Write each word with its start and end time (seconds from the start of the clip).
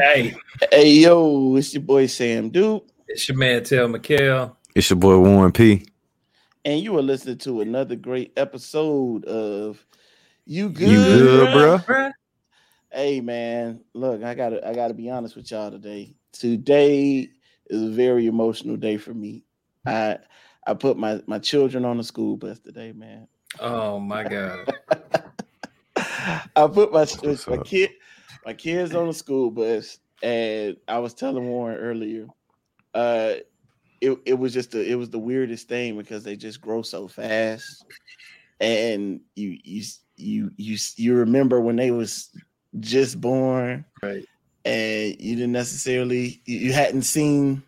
Hey, 0.00 0.34
hey, 0.72 0.92
yo, 0.92 1.56
it's 1.56 1.74
your 1.74 1.82
boy 1.82 2.06
Sam 2.06 2.48
Duke. 2.48 2.88
It's 3.06 3.28
your 3.28 3.36
man 3.36 3.62
Tell 3.62 3.86
McKell. 3.86 4.56
It's 4.74 4.88
your 4.88 4.96
boy 4.96 5.18
Warren 5.18 5.52
P. 5.52 5.86
And 6.64 6.80
you 6.80 6.96
are 6.96 7.02
listening 7.02 7.36
to 7.38 7.60
another 7.60 7.96
great 7.96 8.32
episode 8.38 9.26
of 9.26 9.84
You 10.46 10.70
Good, 10.70 10.88
you 10.88 11.04
good 11.04 11.84
bro? 11.84 12.10
Hey 12.90 13.20
man, 13.20 13.84
look, 13.92 14.22
I 14.22 14.34
gotta 14.34 14.66
I 14.66 14.72
gotta 14.72 14.94
be 14.94 15.10
honest 15.10 15.36
with 15.36 15.50
y'all 15.50 15.70
today. 15.70 16.14
Today 16.32 17.28
is 17.66 17.82
a 17.82 17.90
very 17.90 18.26
emotional 18.26 18.78
day 18.78 18.96
for 18.96 19.12
me. 19.12 19.44
I 19.84 20.16
I 20.66 20.72
put 20.72 20.96
my 20.96 21.20
my 21.26 21.40
children 21.40 21.84
on 21.84 21.98
the 21.98 22.04
school 22.04 22.38
bus 22.38 22.58
today, 22.58 22.92
man. 22.92 23.28
Oh 23.58 24.00
my 24.00 24.24
god. 24.24 24.66
I 26.56 26.66
put 26.68 26.90
my 26.90 27.06
my 27.48 27.62
kid 27.62 27.90
my 28.44 28.54
kids 28.54 28.94
on 28.94 29.06
the 29.06 29.14
school 29.14 29.50
bus, 29.50 29.98
and 30.22 30.76
I 30.88 30.98
was 30.98 31.14
telling 31.14 31.48
Warren 31.48 31.78
earlier, 31.78 32.26
uh, 32.94 33.34
it 34.00 34.18
it 34.24 34.34
was 34.34 34.52
just 34.52 34.72
the 34.72 34.84
it 34.84 34.94
was 34.94 35.10
the 35.10 35.18
weirdest 35.18 35.68
thing 35.68 35.96
because 35.96 36.24
they 36.24 36.36
just 36.36 36.60
grow 36.60 36.82
so 36.82 37.08
fast, 37.08 37.84
and 38.58 39.20
you 39.36 39.58
you 39.62 39.82
you 40.16 40.50
you 40.56 40.76
you 40.96 41.14
remember 41.14 41.60
when 41.60 41.76
they 41.76 41.90
was 41.90 42.30
just 42.78 43.20
born, 43.20 43.84
right? 44.02 44.24
And 44.64 45.20
you 45.20 45.36
didn't 45.36 45.52
necessarily 45.52 46.42
you, 46.44 46.58
you 46.58 46.72
hadn't 46.72 47.02
seen. 47.02 47.62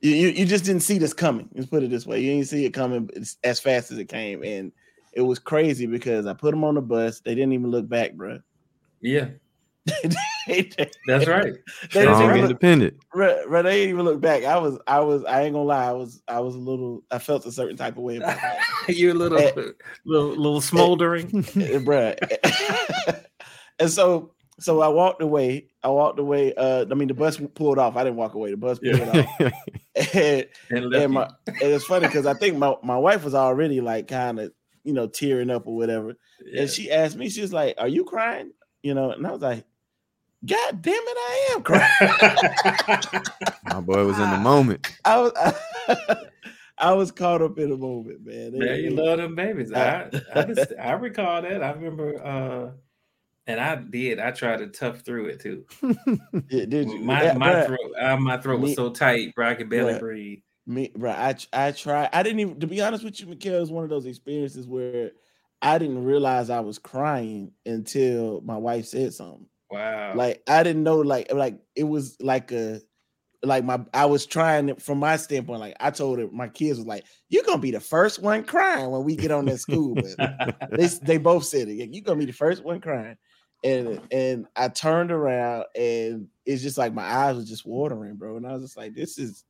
You, 0.00 0.28
you 0.28 0.46
just 0.46 0.64
didn't 0.64 0.82
see 0.82 0.98
this 0.98 1.12
coming. 1.12 1.48
Let's 1.54 1.68
put 1.68 1.82
it 1.82 1.90
this 1.90 2.06
way: 2.06 2.20
you 2.20 2.32
didn't 2.32 2.48
see 2.48 2.64
it 2.64 2.70
coming 2.70 3.10
as 3.42 3.58
fast 3.58 3.90
as 3.90 3.98
it 3.98 4.08
came, 4.08 4.44
and 4.44 4.70
it 5.12 5.22
was 5.22 5.38
crazy 5.38 5.86
because 5.86 6.26
I 6.26 6.34
put 6.34 6.52
them 6.52 6.62
on 6.62 6.76
the 6.76 6.82
bus. 6.82 7.20
They 7.20 7.34
didn't 7.34 7.52
even 7.52 7.70
look 7.70 7.88
back, 7.88 8.14
bro. 8.14 8.40
Yeah, 9.00 9.28
that's 11.06 11.26
right. 11.26 11.54
They 11.92 12.02
Strong 12.02 12.20
didn't 12.20 12.44
independent. 12.44 12.94
Look, 13.14 13.38
right, 13.46 13.62
they 13.62 13.76
didn't 13.76 13.90
even 13.90 14.04
look 14.04 14.20
back. 14.20 14.44
I 14.44 14.58
was, 14.58 14.78
I 14.86 15.00
was, 15.00 15.24
I 15.24 15.42
ain't 15.42 15.54
gonna 15.54 15.64
lie. 15.64 15.86
I 15.86 15.92
was, 15.92 16.22
I 16.28 16.40
was 16.40 16.54
a 16.54 16.58
little. 16.58 17.02
I 17.10 17.18
felt 17.18 17.46
a 17.46 17.52
certain 17.52 17.76
type 17.76 17.96
of 17.96 18.02
way 18.02 18.16
about 18.16 18.36
that. 18.36 18.60
You're 18.88 19.12
a 19.12 19.14
little, 19.14 19.38
and, 19.38 19.74
little, 20.04 20.28
little 20.30 20.60
smoldering, 20.60 21.44
eh, 21.56 21.60
eh, 21.60 21.76
and, 21.76 21.84
bro. 21.84 22.14
and 23.78 23.90
so, 23.90 24.32
so 24.58 24.80
I 24.80 24.88
walked 24.88 25.22
away. 25.22 25.68
I 25.82 25.88
walked 25.88 26.18
away. 26.18 26.54
Uh, 26.54 26.86
I 26.90 26.94
mean, 26.94 27.08
the 27.08 27.14
bus 27.14 27.40
pulled 27.54 27.78
off. 27.78 27.96
I 27.96 28.04
didn't 28.04 28.16
walk 28.16 28.34
away. 28.34 28.50
The 28.50 28.56
bus 28.56 28.78
pulled 28.78 28.98
yeah. 28.98 29.26
off. 29.40 29.52
and, 30.14 30.46
and, 30.70 30.94
and, 30.94 31.12
my, 31.12 31.30
and 31.46 31.56
it's 31.62 31.84
funny 31.84 32.06
because 32.06 32.26
I 32.26 32.34
think 32.34 32.56
my, 32.56 32.74
my 32.82 32.96
wife 32.96 33.24
was 33.24 33.34
already 33.34 33.80
like 33.80 34.08
kind 34.08 34.40
of, 34.40 34.52
you 34.84 34.92
know, 34.92 35.06
tearing 35.06 35.50
up 35.50 35.66
or 35.66 35.76
whatever. 35.76 36.16
Yeah. 36.44 36.62
And 36.62 36.70
she 36.70 36.90
asked 36.90 37.16
me, 37.16 37.28
she 37.28 37.42
was 37.42 37.52
like, 37.52 37.74
"Are 37.78 37.88
you 37.88 38.04
crying?" 38.04 38.52
You 38.82 38.94
know, 38.94 39.10
and 39.10 39.26
I 39.26 39.32
was 39.32 39.42
like, 39.42 39.64
God 40.46 40.82
damn 40.82 40.94
it, 40.94 41.16
I 41.18 41.54
am 41.54 41.62
crying. 41.64 41.90
My 43.64 43.80
boy 43.80 44.04
was 44.04 44.18
in 44.18 44.30
the 44.30 44.38
moment. 44.38 44.86
I 45.04 45.20
was 45.20 45.32
I, 45.36 46.16
I 46.78 46.92
was 46.92 47.10
caught 47.10 47.42
up 47.42 47.58
in 47.58 47.70
the 47.70 47.76
moment, 47.76 48.24
man. 48.24 48.52
Yeah, 48.54 48.74
you 48.74 48.90
love 48.90 49.18
them 49.18 49.34
babies. 49.34 49.72
I 49.72 50.10
I, 50.34 50.42
just, 50.42 50.72
I 50.78 50.92
recall 50.92 51.42
that. 51.42 51.62
I 51.62 51.72
remember 51.72 52.24
uh 52.24 52.70
and 53.48 53.60
I 53.60 53.76
did. 53.76 54.20
I 54.20 54.30
tried 54.30 54.58
to 54.58 54.68
tough 54.68 55.00
through 55.00 55.26
it 55.26 55.40
too. 55.40 55.64
Yeah, 56.50 56.64
did 56.64 56.90
you? 56.90 57.00
My 57.00 57.32
my 57.34 57.64
throat, 57.64 57.78
uh, 58.00 58.16
my 58.16 58.38
throat 58.38 58.60
was 58.60 58.74
so 58.74 58.90
tight, 58.90 59.34
bro. 59.34 59.48
I 59.48 59.54
could 59.54 59.68
barely 59.68 59.98
breathe. 59.98 60.38
Me, 60.66 60.90
bro. 60.96 61.10
I 61.10 61.34
I 61.52 61.72
tried. 61.72 62.08
I 62.12 62.22
didn't 62.22 62.40
even. 62.40 62.60
To 62.60 62.66
be 62.66 62.80
honest 62.80 63.04
with 63.04 63.20
you, 63.20 63.26
Mikhail, 63.26 63.60
was 63.60 63.70
one 63.70 63.84
of 63.84 63.90
those 63.90 64.06
experiences 64.06 64.66
where 64.66 65.12
I 65.60 65.78
didn't 65.78 66.04
realize 66.04 66.48
I 66.48 66.60
was 66.60 66.78
crying 66.78 67.52
until 67.66 68.40
my 68.42 68.56
wife 68.56 68.86
said 68.86 69.12
something. 69.12 69.46
Wow. 69.70 70.14
Like 70.14 70.42
I 70.46 70.62
didn't 70.62 70.82
know 70.82 70.98
like 70.98 71.32
like 71.32 71.58
it 71.76 71.84
was 71.84 72.16
like 72.20 72.52
a 72.52 72.80
like 73.42 73.64
my 73.64 73.80
I 73.94 74.06
was 74.06 74.26
trying 74.26 74.68
it 74.68 74.82
from 74.82 74.98
my 74.98 75.16
standpoint. 75.16 75.60
Like 75.60 75.76
I 75.80 75.90
told 75.90 76.18
her 76.18 76.28
my 76.30 76.48
kids 76.48 76.78
was 76.78 76.86
like, 76.86 77.04
You're 77.28 77.44
gonna 77.44 77.58
be 77.58 77.70
the 77.70 77.80
first 77.80 78.20
one 78.20 78.44
crying 78.44 78.90
when 78.90 79.04
we 79.04 79.16
get 79.16 79.30
on 79.30 79.44
that 79.46 79.58
school. 79.58 79.94
they 80.70 80.86
they 81.02 81.18
both 81.18 81.44
said 81.44 81.68
it. 81.68 81.74
You're 81.74 82.04
gonna 82.04 82.18
be 82.18 82.24
the 82.24 82.32
first 82.32 82.64
one 82.64 82.80
crying. 82.80 83.16
And 83.64 84.00
and 84.10 84.46
I 84.56 84.68
turned 84.68 85.10
around 85.10 85.64
and 85.74 86.28
it's 86.46 86.62
just 86.62 86.78
like 86.78 86.94
my 86.94 87.04
eyes 87.04 87.36
were 87.36 87.44
just 87.44 87.66
watering, 87.66 88.16
bro. 88.16 88.36
And 88.36 88.46
I 88.46 88.52
was 88.52 88.62
just 88.62 88.76
like, 88.76 88.94
this 88.94 89.18
is 89.18 89.44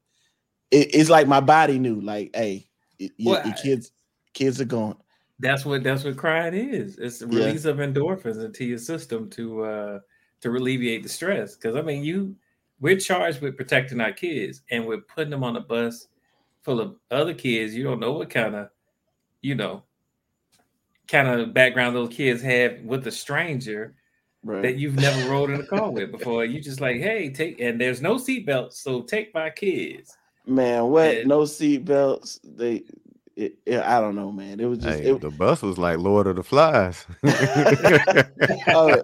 it, 0.70 0.94
it's 0.94 1.10
like 1.10 1.26
my 1.26 1.40
body 1.40 1.78
knew, 1.78 2.00
like, 2.00 2.30
hey, 2.34 2.68
your, 2.98 3.42
your 3.44 3.54
kids, 3.54 3.92
kids 4.34 4.60
are 4.60 4.66
gone. 4.66 4.96
That's 5.40 5.64
what 5.64 5.82
that's 5.82 6.04
what 6.04 6.16
crying 6.16 6.54
is. 6.54 6.98
It's 6.98 7.20
the 7.20 7.26
release 7.26 7.64
yeah. 7.64 7.70
of 7.72 7.76
endorphins 7.78 8.44
into 8.44 8.64
your 8.64 8.78
system 8.78 9.30
to 9.30 9.62
uh 9.62 10.00
to 10.40 10.50
alleviate 10.50 11.02
the 11.02 11.08
stress. 11.08 11.54
Because 11.54 11.76
I 11.76 11.82
mean, 11.82 12.02
you 12.02 12.34
we're 12.80 12.98
charged 12.98 13.40
with 13.40 13.56
protecting 13.56 14.00
our 14.00 14.12
kids, 14.12 14.62
and 14.70 14.86
we're 14.86 15.00
putting 15.00 15.30
them 15.30 15.44
on 15.44 15.56
a 15.56 15.60
bus 15.60 16.08
full 16.62 16.80
of 16.80 16.96
other 17.10 17.34
kids. 17.34 17.74
You 17.74 17.84
don't 17.84 18.00
know 18.00 18.12
what 18.12 18.30
kind 18.30 18.54
of, 18.54 18.70
you 19.42 19.54
know, 19.54 19.82
kind 21.08 21.28
of 21.28 21.54
background 21.54 21.96
those 21.96 22.10
kids 22.10 22.42
have 22.42 22.80
with 22.82 23.06
a 23.06 23.10
stranger 23.10 23.94
right. 24.44 24.62
that 24.62 24.76
you've 24.76 24.96
never 24.96 25.30
rode 25.30 25.50
in 25.50 25.60
a 25.60 25.66
car 25.66 25.90
with 25.90 26.12
before. 26.12 26.44
You 26.44 26.60
just 26.60 26.80
like, 26.80 26.96
hey, 27.00 27.30
take 27.30 27.60
and 27.60 27.80
there's 27.80 28.02
no 28.02 28.16
seatbelts, 28.16 28.74
so 28.74 29.02
take 29.02 29.34
my 29.34 29.50
kids. 29.50 30.16
Man, 30.46 30.84
what? 30.86 31.08
And, 31.08 31.28
no 31.28 31.42
seatbelts. 31.42 32.40
They 32.44 32.84
it, 33.38 33.58
it, 33.64 33.80
I 33.80 34.00
don't 34.00 34.16
know, 34.16 34.32
man. 34.32 34.58
It 34.58 34.64
was 34.64 34.80
just 34.80 34.98
hey, 34.98 35.10
it, 35.10 35.20
the 35.20 35.30
bus 35.30 35.62
was 35.62 35.78
like 35.78 35.98
Lord 35.98 36.26
of 36.26 36.34
the 36.34 36.42
Flies. 36.42 37.06
oh, 38.68 39.02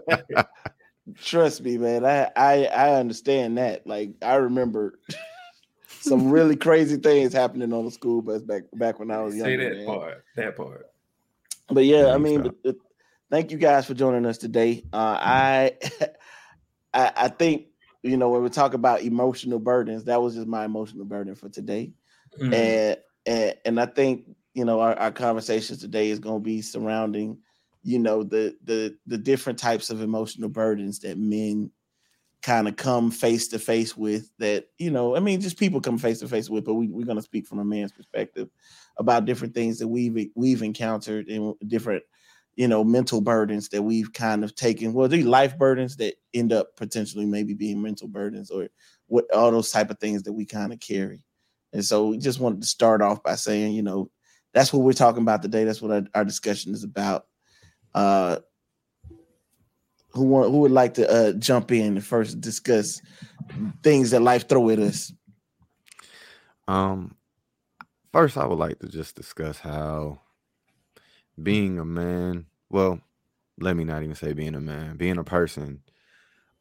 trust 1.23 1.63
me, 1.63 1.79
man. 1.79 2.05
I, 2.05 2.31
I 2.35 2.65
I 2.65 2.95
understand 2.95 3.59
that. 3.59 3.87
Like 3.87 4.11
I 4.23 4.35
remember 4.35 4.99
some 6.01 6.31
really 6.31 6.57
crazy 6.57 6.97
things 6.97 7.33
happening 7.33 7.73
on 7.73 7.85
the 7.85 7.93
school 7.93 8.23
bus 8.23 8.43
back 8.43 8.65
back 8.73 8.99
when 8.99 9.13
I 9.13 9.23
was 9.23 9.37
young. 9.37 9.47
Say 9.47 9.57
that 9.57 9.77
man. 9.77 9.87
part. 9.87 10.25
That 10.35 10.57
part. 10.57 10.87
But 11.69 11.85
yeah, 11.85 12.13
I 12.13 12.19
mean, 12.19 12.43
but, 12.43 12.63
but, 12.65 12.77
thank 13.31 13.53
you 13.53 13.57
guys 13.57 13.87
for 13.87 13.95
joining 13.95 14.27
us 14.27 14.39
today. 14.39 14.83
Uh, 14.93 15.17
I, 15.21 15.73
I 16.93 17.13
I 17.17 17.29
think 17.29 17.67
you 18.03 18.17
know 18.17 18.31
when 18.31 18.43
we 18.43 18.49
talk 18.49 18.75
about 18.75 19.03
emotional 19.03 19.61
burdens, 19.61 20.05
that 20.05 20.21
was 20.21 20.35
just 20.35 20.49
my 20.49 20.65
emotional 20.65 21.05
burden 21.05 21.37
for 21.37 21.49
today, 21.49 21.93
mm-hmm. 22.37 22.53
and 22.53 22.97
and 23.27 23.55
and 23.65 23.81
I 23.81 23.87
think 23.87 24.25
you 24.55 24.65
know 24.65 24.81
our, 24.81 24.95
our 24.99 25.13
conversations 25.13 25.81
today 25.81 26.11
is 26.11 26.19
going 26.19 26.41
to 26.41 26.45
be 26.45 26.63
surrounding 26.63 27.39
you 27.83 27.99
know 27.99 28.23
the 28.23 28.57
the 28.65 28.97
the 29.07 29.19
different 29.19 29.59
types 29.59 29.91
of 29.91 30.01
emotional 30.01 30.49
burdens 30.49 31.01
that 31.01 31.19
men 31.19 31.71
kind 32.43 32.69
of 32.69 32.77
come 32.77 33.11
face 33.11 33.49
to 33.49 33.59
face 33.59 33.97
with 33.97 34.31
that 34.39 34.67
you 34.77 34.91
know 34.91 35.17
i 35.17 35.21
mean 35.21 35.41
just 35.41 35.59
people 35.59 35.81
come 35.81 35.97
face 35.97 36.21
to 36.21 36.29
face 36.29 36.51
with 36.51 36.63
but 36.63 36.75
we, 36.75 36.89
we're 36.89 37.07
going 37.07 37.17
to 37.17 37.23
speak 37.23 37.47
from 37.47 37.59
a 37.59 37.65
man's 37.65 37.91
perspective 37.91 38.51
about 38.99 39.25
different 39.25 39.55
things 39.55 39.79
that 39.79 39.89
we've 39.89 40.29
we've 40.35 40.63
encountered 40.63 41.27
and 41.29 41.55
different 41.67 42.03
you 42.57 42.69
know 42.69 42.85
mental 42.85 43.21
burdens 43.21 43.69
that 43.69 43.83
we've 43.83 44.13
kind 44.13 44.45
of 44.45 44.55
taken. 44.55 44.93
Well 44.93 45.09
these 45.09 45.27
life 45.27 45.59
burdens 45.59 45.97
that 45.97 46.15
end 46.33 46.53
up 46.53 46.77
potentially 46.77 47.27
maybe 47.27 47.55
being 47.55 47.83
mental 47.83 48.09
burdens 48.09 48.51
or 48.51 48.69
what 49.07 49.25
all 49.35 49.51
those 49.51 49.71
type 49.71 49.91
of 49.91 49.99
things 49.99 50.23
that 50.25 50.33
we 50.33 50.47
kind 50.47 50.73
of 50.73 50.81
carry 50.81 51.25
and 51.75 51.85
so 51.85 52.07
we 52.07 52.19
just 52.19 52.39
wanted 52.39 52.63
to 52.63 52.69
start 52.69 53.03
off 53.03 53.23
by 53.23 53.35
saying, 53.35 53.73
you 53.73 53.83
know, 53.83 54.09
that's 54.55 54.73
what 54.73 54.85
we're 54.85 54.93
talking 54.93 55.23
about 55.23 55.43
today. 55.43 55.65
That's 55.65 55.83
what 55.83 55.91
our, 55.91 56.03
our 56.15 56.25
discussion 56.25 56.73
is 56.73 56.85
about. 56.85 57.27
Uh, 57.93 58.39
who 60.13 60.23
want, 60.23 60.51
who 60.53 60.59
would 60.59 60.71
like 60.71 60.95
to 60.95 61.11
uh, 61.11 61.33
jump 61.33 61.73
in 61.73 61.97
and 61.97 62.05
first 62.05 62.41
discuss 62.41 63.03
things 63.83 64.13
that 64.13 64.23
life 64.23 64.49
throw 64.49 64.71
at 64.71 64.79
us? 64.79 65.13
Um, 66.69 67.17
first, 68.13 68.37
I 68.37 68.47
would 68.47 68.61
like 68.61 68.79
to 68.79 68.89
just 68.89 69.17
discuss 69.17 69.59
how 69.59 70.21
being 71.43 71.81
a 71.81 71.85
man, 71.85 72.47
well, 72.71 73.01
let 73.59 73.77
me 73.77 73.83
not 73.83 74.05
even 74.05 74.15
say 74.15 74.33
being 74.33 74.55
a 74.55 74.61
man, 74.61 74.97
being 74.97 75.19
a 75.19 75.25
person 75.25 75.83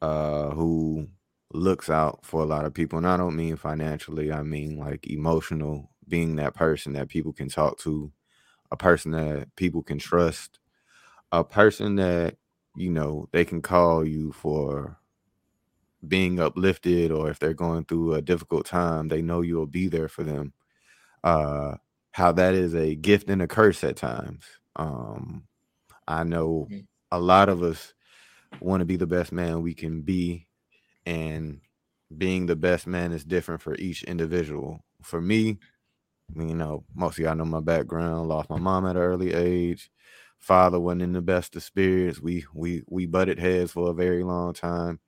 uh, 0.02 0.50
who 0.50 1.08
looks 1.54 1.90
out 1.90 2.26
for 2.26 2.42
a 2.42 2.46
lot 2.46 2.66
of 2.66 2.74
people. 2.74 2.98
And 2.98 3.08
I 3.08 3.18
don't 3.18 3.36
mean 3.36 3.56
financially, 3.56 4.32
I 4.32 4.44
mean 4.44 4.78
like 4.78 5.08
emotional, 5.08 5.92
being 6.08 6.36
that 6.36 6.56
person 6.56 6.94
that 6.94 7.10
people 7.10 7.34
can 7.34 7.50
talk 7.50 7.78
to, 7.80 8.12
a 8.72 8.78
person 8.78 9.12
that 9.12 9.56
people 9.56 9.84
can 9.84 10.00
trust, 10.00 10.60
a 11.32 11.44
person 11.44 11.96
that, 11.96 12.38
you 12.76 12.90
know, 12.90 13.30
they 13.32 13.46
can 13.46 13.62
call 13.62 14.06
you 14.06 14.32
for 14.34 14.98
being 16.08 16.40
uplifted 16.40 17.12
or 17.12 17.30
if 17.30 17.40
they're 17.40 17.54
going 17.54 17.86
through 17.86 18.16
a 18.16 18.22
difficult 18.22 18.66
time, 18.66 19.08
they 19.08 19.22
know 19.22 19.42
you'll 19.42 19.66
be 19.66 19.88
there 19.88 20.10
for 20.10 20.24
them. 20.24 20.54
Uh 21.24 21.76
how 22.12 22.32
that 22.32 22.54
is 22.54 22.76
a 22.76 22.94
gift 22.96 23.30
and 23.30 23.42
a 23.42 23.48
curse 23.48 23.84
at 23.84 23.96
times. 23.96 24.44
Um 24.76 25.46
I 26.08 26.24
know 26.24 26.68
mm-hmm. 26.70 26.82
a 27.12 27.20
lot 27.20 27.50
of 27.50 27.64
us 27.64 27.94
want 28.60 28.82
to 28.82 28.86
be 28.86 28.98
the 28.98 29.08
best 29.08 29.32
man 29.32 29.62
we 29.62 29.74
can 29.74 30.02
be 30.02 30.48
and 31.06 31.62
being 32.18 32.46
the 32.46 32.56
best 32.56 32.88
man 32.88 33.12
is 33.12 33.24
different 33.24 33.62
for 33.62 33.76
each 33.76 34.04
individual. 34.04 34.84
For 35.04 35.22
me, 35.22 35.60
you 36.36 36.56
know, 36.56 36.86
most 36.96 37.20
of 37.20 37.26
y'all 37.26 37.36
know 37.36 37.46
my 37.46 37.60
background. 37.62 38.28
Lost 38.30 38.50
my 38.50 38.60
mom 38.60 38.86
at 38.86 38.96
an 38.96 39.02
early 39.02 39.34
age. 39.34 39.92
Father 40.40 40.80
wasn't 40.80 41.04
in 41.04 41.14
the 41.14 41.22
best 41.22 41.56
of 41.56 41.64
spirits. 41.64 42.22
We 42.22 42.46
we 42.54 42.84
we 42.90 43.06
butted 43.06 43.40
heads 43.40 43.72
for 43.72 43.90
a 43.92 43.94
very 43.94 44.24
long 44.24 44.54
time. 44.54 45.00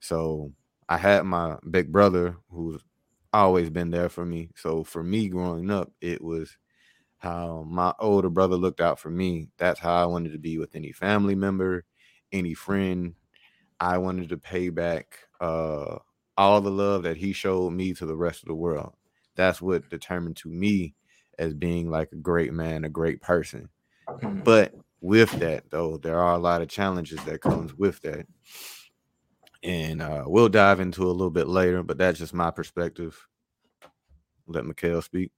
So 0.00 0.52
I 0.88 0.98
had 0.98 1.24
my 1.24 1.58
big 1.70 1.92
brother 1.92 2.36
who's 2.50 2.82
always 3.32 3.70
been 3.70 3.90
there 3.90 4.08
for 4.08 4.24
me. 4.26 4.50
So 4.56 4.84
for 4.84 5.02
me 5.02 5.28
growing 5.28 5.70
up, 5.70 5.92
it 6.00 6.22
was 6.22 6.56
how 7.18 7.64
my 7.68 7.92
older 7.98 8.30
brother 8.30 8.56
looked 8.56 8.80
out 8.80 8.98
for 9.00 9.10
me. 9.10 9.48
That's 9.58 9.80
how 9.80 9.94
I 10.02 10.06
wanted 10.06 10.32
to 10.32 10.38
be 10.38 10.58
with 10.58 10.76
any 10.76 10.92
family 10.92 11.34
member, 11.34 11.84
any 12.32 12.54
friend. 12.54 13.14
I 13.80 13.98
wanted 13.98 14.28
to 14.30 14.36
pay 14.36 14.70
back 14.70 15.18
uh, 15.40 15.98
all 16.36 16.60
the 16.60 16.70
love 16.70 17.02
that 17.04 17.16
he 17.16 17.32
showed 17.32 17.72
me 17.72 17.94
to 17.94 18.06
the 18.06 18.16
rest 18.16 18.42
of 18.42 18.48
the 18.48 18.54
world. 18.54 18.94
That's 19.36 19.62
what 19.62 19.88
determined 19.88 20.36
to 20.38 20.48
me 20.48 20.94
as 21.38 21.54
being 21.54 21.90
like 21.90 22.10
a 22.12 22.16
great 22.16 22.52
man, 22.52 22.84
a 22.84 22.88
great 22.88 23.20
person. 23.20 23.68
But 24.22 24.74
with 25.00 25.30
that, 25.38 25.70
though, 25.70 25.96
there 25.96 26.18
are 26.18 26.34
a 26.34 26.38
lot 26.38 26.62
of 26.62 26.68
challenges 26.68 27.22
that 27.24 27.40
comes 27.40 27.74
with 27.74 28.00
that. 28.02 28.26
And 29.62 30.02
uh, 30.02 30.24
we'll 30.26 30.48
dive 30.48 30.80
into 30.80 31.04
a 31.04 31.12
little 31.12 31.30
bit 31.30 31.48
later, 31.48 31.82
but 31.82 31.98
that's 31.98 32.18
just 32.18 32.34
my 32.34 32.50
perspective. 32.50 33.28
Let 34.46 34.64
Mikhail 34.64 35.02
speak 35.02 35.30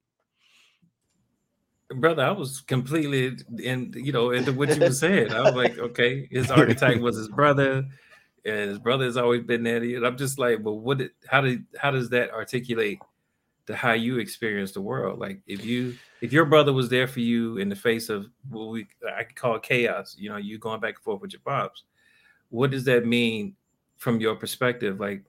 brother, 1.95 2.23
I 2.23 2.31
was 2.31 2.61
completely 2.61 3.37
in, 3.59 3.93
you 3.95 4.13
know, 4.13 4.31
into 4.31 4.53
what 4.53 4.75
you 4.75 4.81
were 4.81 4.93
saying. 4.93 5.33
I 5.33 5.43
was 5.43 5.55
like, 5.55 5.79
okay, 5.79 6.29
his 6.31 6.51
archetype 6.51 7.01
was 7.01 7.17
his 7.17 7.29
brother, 7.29 7.85
and 8.45 8.71
his 8.71 8.79
brother 8.79 9.05
has 9.05 9.17
always 9.17 9.43
been 9.43 9.63
there. 9.63 9.79
And 9.79 10.07
I'm 10.07 10.17
just 10.17 10.39
like, 10.39 10.63
but 10.63 10.75
what? 10.75 10.99
Did, 10.99 11.11
how 11.27 11.41
did 11.41 11.65
how 11.79 11.91
does 11.91 12.11
that 12.11 12.31
articulate 12.31 13.01
to 13.67 13.77
how 13.77 13.93
you 13.93 14.19
experience 14.19 14.73
the 14.73 14.81
world? 14.81 15.19
Like, 15.19 15.41
if 15.47 15.65
you 15.65 15.97
if 16.21 16.33
your 16.33 16.45
brother 16.45 16.73
was 16.73 16.89
there 16.89 17.07
for 17.07 17.21
you 17.21 17.59
in 17.59 17.69
the 17.69 17.77
face 17.77 18.09
of 18.09 18.27
what 18.49 18.69
we 18.69 18.87
I 19.07 19.25
call 19.25 19.59
chaos, 19.59 20.17
you 20.19 20.31
know, 20.31 20.37
you 20.37 20.59
going 20.59 20.81
back 20.81 20.97
and 20.97 21.05
forth 21.05 21.21
with 21.21 21.33
your 21.33 21.43
pops, 21.45 21.85
what 22.49 22.71
does 22.71 22.85
that 22.85 23.07
mean 23.07 23.57
from 23.97 24.21
your 24.21 24.37
perspective? 24.37 25.01
Like, 25.01 25.25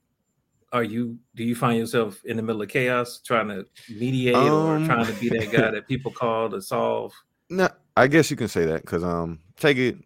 are 0.74 0.84
you 0.84 1.18
do 1.36 1.44
you 1.44 1.56
find 1.56 1.78
yourself 1.78 2.24
in 2.25 2.38
the 2.38 2.44
middle 2.44 2.62
of 2.62 2.69
chaos 2.69 3.19
trying 3.19 3.48
to 3.50 3.66
mediate 3.90 4.36
um, 4.36 4.54
or 4.54 4.86
trying 4.86 5.06
to 5.06 5.14
be 5.14 5.30
that 5.30 5.52
guy 5.52 5.72
that 5.72 5.88
people 5.88 6.12
call 6.12 6.50
to 6.50 6.62
solve 6.62 7.14
no 7.50 7.68
i 7.98 8.07
guess 8.07 8.31
you 8.31 8.38
can 8.38 8.48
say 8.48 8.66
that 8.66 8.81
because 8.81 9.04
um 9.04 9.40
take 9.57 9.78
it 9.78 9.98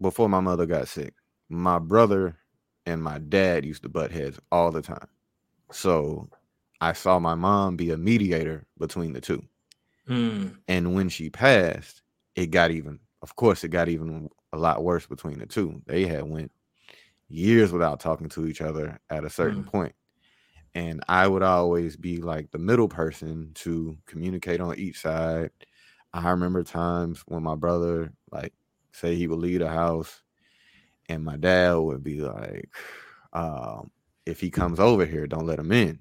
before 0.00 0.28
my 0.28 0.40
mother 0.40 0.66
got 0.66 0.88
sick 0.88 1.14
my 1.48 1.78
brother 1.78 2.36
and 2.86 3.02
my 3.02 3.18
dad 3.18 3.64
used 3.64 3.82
to 3.82 3.88
butt 3.88 4.10
heads 4.10 4.38
all 4.50 4.70
the 4.70 4.82
time 4.82 5.08
so 5.70 6.28
i 6.80 6.92
saw 6.92 7.18
my 7.18 7.34
mom 7.34 7.76
be 7.76 7.90
a 7.90 7.96
mediator 7.96 8.64
between 8.78 9.12
the 9.12 9.20
two 9.20 9.42
mm. 10.08 10.54
and 10.68 10.94
when 10.94 11.08
she 11.08 11.28
passed 11.28 12.02
it 12.34 12.50
got 12.50 12.70
even 12.70 12.98
of 13.22 13.34
course 13.36 13.64
it 13.64 13.68
got 13.68 13.88
even 13.88 14.28
a 14.52 14.58
lot 14.58 14.82
worse 14.82 15.06
between 15.06 15.38
the 15.38 15.46
two 15.46 15.82
they 15.86 16.06
had 16.06 16.24
went 16.24 16.50
years 17.28 17.72
without 17.72 17.98
talking 17.98 18.28
to 18.28 18.46
each 18.46 18.60
other 18.60 18.98
at 19.10 19.24
a 19.24 19.30
certain 19.30 19.64
mm. 19.64 19.66
point 19.66 19.94
and 20.76 21.02
I 21.08 21.26
would 21.26 21.42
always 21.42 21.96
be 21.96 22.18
like 22.18 22.50
the 22.50 22.58
middle 22.58 22.86
person 22.86 23.50
to 23.54 23.96
communicate 24.04 24.60
on 24.60 24.78
each 24.78 25.00
side. 25.00 25.50
I 26.12 26.28
remember 26.28 26.62
times 26.64 27.22
when 27.26 27.42
my 27.42 27.54
brother, 27.54 28.12
like, 28.30 28.52
say 28.92 29.14
he 29.14 29.26
would 29.26 29.38
leave 29.38 29.60
the 29.60 29.70
house, 29.70 30.22
and 31.08 31.24
my 31.24 31.36
dad 31.36 31.74
would 31.74 32.02
be 32.02 32.20
like, 32.20 32.68
um, 33.32 33.90
"If 34.24 34.40
he 34.40 34.50
comes 34.50 34.80
over 34.80 35.04
here, 35.04 35.26
don't 35.26 35.46
let 35.46 35.58
him 35.58 35.72
in." 35.72 36.00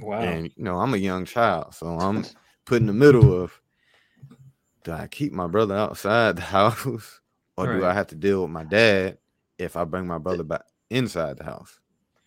Wow. 0.00 0.20
And 0.20 0.50
you 0.56 0.64
know, 0.64 0.78
I'm 0.78 0.94
a 0.94 0.98
young 0.98 1.24
child, 1.24 1.74
so 1.74 1.86
I'm 1.86 2.24
put 2.64 2.80
in 2.80 2.86
the 2.86 2.92
middle 2.92 3.42
of 3.42 3.60
do 4.84 4.92
I 4.92 5.06
keep 5.08 5.32
my 5.32 5.46
brother 5.46 5.74
outside 5.76 6.36
the 6.36 6.42
house 6.56 7.20
or 7.56 7.66
right. 7.66 7.78
do 7.78 7.84
I 7.84 7.92
have 7.92 8.06
to 8.08 8.14
deal 8.14 8.42
with 8.42 8.50
my 8.50 8.64
dad 8.64 9.18
if 9.58 9.76
I 9.76 9.84
bring 9.84 10.06
my 10.06 10.18
brother 10.18 10.42
back 10.42 10.62
inside 10.88 11.36
the 11.38 11.44
house? 11.44 11.78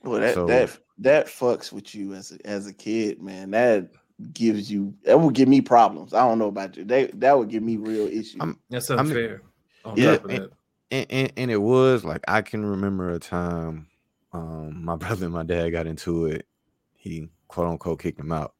Well, 0.03 0.19
that 0.19 0.33
so, 0.33 0.45
that 0.47 0.77
that 0.99 1.27
fucks 1.27 1.71
with 1.71 1.95
you 1.95 2.13
as 2.13 2.31
a, 2.31 2.47
as 2.47 2.67
a 2.67 2.73
kid, 2.73 3.21
man. 3.21 3.51
That 3.51 3.89
gives 4.33 4.71
you 4.71 4.93
that 5.05 5.19
would 5.19 5.33
give 5.33 5.47
me 5.47 5.61
problems. 5.61 6.13
I 6.13 6.27
don't 6.27 6.39
know 6.39 6.47
about 6.47 6.77
you. 6.77 6.83
That 6.83 7.19
that 7.19 7.37
would 7.37 7.49
give 7.49 7.63
me 7.63 7.77
real 7.77 8.07
issues. 8.07 8.37
I'm, 8.39 8.59
That's 8.69 8.89
unfair. 8.89 9.41
I'm, 9.85 9.97
yeah, 9.97 10.17
and, 10.29 10.49
and, 10.93 11.07
and, 11.09 11.33
and, 11.37 11.51
it 11.51 11.57
was 11.57 12.05
like 12.05 12.21
I 12.27 12.43
can 12.43 12.63
remember 12.63 13.09
a 13.09 13.19
time 13.19 13.87
um, 14.31 14.85
my 14.85 14.95
brother 14.97 15.25
and 15.25 15.33
my 15.33 15.43
dad 15.43 15.69
got 15.71 15.87
into 15.87 16.27
it. 16.27 16.47
He 16.95 17.29
quote 17.47 17.67
unquote 17.67 17.99
kicked 17.99 18.19
him 18.19 18.31
out. 18.31 18.53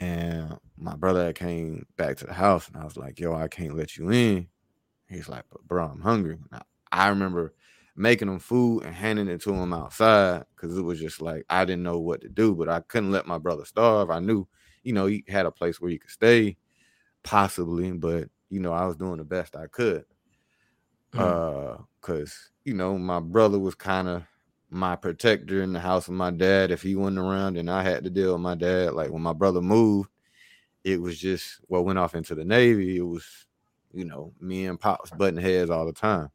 And 0.00 0.58
my 0.76 0.96
brother 0.96 1.32
came 1.32 1.86
back 1.96 2.16
to 2.18 2.26
the 2.26 2.32
house 2.32 2.66
and 2.66 2.76
I 2.76 2.84
was 2.84 2.96
like, 2.96 3.20
yo, 3.20 3.34
I 3.34 3.48
can't 3.48 3.76
let 3.76 3.96
you 3.96 4.10
in. 4.10 4.48
He's 5.08 5.28
like, 5.28 5.44
but 5.50 5.62
bro, 5.62 5.86
I'm 5.86 6.00
hungry. 6.00 6.38
I 6.90 7.08
remember 7.08 7.54
making 7.94 8.28
them 8.28 8.38
food 8.38 8.82
and 8.82 8.94
handing 8.94 9.28
it 9.28 9.42
to 9.42 9.52
him 9.52 9.72
outside 9.72 10.44
because 10.56 10.76
it 10.76 10.82
was 10.82 10.98
just 10.98 11.20
like 11.20 11.44
I 11.50 11.64
didn't 11.64 11.82
know 11.82 11.98
what 11.98 12.22
to 12.22 12.28
do, 12.28 12.54
but 12.54 12.68
I 12.68 12.80
couldn't 12.80 13.12
let 13.12 13.26
my 13.26 13.38
brother 13.38 13.64
starve. 13.64 14.10
I 14.10 14.18
knew, 14.18 14.48
you 14.82 14.94
know, 14.94 15.06
he 15.06 15.24
had 15.28 15.46
a 15.46 15.52
place 15.52 15.80
where 15.80 15.90
he 15.90 15.98
could 15.98 16.10
stay, 16.10 16.56
possibly, 17.22 17.92
but 17.92 18.28
you 18.48 18.58
know, 18.58 18.72
I 18.72 18.86
was 18.86 18.96
doing 18.96 19.18
the 19.18 19.24
best 19.24 19.54
I 19.54 19.66
could. 19.66 20.04
Mm. 21.14 21.20
Uh, 21.20 21.82
cause 22.00 22.50
you 22.64 22.74
know, 22.74 22.96
my 22.98 23.20
brother 23.20 23.58
was 23.58 23.74
kind 23.74 24.08
of 24.08 24.22
my 24.70 24.96
protector 24.96 25.62
in 25.62 25.72
the 25.72 25.80
house 25.80 26.08
of 26.08 26.14
my 26.14 26.30
dad. 26.30 26.70
If 26.70 26.82
he 26.82 26.94
wasn't 26.94 27.18
around, 27.18 27.56
and 27.56 27.70
I 27.70 27.82
had 27.82 28.04
to 28.04 28.10
deal 28.10 28.32
with 28.32 28.40
my 28.40 28.54
dad. 28.54 28.94
Like 28.94 29.10
when 29.10 29.22
my 29.22 29.32
brother 29.32 29.60
moved, 29.60 30.10
it 30.84 31.00
was 31.00 31.18
just 31.18 31.60
well, 31.68 31.84
went 31.84 31.98
off 31.98 32.14
into 32.14 32.34
the 32.34 32.44
Navy. 32.44 32.96
It 32.96 33.02
was, 33.02 33.46
you 33.92 34.04
know, 34.04 34.32
me 34.40 34.66
and 34.66 34.80
pops 34.80 35.10
butting 35.10 35.40
heads 35.40 35.70
all 35.70 35.86
the 35.86 35.92
time. 35.92 36.30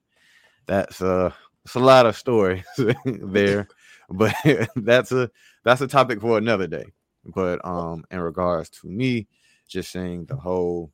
That's 0.68 1.01
uh 1.01 1.31
it's 1.65 1.75
a 1.75 1.80
lot 1.80 2.06
of 2.06 2.15
stories 2.15 2.63
there, 3.06 3.68
but 4.09 4.33
that's 4.75 5.12
a 5.12 5.30
that's 5.63 5.81
a 5.81 5.88
topic 5.88 6.21
for 6.21 6.38
another 6.38 6.68
day. 6.68 6.85
But 7.25 7.59
um, 7.65 8.06
in 8.09 8.21
regards 8.21 8.69
to 8.69 8.88
me, 8.88 9.27
just 9.68 9.91
saying 9.91 10.25
the 10.25 10.38
whole 10.38 10.91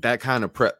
that 0.00 0.20
kind 0.20 0.42
of 0.42 0.54
prep, 0.54 0.78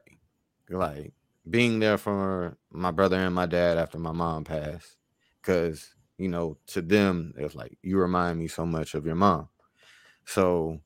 like 0.71 1.13
being 1.49 1.79
there 1.79 1.99
for 1.99 2.57
my 2.71 2.91
brother 2.91 3.17
and 3.17 3.35
my 3.35 3.47
dad 3.47 3.79
after 3.79 3.99
my 3.99 4.13
mom 4.13 4.45
passed, 4.45 4.97
because 5.41 5.95
you 6.19 6.29
know 6.29 6.59
to 6.67 6.83
them 6.83 7.33
it's 7.39 7.55
like 7.55 7.79
you 7.83 7.99
remind 7.99 8.39
me 8.39 8.49
so 8.49 8.67
much 8.67 8.95
of 8.95 9.07
your 9.07 9.15
mom. 9.15 9.49
So 10.27 10.81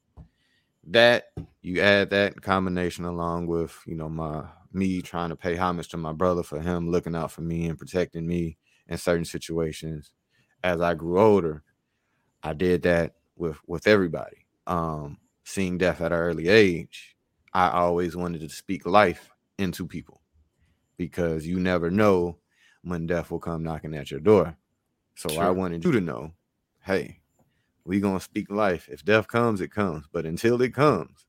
that 0.89 1.27
you 1.63 1.81
add 1.81 2.11
that 2.11 2.41
combination 2.43 3.05
along 3.05 3.47
with 3.47 3.77
you 3.87 3.97
know 3.97 4.09
my 4.09 4.45
me 4.73 5.03
trying 5.03 5.31
to 5.31 5.37
pay 5.37 5.57
homage 5.57 5.89
to 5.89 5.97
my 5.97 6.13
brother 6.13 6.43
for 6.43 6.61
him 6.61 6.91
looking 6.91 7.15
out 7.15 7.33
for 7.33 7.43
me 7.43 7.67
and 7.67 7.79
protecting 7.79 8.27
me 8.27 8.59
in 8.89 8.99
certain 8.99 9.25
situations. 9.25 10.11
As 10.63 10.81
I 10.81 10.95
grew 10.95 11.21
older, 11.21 11.63
I 12.43 12.53
did 12.55 12.83
that 12.83 13.15
with 13.37 13.59
with 13.67 13.87
everybody. 13.87 14.47
Um, 14.67 15.19
seeing 15.45 15.79
death 15.79 16.01
at 16.01 16.13
an 16.13 16.19
early 16.19 16.49
age, 16.49 17.17
I 17.53 17.71
always 17.71 18.17
wanted 18.17 18.41
to 18.43 18.49
speak 18.49 18.87
life 18.87 19.31
into 19.59 19.87
people 19.87 20.23
because 20.97 21.47
you 21.47 21.59
never 21.59 21.91
know 21.91 22.39
when 22.83 23.07
death 23.07 23.31
will 23.31 23.41
come 23.41 23.63
knocking 23.63 23.95
at 23.95 24.11
your 24.11 24.21
door. 24.21 24.57
So 25.17 25.29
sure. 25.31 25.43
I 25.43 25.51
wanted 25.51 25.85
you 25.85 25.93
to 25.93 26.01
know, 26.01 26.33
hey, 26.83 27.21
we 27.85 28.01
gonna 28.01 28.21
speak 28.21 28.51
life. 28.51 28.89
If 28.91 29.05
death 29.05 29.29
comes, 29.29 29.61
it 29.61 29.71
comes. 29.71 30.07
But 30.13 30.27
until 30.27 30.61
it 30.63 30.75
comes, 30.75 31.27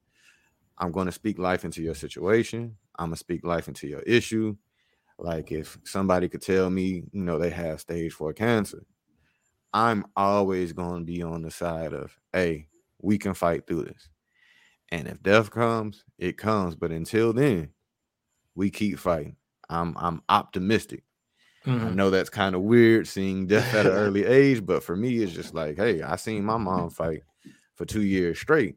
I'm 0.77 0.91
gonna 0.91 1.12
speak 1.12 1.38
life 1.38 1.65
into 1.65 1.81
your 1.81 1.95
situation. 1.95 2.77
I'm 2.98 3.07
gonna 3.07 3.17
speak 3.17 3.45
life 3.45 3.67
into 3.67 3.88
your 3.88 4.01
issue. 4.01 4.55
Like 5.17 5.51
if 5.51 5.77
somebody 5.84 6.27
could 6.27 6.41
tell 6.41 6.69
me, 6.69 7.03
you 7.12 7.22
know, 7.22 7.39
they 7.39 7.50
have 7.50 7.79
stage 7.79 8.13
four 8.13 8.34
cancer, 8.34 8.86
I'm 9.74 10.05
always 10.15 10.74
gonna 10.74 11.05
be 11.05 11.22
on 11.22 11.41
the 11.41 11.51
side 11.51 11.93
of, 11.93 12.17
hey, 12.34 12.67
we 13.01 13.17
can 13.17 13.34
fight 13.34 13.67
through 13.67 13.84
this. 13.84 14.10
And 14.89 15.07
if 15.07 15.22
death 15.22 15.51
comes, 15.51 16.03
it 16.17 16.38
comes. 16.38 16.75
But 16.75 16.91
until 16.91 17.34
then, 17.34 17.69
we 18.55 18.69
keep 18.69 19.00
fighting. 19.00 19.36
I'm 19.69 19.95
I'm 19.98 20.22
optimistic. 20.29 21.03
Mm-hmm. 21.65 21.88
I 21.88 21.89
know 21.91 22.10
that's 22.10 22.29
kind 22.29 22.55
of 22.55 22.62
weird 22.62 23.07
seeing 23.07 23.48
death 23.48 23.74
at 23.74 23.86
an 23.86 23.91
early 23.93 24.25
age, 24.25 24.65
but 24.65 24.84
for 24.84 24.95
me, 24.95 25.17
it's 25.17 25.34
just 25.34 25.53
like, 25.53 25.77
hey, 25.77 26.01
I 26.01 26.15
seen 26.15 26.43
my 26.43 26.57
mom 26.57 26.89
fight 26.89 27.22
for 27.75 27.86
two 27.86 28.03
years 28.03 28.39
straight 28.39 28.75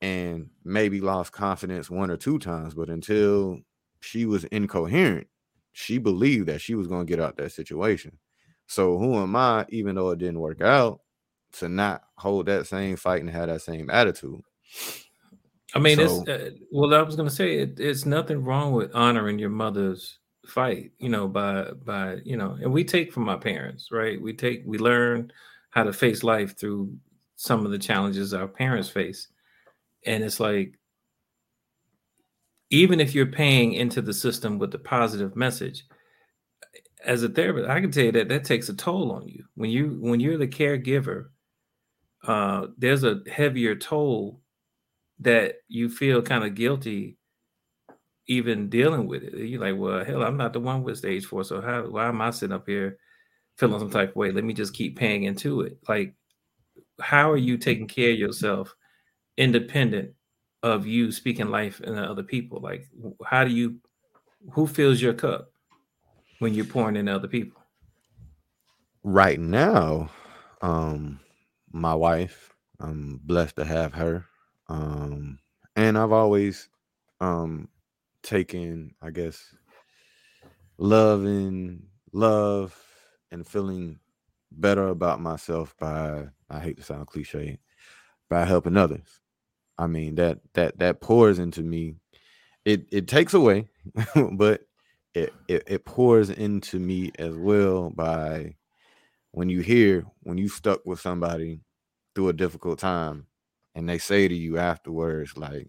and 0.00 0.48
maybe 0.64 1.00
lost 1.00 1.32
confidence 1.32 1.90
one 1.90 2.10
or 2.10 2.16
two 2.16 2.38
times, 2.38 2.74
but 2.74 2.88
until 2.88 3.58
she 4.00 4.26
was 4.26 4.44
incoherent, 4.44 5.26
she 5.72 5.98
believed 5.98 6.48
that 6.48 6.60
she 6.60 6.74
was 6.74 6.86
going 6.86 7.06
to 7.06 7.10
get 7.10 7.20
out 7.20 7.36
that 7.36 7.52
situation. 7.52 8.18
So 8.66 8.98
who 8.98 9.14
am 9.16 9.36
I, 9.36 9.66
even 9.68 9.94
though 9.94 10.10
it 10.10 10.18
didn't 10.18 10.40
work 10.40 10.60
out, 10.60 11.00
to 11.52 11.68
not 11.68 12.02
hold 12.16 12.46
that 12.46 12.66
same 12.66 12.96
fight 12.96 13.20
and 13.20 13.30
have 13.30 13.48
that 13.48 13.62
same 13.62 13.90
attitude? 13.90 14.40
I 15.76 15.78
mean, 15.82 15.96
so, 15.96 16.24
it's 16.26 16.28
uh, 16.28 16.50
well. 16.72 16.94
I 16.94 17.02
was 17.02 17.16
going 17.16 17.28
to 17.28 17.34
say 17.34 17.58
it, 17.58 17.78
it's 17.78 18.06
nothing 18.06 18.42
wrong 18.44 18.72
with 18.72 18.94
honoring 18.94 19.38
your 19.38 19.50
mother's 19.50 20.18
fight. 20.46 20.92
You 20.98 21.08
know, 21.08 21.28
by 21.28 21.70
by 21.84 22.18
you 22.24 22.36
know, 22.36 22.58
and 22.60 22.72
we 22.72 22.84
take 22.84 23.12
from 23.12 23.28
our 23.28 23.38
parents, 23.38 23.88
right? 23.92 24.20
We 24.20 24.32
take 24.32 24.62
we 24.66 24.78
learn 24.78 25.32
how 25.70 25.84
to 25.84 25.92
face 25.92 26.22
life 26.22 26.58
through 26.58 26.96
some 27.36 27.66
of 27.66 27.70
the 27.70 27.78
challenges 27.78 28.32
our 28.32 28.48
parents 28.48 28.88
face 28.88 29.28
and 30.06 30.22
it's 30.24 30.40
like 30.40 30.78
even 32.70 33.00
if 33.00 33.14
you're 33.14 33.26
paying 33.26 33.74
into 33.74 34.00
the 34.00 34.14
system 34.14 34.58
with 34.58 34.70
the 34.70 34.78
positive 34.78 35.36
message 35.36 35.84
as 37.04 37.22
a 37.22 37.28
therapist, 37.28 37.68
I 37.68 37.80
can 37.80 37.92
tell 37.92 38.04
you 38.04 38.12
that 38.12 38.28
that 38.28 38.44
takes 38.44 38.68
a 38.68 38.74
toll 38.74 39.12
on 39.12 39.28
you 39.28 39.44
when 39.54 39.70
you 39.70 39.98
when 40.00 40.18
you're 40.18 40.38
the 40.38 40.48
caregiver. 40.48 41.26
Uh, 42.26 42.68
there's 42.76 43.04
a 43.04 43.20
heavier 43.30 43.76
toll 43.76 44.40
that 45.20 45.56
you 45.68 45.88
feel 45.88 46.22
kind 46.22 46.44
of 46.44 46.54
guilty 46.54 47.16
even 48.28 48.68
dealing 48.68 49.06
with 49.06 49.22
it. 49.22 49.34
You're 49.34 49.60
like, 49.60 49.76
well, 49.76 50.04
hell, 50.04 50.22
I'm 50.22 50.36
not 50.36 50.52
the 50.52 50.60
one 50.60 50.82
with 50.82 50.98
stage 50.98 51.24
four, 51.24 51.44
so 51.44 51.60
how 51.60 51.82
why 51.82 52.08
am 52.08 52.20
I 52.20 52.30
sitting 52.30 52.54
up 52.54 52.66
here 52.66 52.98
feeling 53.56 53.78
some 53.78 53.90
type 53.90 54.10
of 54.10 54.16
way? 54.16 54.30
Let 54.30 54.44
me 54.44 54.52
just 54.52 54.74
keep 54.74 54.98
paying 54.98 55.24
into 55.24 55.62
it. 55.62 55.78
Like, 55.88 56.14
how 57.00 57.30
are 57.30 57.36
you 57.36 57.56
taking 57.56 57.86
care 57.86 58.12
of 58.12 58.18
yourself, 58.18 58.74
independent 59.36 60.12
of 60.62 60.86
you 60.86 61.12
speaking 61.12 61.48
life 61.48 61.80
and 61.80 61.98
other 61.98 62.22
people? 62.22 62.60
Like, 62.60 62.88
how 63.24 63.44
do 63.44 63.50
you, 63.50 63.76
who 64.52 64.66
fills 64.66 65.00
your 65.00 65.14
cup 65.14 65.52
when 66.40 66.54
you're 66.54 66.64
pouring 66.64 66.96
into 66.96 67.14
other 67.14 67.28
people? 67.28 67.62
Right 69.04 69.38
now, 69.38 70.10
um, 70.62 71.20
my 71.70 71.94
wife, 71.94 72.52
I'm 72.80 73.20
blessed 73.24 73.56
to 73.56 73.64
have 73.64 73.94
her. 73.94 74.24
Um, 74.68 75.38
and 75.76 75.96
I've 75.98 76.12
always 76.12 76.68
um 77.20 77.68
taken, 78.22 78.94
I 79.02 79.10
guess, 79.10 79.54
love 80.78 81.24
and 81.24 81.82
love 82.12 82.76
and 83.30 83.46
feeling 83.46 83.98
better 84.52 84.88
about 84.88 85.20
myself 85.20 85.74
by 85.78 86.24
I 86.50 86.60
hate 86.60 86.76
to 86.78 86.82
sound 86.82 87.06
cliche, 87.08 87.58
by 88.30 88.44
helping 88.44 88.76
others. 88.76 89.20
I 89.78 89.86
mean 89.86 90.16
that 90.16 90.40
that 90.54 90.78
that 90.78 91.00
pours 91.00 91.38
into 91.38 91.62
me. 91.62 91.96
It 92.64 92.86
it 92.92 93.08
takes 93.08 93.34
away, 93.34 93.68
but 94.32 94.62
it, 95.14 95.32
it 95.48 95.64
it 95.66 95.84
pours 95.84 96.30
into 96.30 96.78
me 96.80 97.12
as 97.18 97.36
well 97.36 97.90
by 97.90 98.56
when 99.32 99.48
you 99.48 99.60
hear 99.60 100.06
when 100.22 100.38
you 100.38 100.48
stuck 100.48 100.84
with 100.86 101.00
somebody 101.00 101.60
through 102.14 102.28
a 102.30 102.34
difficult 102.34 102.78
time 102.78 103.26
and 103.76 103.88
they 103.88 103.98
say 103.98 104.26
to 104.26 104.34
you 104.34 104.58
afterwards 104.58 105.36
like 105.36 105.68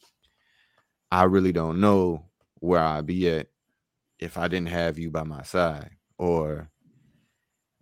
I 1.12 1.26
really 1.26 1.52
don't 1.52 1.80
know 1.80 2.26
where 2.56 2.82
I'd 2.82 3.06
be 3.06 3.30
at 3.30 3.48
if 4.18 4.38
I 4.38 4.48
didn't 4.48 4.70
have 4.70 4.98
you 4.98 5.12
by 5.12 5.24
my 5.24 5.44
side 5.44 5.92
or 6.18 6.72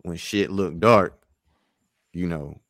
when 0.02 0.16
shit 0.16 0.50
looked 0.50 0.80
dark 0.80 1.18
you 2.12 2.26
know 2.26 2.60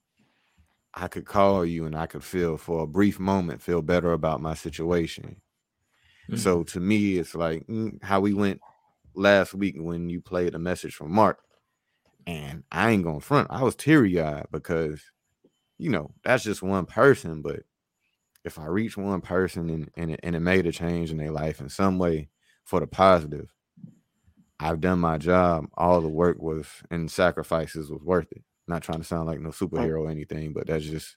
I 0.96 1.08
could 1.08 1.26
call 1.26 1.64
you 1.64 1.84
and 1.84 1.94
I 1.94 2.06
could 2.06 2.24
feel 2.24 2.56
for 2.56 2.82
a 2.82 2.86
brief 2.86 3.18
moment 3.18 3.60
feel 3.60 3.82
better 3.82 4.12
about 4.12 4.40
my 4.40 4.54
situation. 4.54 5.36
Mm-hmm. 6.30 6.36
So 6.36 6.62
to 6.64 6.80
me, 6.80 7.18
it's 7.18 7.34
like 7.34 7.66
mm, 7.66 8.02
how 8.02 8.20
we 8.20 8.32
went 8.32 8.60
last 9.14 9.52
week 9.52 9.76
when 9.78 10.08
you 10.08 10.22
played 10.22 10.54
a 10.54 10.58
message 10.58 10.94
from 10.94 11.12
Mark, 11.12 11.38
and 12.26 12.64
I 12.72 12.90
ain't 12.90 13.04
gonna 13.04 13.20
front. 13.20 13.48
I 13.50 13.62
was 13.62 13.76
teary 13.76 14.18
eyed 14.20 14.46
because 14.50 15.02
you 15.78 15.90
know 15.90 16.12
that's 16.24 16.44
just 16.44 16.62
one 16.62 16.86
person, 16.86 17.42
but 17.42 17.60
if 18.44 18.58
I 18.58 18.66
reach 18.66 18.96
one 18.96 19.20
person 19.20 19.68
and 19.70 19.90
and 19.96 20.10
it, 20.12 20.20
and 20.22 20.36
it 20.36 20.40
made 20.40 20.66
a 20.66 20.72
change 20.72 21.10
in 21.10 21.18
their 21.18 21.32
life 21.32 21.60
in 21.60 21.68
some 21.68 21.98
way 21.98 22.28
for 22.64 22.80
the 22.80 22.86
positive, 22.86 23.52
I've 24.58 24.80
done 24.80 25.00
my 25.00 25.18
job. 25.18 25.66
All 25.74 26.00
the 26.00 26.08
work 26.08 26.40
was 26.40 26.66
and 26.90 27.10
sacrifices 27.10 27.90
was 27.90 28.02
worth 28.02 28.32
it. 28.32 28.42
Not 28.68 28.82
trying 28.82 28.98
to 28.98 29.04
sound 29.04 29.26
like 29.26 29.40
no 29.40 29.50
superhero 29.50 30.02
or 30.02 30.10
anything, 30.10 30.52
but 30.52 30.66
that's 30.66 30.84
just 30.84 31.16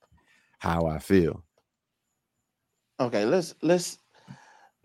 how 0.60 0.86
I 0.86 1.00
feel. 1.00 1.44
Okay, 3.00 3.26
let's 3.26 3.56
let's 3.62 3.98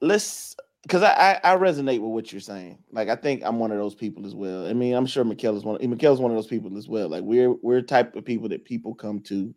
let's 0.01 0.55
because 0.83 1.03
I, 1.03 1.41
I, 1.43 1.55
I 1.55 1.57
resonate 1.57 2.01
with 2.01 2.13
what 2.13 2.31
you're 2.31 2.41
saying. 2.41 2.79
Like 2.93 3.09
I 3.09 3.17
think 3.17 3.43
I'm 3.45 3.59
one 3.59 3.73
of 3.73 3.79
those 3.79 3.95
people 3.95 4.25
as 4.27 4.35
well. 4.35 4.67
I 4.67 4.73
mean, 4.73 4.95
I'm 4.95 5.07
sure 5.07 5.25
Mikhail 5.25 5.57
is 5.57 5.65
one. 5.65 5.79
Mikhail's 5.89 6.21
one 6.21 6.31
of 6.31 6.37
those 6.37 6.47
people 6.47 6.77
as 6.79 6.89
well. 6.89 7.09
Like 7.09 7.25
we're 7.25 7.53
we're 7.63 7.83
type 7.83 8.15
of 8.15 8.25
people 8.25 8.49
that 8.51 8.65
people 8.65 8.95
come 8.95 9.21
to 9.21 9.55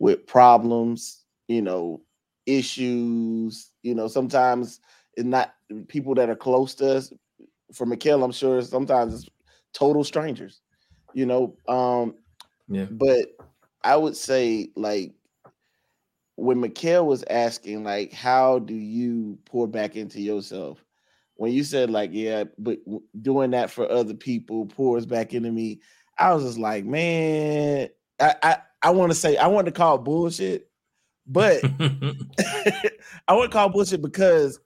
with 0.00 0.26
problems, 0.26 1.24
you 1.46 1.62
know, 1.62 2.00
issues. 2.46 3.70
You 3.84 3.94
know, 3.94 4.08
sometimes 4.08 4.80
it's 5.14 5.26
not 5.26 5.54
people 5.86 6.16
that 6.16 6.28
are 6.28 6.34
close 6.36 6.74
to 6.76 6.96
us. 6.96 7.12
For 7.72 7.86
Mikhail, 7.86 8.24
I'm 8.24 8.32
sure 8.32 8.60
sometimes 8.62 9.14
it's 9.14 9.30
total 9.72 10.02
strangers. 10.02 10.60
You 11.14 11.26
know, 11.26 11.56
um, 11.68 12.16
yeah. 12.68 12.86
But 12.90 13.36
I 13.84 13.96
would 13.96 14.16
say 14.16 14.70
like 14.74 15.12
when 16.36 16.60
Mikhail 16.60 17.06
was 17.06 17.22
asking, 17.28 17.84
like, 17.84 18.12
how 18.12 18.60
do 18.60 18.74
you 18.74 19.38
pour 19.44 19.68
back 19.68 19.94
into 19.94 20.20
yourself? 20.20 20.82
When 21.34 21.52
you 21.52 21.64
said, 21.64 21.90
like, 21.90 22.10
yeah, 22.12 22.44
but 22.58 22.78
doing 23.20 23.50
that 23.50 23.70
for 23.70 23.90
other 23.90 24.14
people 24.14 24.66
pours 24.66 25.04
back 25.04 25.34
into 25.34 25.52
me, 25.52 25.80
I 26.18 26.32
was 26.32 26.44
just 26.44 26.58
like, 26.58 26.84
man, 26.84 27.88
I 28.18 28.34
I, 28.42 28.56
I 28.82 28.90
want 28.90 29.10
to 29.12 29.14
say 29.14 29.36
I 29.36 29.46
want 29.48 29.66
to 29.66 29.72
call 29.72 29.98
bullshit, 29.98 30.68
but 31.26 31.60
I 33.28 33.32
want 33.34 33.50
to 33.50 33.56
call 33.56 33.68
bullshit 33.68 34.02
because 34.02 34.58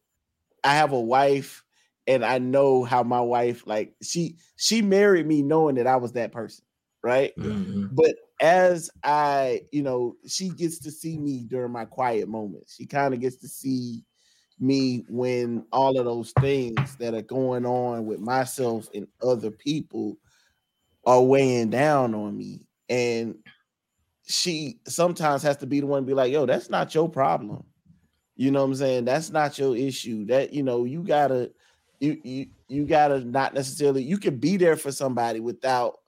I 0.63 0.75
have 0.75 0.93
a 0.93 1.01
wife 1.01 1.65
and 2.07 2.25
I 2.25 2.39
know 2.39 2.85
how 2.85 3.03
my 3.03 3.21
wife 3.21 3.67
like 3.67 3.95
she 4.03 4.37
she 4.57 4.83
married 4.83 5.27
me 5.27 5.43
knowing 5.43 5.77
that 5.77 5.87
I 5.87 5.97
was 5.97 6.13
that 6.13 6.33
person 6.33 6.65
right? 7.05 7.33
Mm-hmm. 7.39 7.89
But 7.93 8.17
as 8.41 8.91
I, 9.05 9.61
you 9.71 9.83
know, 9.83 10.17
she 10.27 10.49
gets 10.49 10.79
to 10.81 10.91
see 10.91 11.19
me 11.19 11.45
during 11.47 11.71
my 11.71 11.85
quiet 11.85 12.29
moments. 12.29 12.75
She 12.75 12.87
kind 12.87 13.13
of 13.13 13.21
gets 13.21 13.37
to 13.37 13.49
see 13.49 14.03
me 14.59 15.05
when 15.09 15.67
all 15.71 15.99
of 15.99 16.07
those 16.07 16.33
things 16.41 16.97
that 16.97 17.13
are 17.15 17.23
going 17.23 17.67
on 17.67 18.07
with 18.07 18.21
myself 18.21 18.89
and 18.95 19.07
other 19.23 19.51
people 19.51 20.17
are 21.05 21.23
weighing 21.23 21.69
down 21.69 22.15
on 22.15 22.37
me. 22.37 22.67
And 22.89 23.37
she 24.27 24.79
sometimes 24.87 25.43
has 25.43 25.57
to 25.59 25.67
be 25.67 25.81
the 25.81 25.87
one 25.87 26.03
to 26.03 26.07
be 26.07 26.15
like, 26.15 26.33
yo, 26.33 26.47
that's 26.47 26.71
not 26.71 26.95
your 26.95 27.09
problem. 27.09 27.65
You 28.37 28.51
know 28.51 28.61
what 28.61 28.71
I'm 28.71 28.75
saying? 28.75 29.05
That's 29.05 29.31
not 29.31 29.59
your 29.59 29.77
issue. 29.77 30.27
That 30.27 30.53
you 30.53 30.63
know, 30.63 30.85
you 30.85 31.03
gotta 31.03 31.53
you 32.01 32.21
you 32.25 32.47
you 32.69 32.85
gotta 32.85 33.21
not 33.21 33.55
necessarily 33.55 34.03
you 34.03 34.19
can 34.19 34.37
be 34.39 34.57
there 34.57 34.77
for 34.77 34.91
somebody 34.91 35.41
without 35.41 35.99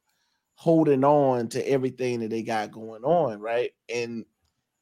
holding 0.54 1.04
on 1.04 1.48
to 1.48 1.68
everything 1.68 2.20
that 2.20 2.30
they 2.30 2.42
got 2.42 2.72
going 2.72 3.04
on, 3.04 3.40
right? 3.40 3.70
And 3.92 4.24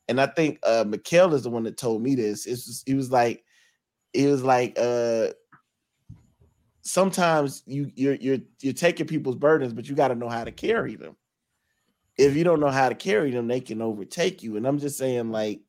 and 0.08 0.20
I 0.20 0.26
think 0.26 0.58
uh 0.64 0.84
Mikhail 0.86 1.34
is 1.34 1.42
the 1.42 1.50
one 1.50 1.64
that 1.64 1.76
told 1.76 2.02
me 2.02 2.14
this. 2.14 2.46
It's 2.46 2.66
just, 2.66 2.88
it 2.88 2.94
was 2.94 3.10
like 3.10 3.44
it 4.14 4.26
was 4.28 4.42
like 4.42 4.78
uh 4.78 5.28
sometimes 6.82 7.62
you 7.66 7.90
you're 7.94 8.14
you're 8.14 8.38
you're 8.60 8.72
taking 8.72 9.06
people's 9.06 9.36
burdens, 9.36 9.72
but 9.72 9.88
you 9.88 9.94
got 9.94 10.08
to 10.08 10.14
know 10.14 10.28
how 10.28 10.44
to 10.44 10.52
carry 10.52 10.96
them. 10.96 11.16
If 12.16 12.36
you 12.36 12.44
don't 12.44 12.60
know 12.60 12.70
how 12.70 12.88
to 12.88 12.94
carry 12.94 13.30
them, 13.30 13.48
they 13.48 13.60
can 13.60 13.82
overtake 13.82 14.42
you. 14.42 14.56
And 14.56 14.66
I'm 14.66 14.78
just 14.78 14.98
saying, 14.98 15.30
like, 15.30 15.60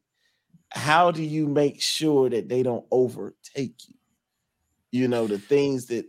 how 0.70 1.12
do 1.12 1.24
you 1.24 1.48
make 1.48 1.82
sure 1.82 2.30
that 2.30 2.50
they 2.50 2.62
don't 2.64 2.86
overtake 2.92 3.88
you? 3.88 3.96
You 4.92 5.08
know, 5.08 5.28
the 5.28 5.40
things 5.40 5.88
that 5.88 6.06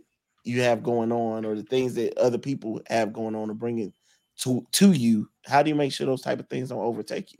you 0.47 0.61
have 0.61 0.81
going 0.81 1.11
on 1.11 1.45
or 1.45 1.55
the 1.55 1.63
things 1.63 1.95
that 1.95 2.17
other 2.17 2.37
people 2.37 2.81
have 2.87 3.13
going 3.13 3.35
on 3.35 3.49
to 3.49 3.53
bring 3.53 3.79
it 3.79 3.93
to 4.37 4.65
to 4.71 4.91
you 4.91 5.29
how 5.45 5.61
do 5.61 5.69
you 5.69 5.75
make 5.75 5.91
sure 5.91 6.07
those 6.07 6.21
type 6.21 6.39
of 6.39 6.47
things 6.47 6.69
don't 6.69 6.79
overtake 6.79 7.33
you 7.33 7.39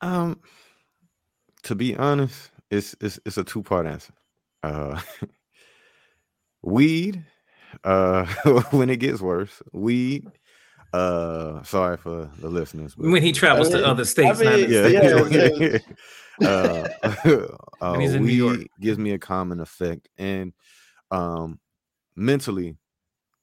um 0.00 0.40
to 1.62 1.74
be 1.74 1.96
honest 1.96 2.50
it's 2.70 2.94
it's, 3.00 3.18
it's 3.26 3.36
a 3.36 3.44
two 3.44 3.62
part 3.62 3.86
answer 3.86 4.12
uh 4.62 5.00
weed 6.62 7.24
uh 7.84 8.24
when 8.70 8.90
it 8.90 8.98
gets 8.98 9.20
worse 9.20 9.62
weed 9.72 10.30
uh 10.92 11.62
sorry 11.64 11.96
for 11.96 12.30
the 12.38 12.48
listeners 12.48 12.96
when 12.96 13.22
he 13.22 13.32
travels 13.32 13.68
I 13.68 13.74
mean, 13.74 13.82
to 13.82 13.88
other 13.88 14.04
states 14.04 14.40
I 14.40 14.56
mean, 14.56 14.70
yeah, 14.70 14.86
yeah, 14.86 15.48
yeah. 15.60 15.78
uh, 16.48 16.88
uh, 17.80 17.98
he's 17.98 18.14
in 18.14 18.24
New 18.24 18.32
York. 18.32 18.60
gives 18.80 18.98
me 18.98 19.12
a 19.12 19.18
common 19.18 19.60
effect 19.60 20.08
and 20.16 20.52
um 21.10 21.60
mentally, 22.18 22.76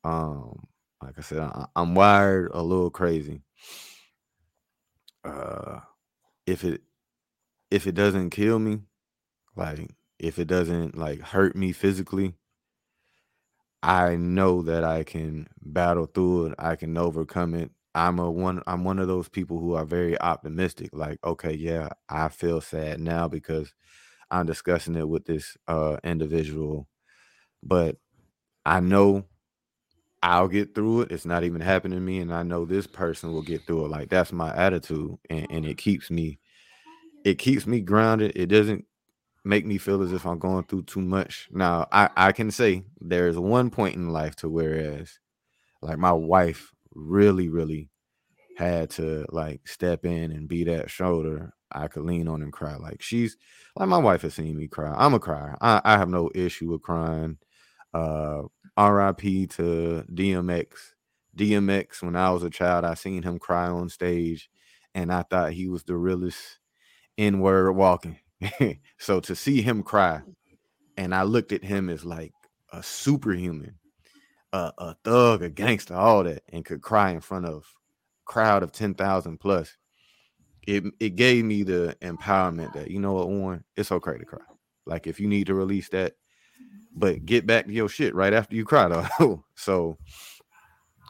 um, 0.03 0.67
like 1.01 1.17
I 1.17 1.21
said, 1.21 1.39
I, 1.39 1.65
I'm 1.75 1.95
wired 1.95 2.51
a 2.53 2.61
little 2.61 2.91
crazy. 2.91 3.41
Uh, 5.23 5.79
if 6.45 6.63
it 6.63 6.81
if 7.71 7.87
it 7.87 7.95
doesn't 7.95 8.29
kill 8.29 8.59
me, 8.59 8.81
like 9.55 9.89
if 10.19 10.37
it 10.37 10.45
doesn't 10.45 10.95
like 10.95 11.21
hurt 11.21 11.55
me 11.55 11.71
physically, 11.71 12.35
I 13.85 14.15
know 14.15 14.63
that 14.63 14.83
I 14.83 15.03
can 15.03 15.47
battle 15.61 16.07
through 16.07 16.47
it. 16.47 16.55
I 16.59 16.75
can 16.75 16.97
overcome 16.97 17.53
it. 17.53 17.71
I'm 17.93 18.19
a 18.19 18.29
one 18.29 18.61
I'm 18.67 18.83
one 18.83 18.99
of 18.99 19.07
those 19.07 19.29
people 19.29 19.59
who 19.59 19.73
are 19.75 19.85
very 19.85 20.19
optimistic. 20.19 20.89
Like, 20.93 21.19
okay, 21.23 21.53
yeah, 21.53 21.89
I 22.09 22.29
feel 22.29 22.61
sad 22.61 22.99
now 22.99 23.27
because 23.27 23.73
I'm 24.31 24.45
discussing 24.47 24.95
it 24.95 25.09
with 25.09 25.25
this 25.25 25.57
uh 25.67 25.97
individual, 26.03 26.87
but 27.63 27.97
I 28.65 28.81
know 28.81 29.25
I'll 30.23 30.47
get 30.47 30.73
through 30.75 31.01
it. 31.03 31.11
It's 31.11 31.25
not 31.25 31.43
even 31.43 31.61
happening 31.61 31.99
to 31.99 32.03
me, 32.05 32.19
and 32.19 32.33
I 32.33 32.43
know 32.43 32.65
this 32.65 32.87
person 32.87 33.31
will 33.33 33.43
get 33.43 33.67
through 33.67 33.85
it. 33.85 33.89
Like 33.89 34.09
that's 34.09 34.31
my 34.31 34.55
attitude, 34.55 35.15
and, 35.29 35.47
and 35.51 35.65
it 35.65 35.77
keeps 35.77 36.09
me, 36.09 36.39
it 37.25 37.37
keeps 37.39 37.67
me 37.67 37.81
grounded. 37.81 38.33
It 38.35 38.47
doesn't 38.47 38.85
make 39.45 39.65
me 39.65 39.77
feel 39.79 40.01
as 40.03 40.13
if 40.13 40.25
I'm 40.25 40.39
going 40.39 40.65
through 40.65 40.83
too 40.83 41.01
much. 41.01 41.49
Now, 41.51 41.87
I 41.91 42.09
I 42.17 42.33
can 42.33 42.51
say 42.51 42.85
there's 42.99 43.37
one 43.37 43.69
point 43.71 43.95
in 43.95 44.09
life 44.09 44.35
to 44.37 44.49
whereas 44.49 45.19
Like 45.81 45.97
my 45.99 46.13
wife 46.13 46.71
really, 46.95 47.49
really 47.49 47.89
had 48.57 48.89
to 48.91 49.25
like 49.29 49.67
step 49.67 50.05
in 50.05 50.31
and 50.31 50.47
be 50.47 50.63
that 50.65 50.89
shoulder 50.89 51.53
I 51.71 51.87
could 51.87 52.03
lean 52.05 52.27
on 52.27 52.41
and 52.41 52.53
cry. 52.53 52.75
Like 52.77 53.01
she's 53.01 53.37
like 53.75 53.89
my 53.89 53.97
wife 53.97 54.21
has 54.23 54.35
seen 54.35 54.57
me 54.57 54.67
cry. 54.67 54.93
I'm 54.97 55.13
a 55.13 55.19
crier. 55.19 55.57
I, 55.61 55.81
I 55.83 55.97
have 55.97 56.09
no 56.09 56.29
issue 56.35 56.71
with 56.71 56.81
crying. 56.81 57.37
Uh 57.93 58.43
RIP 58.77 59.49
to 59.51 60.03
DMX. 60.13 60.93
DMX, 61.35 62.01
when 62.03 62.15
I 62.15 62.31
was 62.31 62.43
a 62.43 62.49
child, 62.49 62.85
I 62.85 62.93
seen 62.95 63.23
him 63.23 63.39
cry 63.39 63.67
on 63.67 63.89
stage, 63.89 64.49
and 64.93 65.11
I 65.13 65.23
thought 65.23 65.53
he 65.53 65.67
was 65.67 65.83
the 65.83 65.95
realest 65.97 66.59
N-word 67.17 67.73
walking. 67.73 68.19
so 68.97 69.19
to 69.21 69.35
see 69.35 69.61
him 69.61 69.83
cry, 69.83 70.21
and 70.97 71.13
I 71.13 71.23
looked 71.23 71.51
at 71.51 71.63
him 71.63 71.89
as 71.89 72.05
like 72.05 72.33
a 72.71 72.81
superhuman, 72.83 73.75
a, 74.53 74.71
a 74.77 74.95
thug, 75.03 75.41
a 75.41 75.49
gangster, 75.49 75.95
all 75.95 76.23
that, 76.23 76.43
and 76.51 76.65
could 76.65 76.81
cry 76.81 77.11
in 77.11 77.21
front 77.21 77.45
of 77.45 77.65
crowd 78.25 78.63
of 78.63 78.71
10,000 78.71 79.37
plus, 79.37 79.77
it 80.67 80.83
it 80.99 81.15
gave 81.15 81.45
me 81.45 81.63
the 81.63 81.95
empowerment 82.01 82.73
that 82.73 82.89
you 82.89 82.99
know 82.99 83.13
what, 83.13 83.29
Warren, 83.29 83.63
it's 83.75 83.91
okay 83.91 84.17
to 84.17 84.25
cry. 84.25 84.39
Like 84.85 85.07
if 85.07 85.19
you 85.19 85.27
need 85.27 85.47
to 85.47 85.53
release 85.53 85.89
that, 85.89 86.13
but 86.95 87.25
get 87.25 87.45
back 87.45 87.67
to 87.67 87.71
your 87.71 87.89
shit 87.89 88.15
right 88.15 88.33
after 88.33 88.55
you 88.55 88.65
cry 88.65 88.87
though. 89.19 89.43
so 89.55 89.97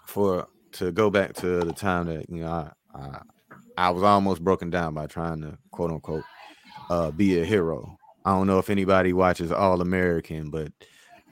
for 0.05 0.47
to 0.73 0.91
go 0.91 1.09
back 1.09 1.33
to 1.33 1.59
the 1.59 1.73
time 1.73 2.07
that 2.07 2.29
you 2.29 2.41
know 2.41 2.71
I, 2.93 2.97
I 2.97 3.21
I 3.77 3.89
was 3.89 4.03
almost 4.03 4.43
broken 4.43 4.69
down 4.69 4.93
by 4.93 5.07
trying 5.07 5.41
to 5.41 5.57
quote 5.71 5.91
unquote 5.91 6.23
uh, 6.89 7.11
be 7.11 7.39
a 7.39 7.45
hero. 7.45 7.97
I 8.25 8.31
don't 8.31 8.47
know 8.47 8.59
if 8.59 8.69
anybody 8.69 9.13
watches 9.13 9.51
All 9.51 9.81
American, 9.81 10.49
but 10.49 10.71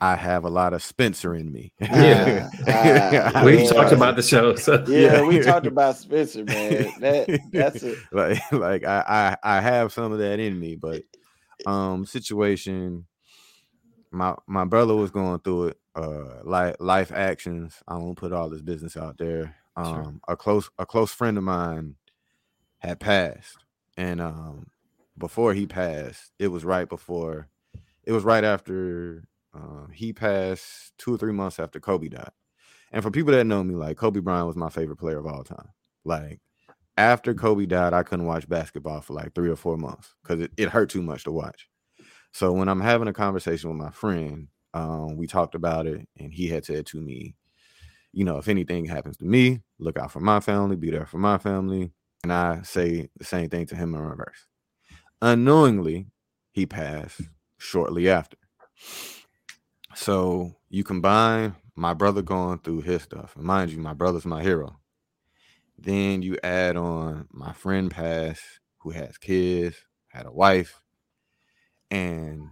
I 0.00 0.16
have 0.16 0.44
a 0.44 0.50
lot 0.50 0.74
of 0.74 0.82
Spencer 0.82 1.34
in 1.34 1.50
me. 1.50 1.72
Yeah, 1.80 2.50
uh, 2.66 3.42
we 3.44 3.62
yeah. 3.62 3.68
talked 3.70 3.92
about 3.92 4.16
the 4.16 4.22
show. 4.22 4.54
So. 4.56 4.84
Yeah, 4.86 5.22
we 5.22 5.40
talked 5.40 5.66
about 5.66 5.96
Spencer, 5.96 6.44
man. 6.44 6.92
That 7.00 7.40
that's 7.52 7.82
it. 7.82 7.98
Like, 8.12 8.52
like 8.52 8.84
I, 8.84 9.36
I, 9.42 9.56
I 9.56 9.60
have 9.60 9.92
some 9.92 10.12
of 10.12 10.18
that 10.18 10.40
in 10.40 10.58
me, 10.58 10.76
but 10.76 11.02
um, 11.66 12.04
situation. 12.04 13.06
My 14.10 14.36
my 14.46 14.64
brother 14.64 14.94
was 14.94 15.10
going 15.10 15.40
through 15.40 15.68
it. 15.68 15.78
Uh, 15.96 16.42
life 16.44 16.76
life 16.80 17.12
actions. 17.12 17.82
I 17.88 17.96
won't 17.96 18.18
put 18.18 18.32
all 18.32 18.48
this 18.48 18.62
business 18.62 18.96
out 18.96 19.18
there. 19.18 19.56
Um, 19.76 19.86
sure. 19.86 20.14
a 20.28 20.36
close 20.36 20.70
a 20.78 20.86
close 20.86 21.12
friend 21.12 21.38
of 21.38 21.44
mine 21.44 21.96
had 22.78 23.00
passed, 23.00 23.56
and 23.96 24.20
um, 24.20 24.66
before 25.16 25.54
he 25.54 25.66
passed, 25.66 26.32
it 26.38 26.48
was 26.48 26.64
right 26.64 26.88
before, 26.88 27.48
it 28.04 28.12
was 28.12 28.24
right 28.24 28.44
after 28.44 29.24
uh, 29.54 29.86
he 29.92 30.12
passed 30.12 30.92
two 30.98 31.14
or 31.14 31.18
three 31.18 31.32
months 31.32 31.58
after 31.58 31.80
Kobe 31.80 32.08
died. 32.08 32.30
And 32.92 33.02
for 33.02 33.10
people 33.10 33.32
that 33.32 33.44
know 33.44 33.62
me, 33.64 33.74
like 33.74 33.96
Kobe 33.96 34.20
Bryant 34.20 34.46
was 34.46 34.56
my 34.56 34.68
favorite 34.68 34.96
player 34.96 35.18
of 35.18 35.26
all 35.26 35.42
time. 35.42 35.68
Like 36.04 36.40
after 36.96 37.34
Kobe 37.34 37.66
died, 37.66 37.92
I 37.92 38.02
couldn't 38.02 38.26
watch 38.26 38.48
basketball 38.48 39.00
for 39.00 39.14
like 39.14 39.34
three 39.34 39.50
or 39.50 39.56
four 39.56 39.76
months 39.76 40.14
because 40.22 40.40
it, 40.40 40.52
it 40.56 40.68
hurt 40.68 40.90
too 40.90 41.02
much 41.02 41.24
to 41.24 41.32
watch. 41.32 41.68
So 42.32 42.52
when 42.52 42.68
I'm 42.68 42.80
having 42.80 43.08
a 43.08 43.12
conversation 43.12 43.70
with 43.70 43.78
my 43.78 43.90
friend, 43.90 44.48
um, 44.74 45.16
we 45.16 45.26
talked 45.28 45.54
about 45.54 45.86
it, 45.86 46.06
and 46.18 46.32
he 46.32 46.48
had 46.48 46.64
said 46.64 46.86
to 46.86 47.00
me, 47.00 47.36
you 48.12 48.24
know, 48.24 48.38
if 48.38 48.48
anything 48.48 48.84
happens 48.84 49.16
to 49.18 49.24
me, 49.24 49.62
look 49.78 49.98
out 49.98 50.10
for 50.10 50.20
my 50.20 50.40
family, 50.40 50.76
be 50.76 50.90
there 50.90 51.06
for 51.06 51.18
my 51.18 51.38
family. 51.38 51.92
And 52.22 52.32
I 52.32 52.62
say 52.62 53.08
the 53.16 53.24
same 53.24 53.50
thing 53.50 53.66
to 53.66 53.76
him 53.76 53.94
in 53.94 54.00
reverse. 54.00 54.46
Unknowingly, 55.24 56.08
he 56.50 56.66
passed 56.66 57.22
shortly 57.56 58.10
after. 58.10 58.36
So 59.94 60.56
you 60.68 60.84
combine 60.84 61.56
my 61.74 61.94
brother 61.94 62.20
going 62.20 62.58
through 62.58 62.82
his 62.82 63.00
stuff, 63.00 63.34
and 63.34 63.46
mind 63.46 63.70
you, 63.70 63.78
my 63.78 63.94
brother's 63.94 64.26
my 64.26 64.42
hero. 64.42 64.76
Then 65.78 66.20
you 66.20 66.36
add 66.44 66.76
on 66.76 67.26
my 67.32 67.54
friend 67.54 67.90
passed, 67.90 68.42
who 68.80 68.90
has 68.90 69.16
kids, 69.16 69.76
had 70.08 70.26
a 70.26 70.30
wife, 70.30 70.82
and 71.90 72.50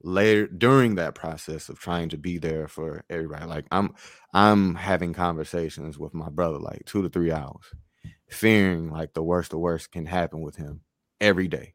later 0.00 0.46
during 0.46 0.94
that 0.94 1.16
process 1.16 1.68
of 1.68 1.80
trying 1.80 2.10
to 2.10 2.16
be 2.16 2.38
there 2.38 2.68
for 2.68 3.02
everybody, 3.10 3.46
like 3.46 3.66
I'm, 3.72 3.96
I'm 4.32 4.76
having 4.76 5.12
conversations 5.12 5.98
with 5.98 6.14
my 6.14 6.28
brother 6.28 6.60
like 6.60 6.84
two 6.86 7.02
to 7.02 7.08
three 7.08 7.32
hours, 7.32 7.64
fearing 8.30 8.90
like 8.90 9.14
the 9.14 9.22
worst, 9.22 9.50
the 9.50 9.58
worst 9.58 9.92
can 9.92 10.06
happen 10.06 10.40
with 10.40 10.56
him 10.56 10.80
every 11.20 11.48
day. 11.48 11.72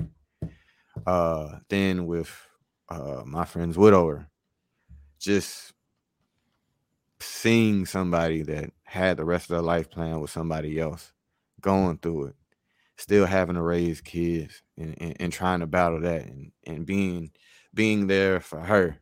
Uh, 1.06 1.60
then 1.70 2.06
with 2.06 2.32
uh, 2.90 3.24
my 3.26 3.46
friend's 3.46 3.78
widower, 3.78 4.28
just 5.20 5.74
seeing 7.20 7.86
somebody 7.86 8.44
that 8.44 8.72
had 8.84 9.18
the 9.18 9.26
rest 9.26 9.46
of 9.46 9.50
their 9.50 9.62
life 9.62 9.90
plan 9.90 10.20
with 10.20 10.30
somebody 10.30 10.80
else, 10.80 11.12
going 11.62 11.98
through 11.98 12.28
it, 12.28 12.36
still 12.98 13.26
having 13.26 13.56
to 13.56 13.62
raise 13.62 14.02
kids 14.02 14.62
and, 14.78 14.96
and, 15.00 15.18
and 15.20 15.34
trying 15.34 15.62
to 15.62 15.68
battle 15.68 16.02
that 16.02 16.26
and, 16.26 16.52
and 16.66 16.86
being 16.86 17.32
being 17.74 18.06
there 18.06 18.40
for 18.40 18.60
her. 18.60 18.98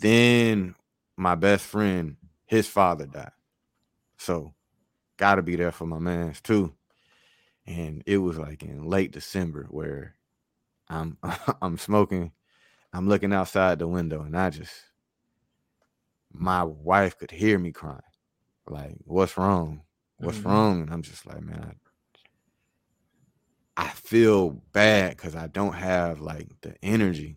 Then 0.00 0.74
my 1.16 1.34
best 1.34 1.64
friend, 1.64 2.16
his 2.46 2.66
father 2.66 3.06
died. 3.06 3.30
So 4.18 4.54
gotta 5.20 5.42
be 5.42 5.56
there 5.56 5.72
for 5.72 5.86
my 5.86 5.98
mans 5.98 6.40
too. 6.40 6.74
And 7.66 8.02
it 8.06 8.18
was 8.18 8.38
like 8.38 8.62
in 8.62 8.84
late 8.84 9.12
December 9.12 9.66
where 9.70 10.16
I'm 10.88 11.18
I'm 11.62 11.78
smoking 11.78 12.32
I'm 12.92 13.08
looking 13.08 13.32
outside 13.32 13.78
the 13.78 13.86
window 13.86 14.22
and 14.22 14.36
I 14.36 14.50
just, 14.50 14.72
my 16.32 16.64
wife 16.64 17.18
could 17.18 17.30
hear 17.30 17.58
me 17.58 17.72
crying. 17.72 18.00
Like, 18.68 18.96
what's 19.04 19.36
wrong? 19.36 19.82
What's 20.18 20.38
mm-hmm. 20.38 20.48
wrong? 20.48 20.82
And 20.82 20.92
I'm 20.92 21.02
just 21.02 21.26
like, 21.26 21.42
man, 21.42 21.76
I, 23.76 23.84
I 23.84 23.88
feel 23.90 24.62
bad 24.72 25.16
because 25.16 25.34
I 25.34 25.46
don't 25.46 25.74
have 25.74 26.20
like 26.20 26.48
the 26.62 26.74
energy 26.82 27.36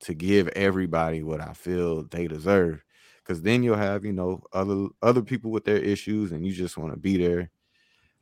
to 0.00 0.14
give 0.14 0.48
everybody 0.48 1.22
what 1.22 1.40
I 1.40 1.52
feel 1.52 2.04
they 2.04 2.26
deserve. 2.26 2.83
Because 3.24 3.42
then 3.42 3.62
you'll 3.62 3.76
have, 3.76 4.04
you 4.04 4.12
know, 4.12 4.42
other 4.52 4.88
other 5.02 5.22
people 5.22 5.50
with 5.50 5.64
their 5.64 5.78
issues, 5.78 6.32
and 6.32 6.46
you 6.46 6.52
just 6.52 6.76
want 6.76 6.92
to 6.92 6.98
be 6.98 7.16
there. 7.16 7.50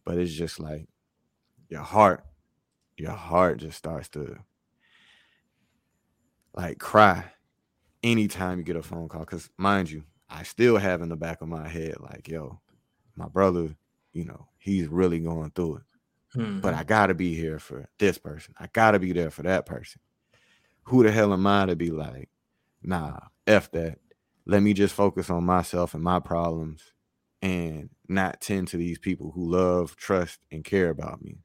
But 0.05 0.19
it's 0.19 0.33
just 0.33 0.61
like 0.61 0.87
your 1.69 1.83
heart, 1.83 2.25
your 2.97 3.13
heart 3.13 3.59
just 3.59 3.79
starts 3.79 4.09
to 4.11 4.39
like 6.55 6.79
cry 6.79 7.25
anytime 8.03 8.59
you 8.59 8.65
get 8.65 8.77
a 8.77 8.83
phone 8.83 9.09
call. 9.09 9.25
Cause 9.25 9.49
mind 9.57 9.91
you, 9.91 10.05
I 10.29 10.43
still 10.43 10.77
have 10.77 11.03
in 11.03 11.09
the 11.09 11.17
back 11.17 11.41
of 11.41 11.49
my 11.49 11.69
head, 11.69 11.97
like, 12.01 12.29
yo, 12.29 12.61
my 13.17 13.29
brother, 13.29 13.75
you 14.13 14.25
know, 14.25 14.49
he's 14.59 14.89
really 14.89 15.19
going 15.19 15.51
through 15.51 15.77
it. 15.77 15.83
Mm-hmm. 16.39 16.61
But 16.61 16.75
I 16.75 16.85
gotta 16.85 17.15
be 17.15 17.35
here 17.35 17.59
for 17.59 17.89
this 17.99 18.19
person. 18.19 18.55
I 18.59 18.69
gotta 18.73 18.99
be 18.99 19.13
there 19.13 19.31
for 19.31 19.43
that 19.43 19.67
person. 19.67 20.01
Who 20.85 21.03
the 21.03 21.13
hell 21.13 21.33
am 21.33 21.47
I 21.47 21.67
to 21.67 21.77
be 21.77 21.91
like, 21.91 22.29
nah, 22.83 23.19
F 23.47 23.71
that. 23.73 23.99
Let 24.47 24.63
me 24.63 24.75
just 24.75 24.95
focus 24.95 25.31
on 25.31 25.45
myself 25.45 25.95
and 25.95 26.05
my 26.05 26.21
problems 26.21 26.83
and 27.43 27.91
not 28.09 28.41
tend 28.41 28.69
to 28.69 28.77
these 28.79 28.99
people 28.99 29.33
who 29.33 29.51
love, 29.51 29.97
trust, 29.97 30.41
and 30.53 30.65
care 30.65 30.91
about 30.91 31.23
me 31.23 31.39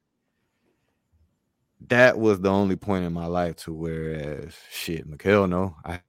that 1.89 2.17
was 2.19 2.41
the 2.41 2.49
only 2.49 2.75
point 2.75 3.05
in 3.05 3.13
my 3.13 3.27
life 3.27 3.55
to 3.57 3.73
whereas 3.73 4.55
shit, 4.71 5.07
Mikhail, 5.07 5.47
no, 5.47 5.75
I 5.85 6.01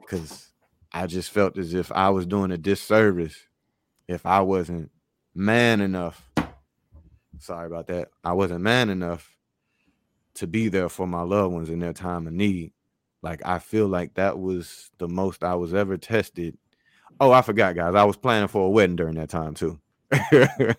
because 0.00 0.50
I 0.92 1.06
just 1.06 1.30
felt 1.30 1.58
as 1.58 1.74
if 1.74 1.92
I 1.92 2.10
was 2.10 2.26
doing 2.26 2.50
a 2.50 2.58
disservice 2.58 3.36
if 4.08 4.26
I 4.26 4.40
wasn't 4.42 4.90
man 5.34 5.80
enough. 5.80 6.30
Sorry 7.38 7.66
about 7.66 7.88
that. 7.88 8.08
I 8.24 8.32
wasn't 8.34 8.62
man 8.62 8.90
enough 8.90 9.36
to 10.34 10.46
be 10.46 10.68
there 10.68 10.88
for 10.88 11.06
my 11.06 11.22
loved 11.22 11.54
ones 11.54 11.70
in 11.70 11.80
their 11.80 11.92
time 11.92 12.26
of 12.26 12.32
need. 12.32 12.72
Like 13.22 13.42
I 13.44 13.58
feel 13.58 13.88
like 13.88 14.14
that 14.14 14.38
was 14.38 14.90
the 14.98 15.08
most 15.08 15.42
I 15.42 15.54
was 15.54 15.74
ever 15.74 15.96
tested. 15.96 16.56
Oh, 17.20 17.32
I 17.32 17.42
forgot, 17.42 17.74
guys. 17.74 17.94
I 17.94 18.04
was 18.04 18.16
planning 18.16 18.48
for 18.48 18.66
a 18.66 18.70
wedding 18.70 18.96
during 18.96 19.16
that 19.16 19.28
time 19.28 19.54
too. 19.54 19.78
I, 20.10 20.74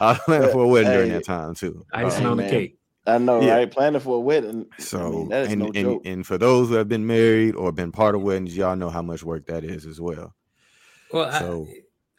I, 0.00 0.14
planning 0.24 0.50
for 0.50 0.64
a 0.64 0.68
wedding 0.68 0.90
hey, 0.90 0.96
during 0.96 1.12
that 1.12 1.24
time 1.24 1.54
too. 1.54 1.84
Icing 1.92 2.26
um, 2.26 2.32
on 2.32 2.36
the 2.38 2.48
cake. 2.48 2.78
I 3.06 3.18
know, 3.18 3.40
yeah. 3.40 3.56
right? 3.56 3.70
Planning 3.70 4.00
for 4.00 4.16
a 4.16 4.20
wedding. 4.20 4.66
So, 4.78 4.98
I 4.98 5.10
mean, 5.10 5.32
and, 5.32 5.60
no 5.60 5.70
and, 5.74 6.06
and, 6.06 6.26
for 6.26 6.38
those 6.38 6.68
who 6.68 6.74
have 6.74 6.88
been 6.88 7.06
married 7.06 7.56
or 7.56 7.72
been 7.72 7.90
part 7.90 8.14
of 8.14 8.22
weddings, 8.22 8.56
y'all 8.56 8.76
know 8.76 8.90
how 8.90 9.02
much 9.02 9.24
work 9.24 9.46
that 9.46 9.64
is 9.64 9.86
as 9.86 10.00
well. 10.00 10.34
Well, 11.12 11.32
so, 11.32 11.66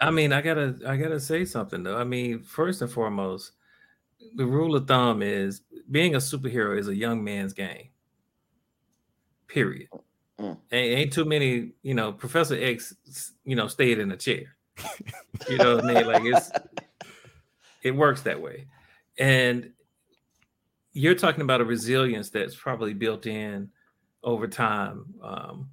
I, 0.01 0.07
I 0.07 0.11
mean, 0.11 0.33
I 0.33 0.41
gotta, 0.41 0.77
I 0.85 0.97
gotta 0.97 1.19
say 1.19 1.45
something 1.45 1.83
though. 1.83 1.97
I 1.97 2.03
mean, 2.03 2.43
first 2.43 2.81
and 2.81 2.91
foremost, 2.91 3.53
the 4.35 4.45
rule 4.45 4.75
of 4.75 4.87
thumb 4.87 5.21
is 5.21 5.61
being 5.89 6.15
a 6.15 6.19
superhero 6.19 6.77
is 6.77 6.89
a 6.89 6.95
young 6.95 7.23
man's 7.23 7.53
game. 7.53 7.89
Period. 9.53 9.87
Mm. 10.39 10.57
Ain't, 10.71 10.99
ain't 10.99 11.13
too 11.13 11.25
many, 11.25 11.73
you 11.83 11.93
know. 11.93 12.11
Professor 12.11 12.57
X, 12.59 12.95
you 13.45 13.55
know, 13.55 13.67
stayed 13.67 13.99
in 13.99 14.11
a 14.11 14.17
chair 14.17 14.55
you 15.49 15.57
know 15.57 15.75
what 15.75 15.85
I 15.85 15.93
mean? 15.93 16.07
Like 16.07 16.23
it's 16.25 16.51
it 17.83 17.91
works 17.91 18.21
that 18.21 18.41
way. 18.41 18.67
And 19.17 19.71
you're 20.93 21.15
talking 21.15 21.41
about 21.41 21.61
a 21.61 21.65
resilience 21.65 22.29
that's 22.29 22.55
probably 22.55 22.93
built 22.93 23.25
in 23.25 23.69
over 24.23 24.47
time. 24.47 25.05
Um, 25.21 25.69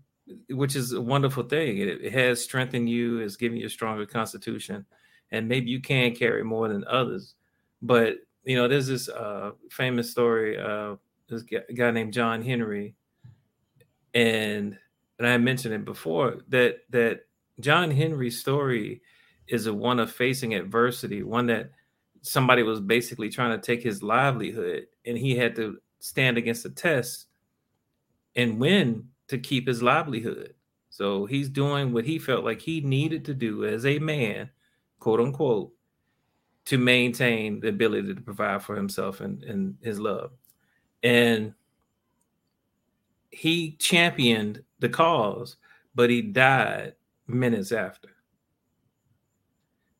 which 0.51 0.77
is 0.77 0.93
a 0.93 1.01
wonderful 1.01 1.43
thing. 1.43 1.79
It, 1.79 1.89
it 1.89 2.13
has 2.13 2.43
strengthened 2.43 2.89
you, 2.89 3.19
it's 3.19 3.35
giving 3.35 3.59
you 3.59 3.67
a 3.67 3.71
stronger 3.71 4.07
constitution, 4.07 4.87
and 5.33 5.49
maybe 5.49 5.71
you 5.71 5.81
can 5.81 6.15
carry 6.15 6.45
more 6.45 6.69
than 6.69 6.85
others. 6.87 7.35
But 7.83 8.19
you 8.45 8.55
know, 8.57 8.69
there's 8.69 8.87
this 8.87 9.09
uh, 9.09 9.53
famous 9.71 10.11
story. 10.11 10.57
of 10.57 11.01
this 11.29 11.43
guy 11.77 11.91
named 11.91 12.13
John 12.13 12.43
Henry, 12.43 12.95
and 14.15 14.79
and 15.19 15.29
I 15.29 15.37
mentioned 15.39 15.75
it 15.75 15.85
before 15.85 16.39
that 16.49 16.79
that 16.91 17.27
John 17.61 17.91
Henry's 17.91 18.41
story 18.41 19.03
is 19.49 19.67
a 19.67 19.75
one 19.75 19.99
of 20.01 20.11
facing 20.11 20.55
adversity, 20.55 21.23
one 21.23 21.47
that 21.47 21.71
somebody 22.23 22.63
was 22.63 22.81
basically 22.81 23.29
trying 23.29 23.59
to 23.59 23.65
take 23.65 23.83
his 23.83 24.03
livelihood, 24.03 24.87
and 25.05 25.19
he 25.19 25.37
had 25.37 25.57
to 25.57 25.79
stand 25.99 26.39
against 26.39 26.65
a 26.65 26.71
test 26.71 27.27
and 28.37 28.59
win 28.59 29.09
to 29.29 29.39
keep 29.39 29.67
his 29.67 29.83
livelihood. 29.83 30.55
So 30.91 31.27
he's 31.27 31.49
doing 31.49 31.93
what 31.93 32.05
he 32.05 32.19
felt 32.19 32.45
like 32.45 32.61
he 32.61 32.81
needed 32.81 33.25
to 33.27 33.35
do 33.35 33.65
as 33.65 33.87
a 33.87 33.99
man, 33.99 34.51
quote 34.99 35.21
unquote, 35.21 35.73
to 36.67 36.79
maintain 36.79 37.61
the 37.61 37.69
ability 37.69 38.15
to 38.15 38.21
provide 38.21 38.63
for 38.63 38.77
himself 38.77 39.21
and, 39.21 39.43
and 39.45 39.77
his 39.83 39.99
love. 39.99 40.33
And 41.03 41.55
he 43.31 43.73
championed 43.73 44.63
the 44.81 44.89
cause, 44.89 45.57
but 45.95 46.11
he 46.11 46.23
died 46.23 46.95
minutes 47.27 47.73
after. 47.73 48.09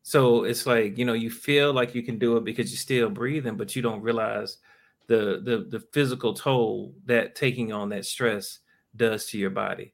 So 0.03 0.43
it's 0.43 0.65
like, 0.65 0.97
you 0.97 1.05
know, 1.05 1.13
you 1.13 1.29
feel 1.29 1.73
like 1.73 1.95
you 1.95 2.03
can 2.03 2.17
do 2.17 2.35
it 2.37 2.43
because 2.43 2.71
you're 2.71 2.77
still 2.77 3.09
breathing, 3.09 3.55
but 3.55 3.75
you 3.75 3.81
don't 3.81 4.01
realize 4.01 4.57
the 5.07 5.41
the 5.43 5.67
the 5.69 5.79
physical 5.91 6.33
toll 6.33 6.93
that 7.05 7.35
taking 7.35 7.71
on 7.71 7.89
that 7.89 8.05
stress 8.05 8.59
does 8.95 9.25
to 9.27 9.37
your 9.37 9.49
body. 9.49 9.93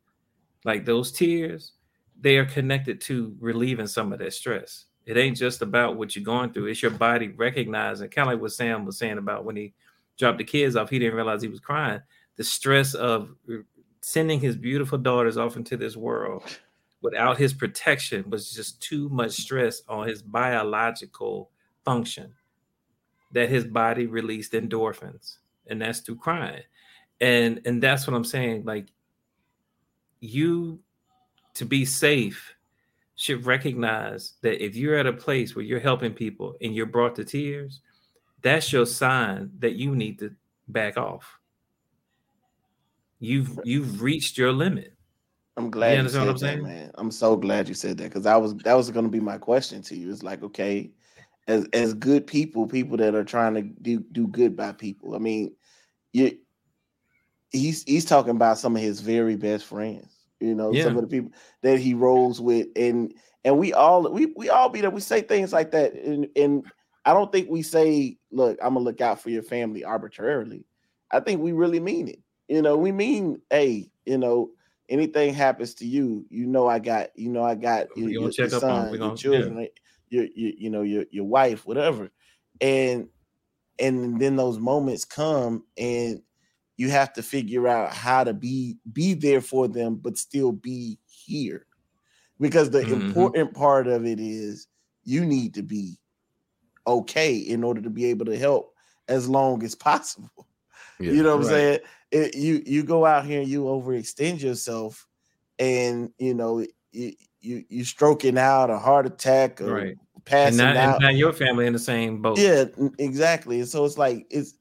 Like 0.66 0.86
those 0.86 1.12
tears, 1.12 1.74
they 2.20 2.38
are 2.38 2.46
connected 2.46 3.00
to 3.02 3.36
relieving 3.40 3.88
some 3.88 4.12
of 4.12 4.20
that 4.20 4.34
stress. 4.34 4.86
It 5.06 5.18
ain't 5.18 5.38
just 5.38 5.62
about 5.62 5.96
what 5.96 6.16
you're 6.16 6.26
going 6.26 6.52
through, 6.52 6.68
it's 6.68 6.82
your 6.82 6.92
body 6.92 7.30
recognizing, 7.30 8.10
kind 8.10 8.28
of 8.28 8.34
like 8.34 8.42
what 8.42 8.52
Sam 8.52 8.86
was 8.86 8.98
saying 8.98 9.18
about 9.18 9.46
when 9.46 9.56
he 9.56 9.74
dropped 10.18 10.40
the 10.40 10.44
kids 10.44 10.76
off, 10.76 10.90
he 10.90 11.00
didn't 11.00 11.16
realize 11.16 11.42
he 11.42 11.48
was 11.48 11.60
crying. 11.60 12.02
The 12.38 12.44
stress 12.44 12.94
of 12.94 13.30
uh, 13.52 13.58
sending 14.02 14.40
his 14.40 14.56
beautiful 14.56 14.98
daughters 14.98 15.38
off 15.38 15.58
into 15.58 15.76
this 15.76 15.98
world 15.98 16.44
without 17.02 17.38
his 17.38 17.54
protection 17.54 18.30
was 18.30 18.52
just 18.52 18.82
too 18.82 19.10
much 19.10 19.32
stress 19.32 19.82
on 19.88 20.08
his 20.08 20.22
biological 20.22 21.52
function 21.86 22.34
that 23.32 23.50
his 23.50 23.66
body 23.66 24.08
released 24.08 24.54
endorphins 24.54 25.38
and 25.68 25.82
that's 25.82 26.00
through 26.00 26.16
crying. 26.16 26.64
And 27.20 27.62
and 27.66 27.82
that's 27.82 28.06
what 28.06 28.16
i'm 28.16 28.24
saying 28.24 28.64
like 28.64 28.90
you 30.20 30.80
to 31.56 31.66
be 31.66 31.84
safe 31.84 32.54
should 33.16 33.44
recognize 33.48 34.34
that 34.42 34.64
if 34.64 34.76
you're 34.76 34.98
at 34.98 35.08
a 35.08 35.14
place 35.14 35.56
where 35.56 35.66
you're 35.66 35.80
helping 35.80 36.14
people 36.14 36.56
and 36.62 36.76
you're 36.76 36.86
brought 36.86 37.16
to 37.16 37.26
tears 37.26 37.82
that's 38.44 38.72
your 38.72 38.86
sign 38.86 39.50
that 39.58 39.74
you 39.74 39.96
need 39.96 40.20
to 40.20 40.32
back 40.68 40.96
off 40.96 41.40
you've 43.20 43.60
you've 43.64 44.02
reached 44.02 44.38
your 44.38 44.52
limit 44.52 44.94
i'm 45.58 45.72
glad 45.72 45.98
you, 45.98 46.04
you 46.04 46.10
said 46.10 46.28
that 46.28 46.40
saying? 46.40 46.64
man 46.64 46.92
i'm 46.96 47.12
so 47.12 47.36
glad 47.36 47.68
you 47.68 47.74
said 47.74 47.98
that 47.98 48.06
because 48.06 48.26
I 48.26 48.38
was 48.38 48.56
that 48.58 48.74
was 48.74 48.92
going 48.92 49.06
to 49.06 49.12
be 49.12 49.20
my 49.20 49.38
question 49.38 49.82
to 49.84 49.96
you 49.96 50.12
it's 50.12 50.24
like 50.24 50.44
okay 50.44 50.92
as 51.48 51.66
as 51.74 51.94
good 51.94 52.28
people 52.28 52.68
people 52.68 52.98
that 52.98 53.16
are 53.16 53.24
trying 53.24 53.56
to 53.56 53.62
do 53.62 54.00
do 54.12 54.28
good 54.28 54.56
by 54.56 54.72
people 54.72 55.16
i 55.16 55.18
mean 55.18 55.52
you 56.14 56.38
he's 57.52 57.84
he's 57.84 58.06
talking 58.06 58.32
about 58.32 58.58
some 58.58 58.76
of 58.76 58.82
his 58.82 59.02
very 59.02 59.36
best 59.36 59.66
friends. 59.66 60.14
You 60.40 60.54
know, 60.54 60.72
yeah. 60.72 60.84
some 60.84 60.96
of 60.96 61.02
the 61.02 61.08
people 61.08 61.32
that 61.64 61.80
he 61.80 61.94
rolls 61.94 62.40
with, 62.40 62.68
and 62.76 63.14
and 63.44 63.58
we 63.58 63.74
all 63.74 64.10
we 64.12 64.28
we 64.36 64.50
all 64.50 64.70
be 64.70 64.82
there. 64.82 64.90
We 64.90 65.02
say 65.02 65.22
things 65.22 65.52
like 65.52 65.72
that, 65.72 65.94
and 65.94 66.28
and 66.36 66.66
I 67.06 67.14
don't 67.14 67.32
think 67.32 67.50
we 67.50 67.64
say, 67.64 68.18
"Look, 68.32 68.60
I'm 68.62 68.74
gonna 68.74 68.86
look 68.86 69.02
out 69.02 69.20
for 69.20 69.30
your 69.30 69.44
family" 69.44 69.84
arbitrarily. 69.84 70.66
I 71.10 71.22
think 71.22 71.42
we 71.42 71.54
really 71.54 71.80
mean 71.80 72.08
it. 72.08 72.20
You 72.48 72.62
know, 72.62 72.78
we 72.78 72.92
mean, 72.92 73.42
hey, 73.50 73.90
you 74.06 74.18
know, 74.18 74.52
anything 74.90 75.34
happens 75.34 75.74
to 75.76 75.86
you, 75.86 76.26
you 76.30 76.46
know, 76.46 76.68
I 76.68 76.80
got, 76.80 77.10
you 77.16 77.30
know, 77.30 77.44
I 77.44 77.56
got 77.56 77.88
your, 77.96 78.10
your, 78.10 78.32
your 78.32 78.50
son, 78.50 78.94
your 78.94 79.18
children, 79.18 79.60
yeah. 79.60 79.68
your, 80.10 80.28
your, 80.36 80.52
you 80.58 80.70
know, 80.70 80.82
your 80.82 81.06
your 81.12 81.26
wife, 81.26 81.66
whatever, 81.66 82.10
and 82.62 83.10
and 83.80 84.20
then 84.20 84.36
those 84.36 84.60
moments 84.60 85.06
come, 85.06 85.64
and 85.78 86.22
you 86.78 86.90
have 86.90 87.12
to 87.14 87.24
figure 87.24 87.68
out 87.68 87.92
how 87.92 88.24
to 88.24 88.34
be 88.34 88.78
be 88.94 89.14
there 89.14 89.42
for 89.42 89.68
them 89.68 89.96
but 89.96 90.18
still 90.18 90.52
be 90.52 90.98
here 91.08 91.66
because 92.40 92.70
the 92.70 92.82
mm-hmm. 92.82 93.02
important 93.02 93.54
part 93.54 93.88
of 93.88 94.06
it 94.06 94.20
is 94.20 94.68
you 95.04 95.26
need 95.26 95.54
to 95.56 95.64
be 95.64 95.98
okay 96.86 97.36
in 97.36 97.64
order 97.64 97.82
to 97.82 97.90
be 97.90 98.06
able 98.06 98.26
to 98.26 98.38
help 98.38 98.74
as 99.10 99.28
long 99.28 99.64
as 99.64 99.76
possible 99.76 100.48
yeah, 101.00 101.12
you 101.12 101.24
know 101.24 101.38
what 101.38 101.46
right. 101.46 101.54
i'm 101.54 101.60
saying 101.60 101.80
it, 102.12 102.36
you 102.36 102.64
you 102.66 102.84
go 102.84 103.06
out 103.06 103.26
here 103.26 103.42
and 103.42 103.50
you 103.50 103.64
overextend 103.64 104.42
yourself 104.42 105.08
and 105.60 106.12
you 106.18 106.34
know 106.34 106.66
you 106.92 107.14
you 107.42 107.64
you 107.70 107.84
stroking 107.84 108.38
out 108.38 108.70
a 108.70 108.78
heart 108.78 109.06
attack 109.06 109.62
or 109.62 109.74
right. 109.74 109.98
passing 110.26 110.60
and 110.62 110.76
not, 110.76 110.78
out. 110.78 110.96
And 110.96 111.04
not 111.04 111.16
your 111.16 111.34
family 111.34 111.68
in 111.68 111.74
the 111.74 111.80
same 111.80 112.22
boat 112.22 112.40
yeah 112.40 112.66
exactly 112.98 113.64
so 113.66 113.86
it's 113.86 113.98
like 113.98 114.26
it's 114.30 114.54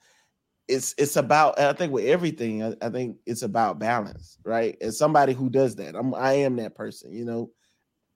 it's 0.68 0.94
it's 0.98 1.16
about 1.16 1.58
I 1.58 1.72
think 1.72 1.92
with 1.92 2.06
everything 2.06 2.62
I, 2.62 2.74
I, 2.82 2.88
think 2.88 3.18
it's 3.26 3.42
about 3.42 3.78
balance, 3.78 4.38
right? 4.44 4.76
As 4.80 4.98
somebody 4.98 5.32
who 5.32 5.48
does 5.48 5.76
that, 5.76 5.94
I'm 5.94 6.14
I 6.14 6.34
am 6.34 6.56
that 6.56 6.74
person, 6.74 7.12
you 7.12 7.24
know. 7.24 7.50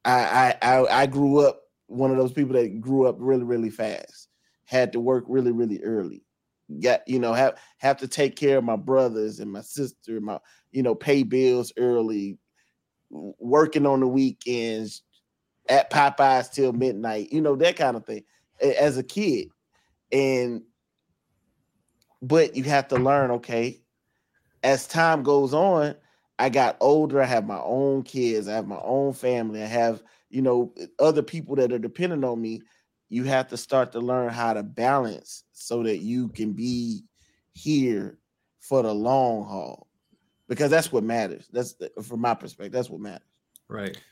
I 0.05 0.57
I 0.63 1.03
I, 1.03 1.07
grew 1.07 1.41
up 1.47 1.61
one 1.87 2.11
of 2.11 2.17
those 2.17 2.33
people 2.33 2.55
that 2.55 2.81
grew 2.81 3.07
up 3.07 3.17
really 3.19 3.45
really 3.45 3.71
fast, 3.71 4.29
had 4.65 4.93
to 4.93 5.01
work 5.01 5.25
really 5.29 5.53
really 5.53 5.83
early, 5.83 6.25
got 6.83 7.07
you 7.07 7.19
know 7.19 7.33
have 7.33 7.59
have 7.79 7.97
to 7.99 8.09
take 8.09 8.37
care 8.37 8.59
of 8.59 8.65
my 8.65 8.77
brothers 8.77 9.41
and 9.41 9.53
my 9.53 9.63
sister, 9.63 10.21
my 10.21 10.39
you 10.73 10.83
know 10.83 10.95
pay 10.95 11.23
bills 11.23 11.73
early, 11.77 12.39
working 13.11 13.87
on 13.87 14.01
the 14.01 14.09
weekends, 14.09 15.03
at 15.69 15.91
Popeyes 15.91 16.53
till 16.53 16.73
midnight, 16.73 17.33
you 17.33 17.41
know 17.41 17.57
that 17.57 17.77
kind 17.77 17.97
of 17.97 18.05
thing 18.05 18.25
as 18.61 18.99
a 18.99 19.03
kid, 19.03 19.49
and 20.13 20.63
but 22.23 22.55
you 22.55 22.65
have 22.65 22.89
to 22.89 22.97
learn, 22.97 23.31
okay, 23.31 23.81
as 24.63 24.87
time 24.87 25.23
goes 25.23 25.55
on, 25.55 25.95
I 26.39 26.49
got 26.49 26.77
older, 26.81 27.23
I 27.23 27.27
have 27.27 27.47
my 27.47 27.61
own 27.61 28.03
kids, 28.03 28.49
I 28.49 28.55
have 28.55 28.67
my 28.67 28.81
own 28.83 29.13
family, 29.13 29.63
I 29.63 29.67
have, 29.67 30.03
you 30.29 30.43
know, 30.43 30.75
other 30.99 31.23
people 31.23 31.57
that 31.57 31.73
are 31.73 31.79
dependent 31.79 32.25
on 32.25 32.41
me. 32.41 32.63
You 33.11 33.25
have 33.25 33.49
to 33.49 33.59
start 33.59 33.93
to 33.93 34.01
learn 34.01 34.31
how 34.31 34.55
to 34.55 34.65
balance 34.65 35.45
so 35.53 35.85
that 35.85 35.99
you 35.99 36.31
can 36.31 36.55
be 36.55 37.03
here 37.55 38.21
for 38.61 38.83
the 38.85 38.95
long 38.95 39.45
haul 39.47 39.89
because 40.49 40.71
that's 40.71 40.93
what 40.93 41.05
matters. 41.05 41.49
That's 41.53 41.75
the, 41.75 41.91
from 42.03 42.21
my 42.23 42.35
perspective, 42.35 42.73
that's 42.73 42.91
what 42.91 43.01
matters. 43.01 43.29
Right. 43.69 44.03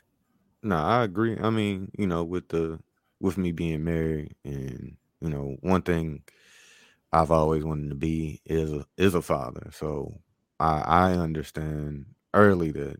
No, 0.63 0.77
I 0.77 1.03
agree. 1.03 1.37
I 1.39 1.49
mean, 1.49 1.91
you 1.97 2.07
know, 2.07 2.23
with 2.23 2.49
the 2.49 2.79
with 3.19 3.37
me 3.37 3.51
being 3.51 3.83
married 3.83 4.35
and 4.45 4.97
you 5.21 5.29
know, 5.29 5.57
one 5.61 5.81
thing 5.83 6.23
I've 7.13 7.31
always 7.31 7.65
wanted 7.65 7.89
to 7.89 7.95
be 7.95 8.41
is 8.45 8.71
a, 8.73 8.85
is 8.97 9.15
a 9.15 9.21
father. 9.23 9.71
So 9.73 10.21
I 10.59 10.81
I 10.81 11.13
understand 11.13 12.15
early 12.33 12.71
that 12.73 12.97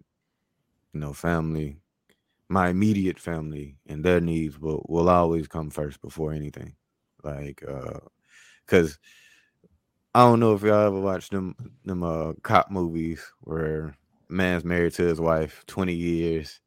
you 0.93 0.99
know 0.99 1.13
family, 1.13 1.81
my 2.49 2.69
immediate 2.69 3.19
family 3.19 3.77
and 3.87 4.03
their 4.03 4.19
needs 4.21 4.59
will 4.59 4.85
will 4.89 5.09
always 5.09 5.47
come 5.47 5.69
first 5.69 6.01
before 6.01 6.33
anything. 6.33 6.75
Like 7.23 7.63
uh 7.67 7.99
cuz 8.67 8.99
I 10.15 10.21
don't 10.21 10.39
know 10.39 10.55
if 10.55 10.63
y'all 10.63 10.87
ever 10.87 10.99
watched 10.99 11.31
them 11.31 11.55
them 11.85 12.03
uh 12.03 12.33
cop 12.43 12.71
movies 12.71 13.23
where 13.41 13.95
man's 14.29 14.65
married 14.65 14.93
to 14.93 15.03
his 15.03 15.19
wife 15.21 15.63
20 15.67 15.93
years 15.93 16.59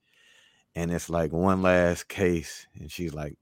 and 0.74 0.90
it's 0.92 1.10
like 1.10 1.32
one 1.32 1.62
last 1.62 2.08
case 2.08 2.66
and 2.78 2.90
she's 2.90 3.14
like 3.14 3.36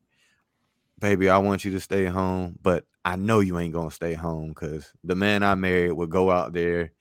baby, 1.00 1.30
I 1.30 1.38
want 1.38 1.64
you 1.64 1.70
to 1.72 1.80
stay 1.80 2.04
home, 2.04 2.58
but 2.62 2.84
I 3.04 3.16
know 3.16 3.40
you 3.40 3.58
ain't 3.58 3.72
gonna 3.72 3.90
stay 3.90 4.14
home 4.14 4.48
because 4.50 4.92
the 5.02 5.14
man 5.14 5.42
I 5.42 5.54
married 5.54 5.92
would 5.92 6.10
go 6.10 6.30
out 6.30 6.52
there 6.52 6.92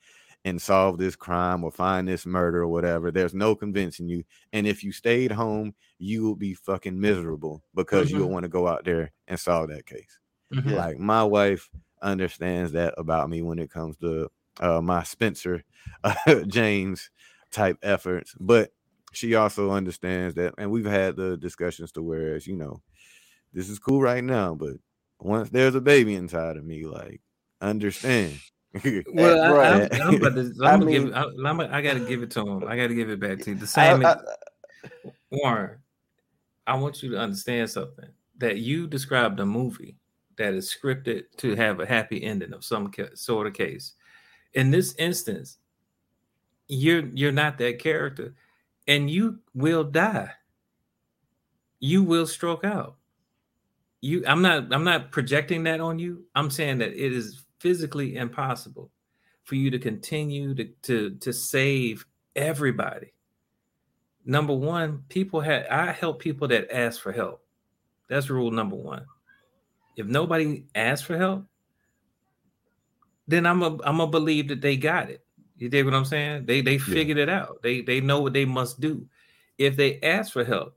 and 0.44 0.60
solve 0.60 0.98
this 0.98 1.16
crime 1.16 1.64
or 1.64 1.70
find 1.70 2.08
this 2.08 2.24
murder 2.24 2.62
or 2.62 2.68
whatever. 2.68 3.10
There's 3.10 3.34
no 3.34 3.54
convincing 3.54 4.08
you. 4.08 4.24
And 4.52 4.66
if 4.66 4.82
you 4.82 4.92
stayed 4.92 5.32
home, 5.32 5.74
you 5.98 6.22
will 6.22 6.36
be 6.36 6.54
fucking 6.54 6.98
miserable 6.98 7.62
because 7.74 8.08
mm-hmm. 8.08 8.18
you'll 8.18 8.30
want 8.30 8.44
to 8.44 8.48
go 8.48 8.66
out 8.66 8.84
there 8.84 9.12
and 9.28 9.38
solve 9.38 9.68
that 9.68 9.86
case. 9.86 10.18
Mm-hmm. 10.54 10.72
Like 10.72 10.98
my 10.98 11.22
wife 11.22 11.68
understands 12.02 12.72
that 12.72 12.94
about 12.96 13.28
me 13.28 13.42
when 13.42 13.58
it 13.58 13.70
comes 13.70 13.96
to 13.98 14.30
uh, 14.60 14.80
my 14.80 15.02
Spencer 15.02 15.62
uh, 16.04 16.14
James 16.46 17.10
type 17.50 17.78
efforts, 17.82 18.34
but 18.40 18.70
she 19.12 19.34
also 19.34 19.70
understands 19.70 20.34
that, 20.36 20.54
and 20.56 20.70
we've 20.70 20.86
had 20.86 21.16
the 21.16 21.36
discussions 21.36 21.92
to 21.92 22.02
where, 22.02 22.34
as 22.34 22.46
you 22.46 22.56
know, 22.56 22.80
this 23.52 23.68
is 23.68 23.78
cool 23.78 24.00
right 24.00 24.22
now, 24.22 24.54
but 24.54 24.74
once 25.20 25.50
there's 25.50 25.74
a 25.74 25.80
baby 25.80 26.14
inside 26.14 26.56
of 26.56 26.64
me, 26.64 26.86
like 26.86 27.20
understand 27.60 28.38
well, 29.12 29.60
I, 29.60 29.80
am 29.80 30.02
I'm 30.02 30.14
about 30.14 30.34
to. 30.36 30.54
I'm 30.60 30.66
I 30.66 30.70
gonna 30.70 30.84
mean, 30.84 31.06
give. 31.06 31.14
I, 31.14 31.24
I'm, 31.44 31.60
I 31.60 31.82
got 31.82 31.94
to 31.94 32.06
give 32.06 32.22
it 32.22 32.30
to 32.32 32.40
him. 32.40 32.64
I 32.68 32.76
got 32.76 32.86
to 32.86 32.94
give 32.94 33.10
it 33.10 33.18
back 33.18 33.40
to 33.40 33.50
you. 33.50 33.56
The 33.56 33.66
same. 33.66 34.06
I, 34.06 34.16
Warren, 35.30 35.78
I 36.66 36.76
want 36.76 37.02
you 37.02 37.10
to 37.10 37.18
understand 37.18 37.68
something. 37.70 38.08
That 38.38 38.58
you 38.58 38.86
described 38.86 39.40
a 39.40 39.44
movie 39.44 39.96
that 40.38 40.54
is 40.54 40.74
scripted 40.74 41.24
to 41.36 41.54
have 41.56 41.80
a 41.80 41.86
happy 41.86 42.22
ending 42.22 42.54
of 42.54 42.64
some 42.64 42.92
sort 43.14 43.46
of 43.46 43.54
case. 43.54 43.92
In 44.54 44.70
this 44.70 44.94
instance, 44.94 45.58
you're 46.68 47.06
you're 47.08 47.32
not 47.32 47.58
that 47.58 47.80
character, 47.80 48.34
and 48.86 49.10
you 49.10 49.40
will 49.52 49.84
die. 49.84 50.30
You 51.80 52.04
will 52.04 52.26
stroke 52.26 52.64
out. 52.64 52.96
You, 54.00 54.24
I'm 54.26 54.42
not. 54.42 54.72
I'm 54.72 54.84
not 54.84 55.10
projecting 55.10 55.64
that 55.64 55.80
on 55.80 55.98
you. 55.98 56.24
I'm 56.36 56.50
saying 56.50 56.78
that 56.78 56.92
it 56.92 57.12
is 57.12 57.44
physically 57.60 58.16
impossible 58.16 58.90
for 59.44 59.54
you 59.54 59.70
to 59.70 59.78
continue 59.78 60.54
to 60.54 60.64
to 60.82 61.10
to 61.16 61.32
save 61.32 62.04
everybody. 62.34 63.12
Number 64.24 64.54
one, 64.54 65.04
people 65.08 65.40
had 65.40 65.66
I 65.68 65.92
help 65.92 66.20
people 66.20 66.48
that 66.48 66.74
ask 66.74 67.00
for 67.00 67.12
help. 67.12 67.44
That's 68.08 68.28
rule 68.28 68.50
number 68.50 68.76
one. 68.76 69.04
If 69.96 70.06
nobody 70.06 70.64
asks 70.74 71.06
for 71.06 71.16
help, 71.16 71.46
then 73.28 73.46
I'm 73.46 73.62
a 73.62 73.70
I'm 73.84 73.98
gonna 73.98 74.06
believe 74.08 74.48
that 74.48 74.60
they 74.60 74.76
got 74.76 75.10
it. 75.10 75.24
You 75.56 75.68
dig 75.68 75.84
what 75.84 75.94
I'm 75.94 76.04
saying? 76.04 76.46
They 76.46 76.62
they 76.62 76.78
figured 76.78 77.18
yeah. 77.18 77.24
it 77.24 77.28
out. 77.28 77.62
They 77.62 77.82
they 77.82 78.00
know 78.00 78.20
what 78.20 78.32
they 78.32 78.44
must 78.44 78.80
do. 78.80 79.06
If 79.58 79.76
they 79.76 80.00
ask 80.00 80.32
for 80.32 80.44
help, 80.44 80.74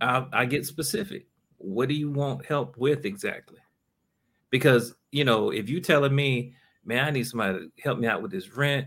I, 0.00 0.26
I 0.32 0.44
get 0.44 0.66
specific. 0.66 1.26
What 1.58 1.88
do 1.88 1.94
you 1.94 2.10
want 2.10 2.44
help 2.44 2.76
with 2.76 3.04
exactly? 3.04 3.58
Because 4.50 4.94
you 5.10 5.24
know, 5.24 5.50
if 5.50 5.68
you 5.68 5.80
telling 5.80 6.14
me, 6.14 6.54
man, 6.84 7.04
I 7.04 7.10
need 7.10 7.26
somebody 7.26 7.58
to 7.58 7.70
help 7.82 7.98
me 7.98 8.06
out 8.06 8.22
with 8.22 8.30
this 8.30 8.56
rent. 8.56 8.86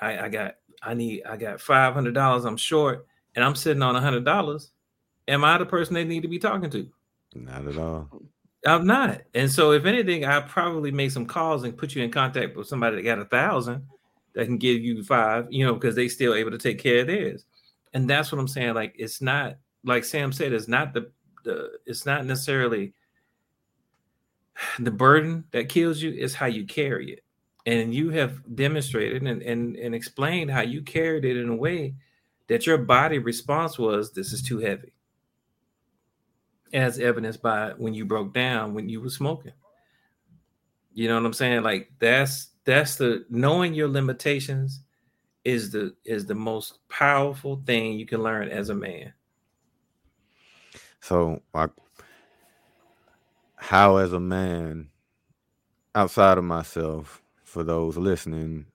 I, 0.00 0.18
I 0.24 0.28
got 0.28 0.56
I 0.82 0.94
need 0.94 1.22
I 1.24 1.36
got 1.36 1.60
five 1.60 1.94
hundred 1.94 2.14
dollars. 2.14 2.44
I'm 2.44 2.56
short, 2.56 3.06
and 3.34 3.44
I'm 3.44 3.54
sitting 3.54 3.82
on 3.82 3.96
a 3.96 4.00
hundred 4.00 4.24
dollars. 4.24 4.70
Am 5.28 5.44
I 5.44 5.58
the 5.58 5.66
person 5.66 5.94
they 5.94 6.04
need 6.04 6.22
to 6.22 6.28
be 6.28 6.38
talking 6.38 6.70
to? 6.70 6.88
Not 7.34 7.66
at 7.66 7.78
all. 7.78 8.08
I'm 8.66 8.86
not. 8.86 9.22
And 9.34 9.50
so, 9.50 9.72
if 9.72 9.84
anything, 9.84 10.24
I 10.24 10.40
probably 10.40 10.90
make 10.90 11.10
some 11.10 11.26
calls 11.26 11.64
and 11.64 11.76
put 11.76 11.94
you 11.94 12.02
in 12.02 12.10
contact 12.10 12.56
with 12.56 12.66
somebody 12.66 12.96
that 12.96 13.02
got 13.02 13.18
a 13.18 13.26
thousand 13.26 13.86
that 14.34 14.46
can 14.46 14.58
give 14.58 14.80
you 14.80 15.02
five, 15.04 15.46
you 15.50 15.66
know, 15.66 15.74
because 15.74 15.94
they 15.94 16.08
still 16.08 16.34
able 16.34 16.50
to 16.50 16.58
take 16.58 16.78
care 16.78 17.00
of 17.00 17.06
theirs. 17.06 17.44
And 17.92 18.08
that's 18.08 18.32
what 18.32 18.38
I'm 18.38 18.48
saying. 18.48 18.74
Like, 18.74 18.94
it's 18.98 19.20
not 19.20 19.56
like 19.84 20.04
Sam 20.04 20.32
said, 20.32 20.52
it's 20.52 20.68
not 20.68 20.94
the 20.94 21.10
the 21.44 21.72
it's 21.86 22.06
not 22.06 22.24
necessarily 22.24 22.94
the 24.78 24.90
burden 24.90 25.44
that 25.50 25.68
kills 25.68 26.00
you 26.02 26.12
is 26.12 26.34
how 26.34 26.46
you 26.46 26.64
carry 26.66 27.12
it. 27.12 27.20
And 27.66 27.94
you 27.94 28.10
have 28.10 28.40
demonstrated 28.54 29.22
and, 29.22 29.42
and, 29.42 29.76
and 29.76 29.94
explained 29.94 30.50
how 30.50 30.60
you 30.60 30.82
carried 30.82 31.24
it 31.24 31.36
in 31.36 31.48
a 31.48 31.56
way 31.56 31.94
that 32.48 32.66
your 32.66 32.78
body 32.78 33.18
response 33.18 33.78
was 33.78 34.12
this 34.12 34.32
is 34.32 34.42
too 34.42 34.58
heavy. 34.58 34.92
As 36.72 36.98
evidenced 36.98 37.40
by 37.40 37.72
when 37.76 37.94
you 37.94 38.04
broke 38.04 38.34
down 38.34 38.74
when 38.74 38.88
you 38.88 39.00
were 39.00 39.10
smoking. 39.10 39.52
You 40.92 41.08
know 41.08 41.14
what 41.14 41.26
i'm 41.26 41.32
saying? 41.32 41.62
Like 41.62 41.90
that's 41.98 42.50
that's 42.64 42.96
the 42.96 43.24
knowing 43.30 43.74
your 43.74 43.88
limitations 43.88 44.82
is 45.44 45.70
the 45.70 45.94
is 46.04 46.26
the 46.26 46.34
most 46.34 46.78
powerful 46.88 47.62
thing 47.66 47.98
you 47.98 48.06
can 48.06 48.22
learn 48.22 48.48
as 48.48 48.70
a 48.70 48.74
man. 48.74 49.12
So 51.00 51.42
I, 51.54 51.68
how 53.64 53.96
as 53.96 54.12
a 54.12 54.20
man 54.20 54.90
outside 55.94 56.36
of 56.36 56.44
myself 56.44 57.22
for 57.44 57.64
those 57.64 57.96
listening 57.96 58.66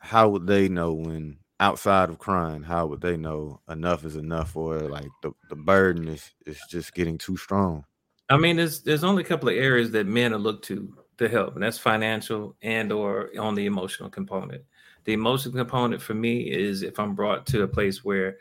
how 0.00 0.28
would 0.28 0.46
they 0.46 0.68
know 0.68 0.92
when 0.92 1.38
outside 1.60 2.10
of 2.10 2.18
crying 2.18 2.62
how 2.62 2.84
would 2.84 3.00
they 3.00 3.16
know 3.16 3.58
enough 3.70 4.04
is 4.04 4.16
enough 4.16 4.54
or 4.54 4.80
like 4.80 5.08
the, 5.22 5.32
the 5.48 5.56
burden 5.56 6.06
is 6.08 6.30
is 6.44 6.60
just 6.68 6.92
getting 6.92 7.16
too 7.16 7.38
strong? 7.38 7.86
I 8.28 8.36
mean 8.36 8.56
there's 8.56 8.82
there's 8.82 9.02
only 9.02 9.22
a 9.22 9.26
couple 9.26 9.48
of 9.48 9.56
areas 9.56 9.90
that 9.92 10.06
men 10.06 10.34
are 10.34 10.38
look 10.38 10.62
to 10.64 10.94
to 11.16 11.26
help 11.26 11.54
and 11.54 11.62
that's 11.62 11.78
financial 11.78 12.54
and 12.60 12.92
or 12.92 13.30
on 13.40 13.54
the 13.54 13.64
emotional 13.64 14.10
component. 14.10 14.62
The 15.04 15.14
emotional 15.14 15.54
component 15.54 16.02
for 16.02 16.12
me 16.12 16.50
is 16.50 16.82
if 16.82 16.98
i'm 16.98 17.14
brought 17.14 17.46
to 17.46 17.62
a 17.62 17.68
place 17.68 18.04
where 18.04 18.36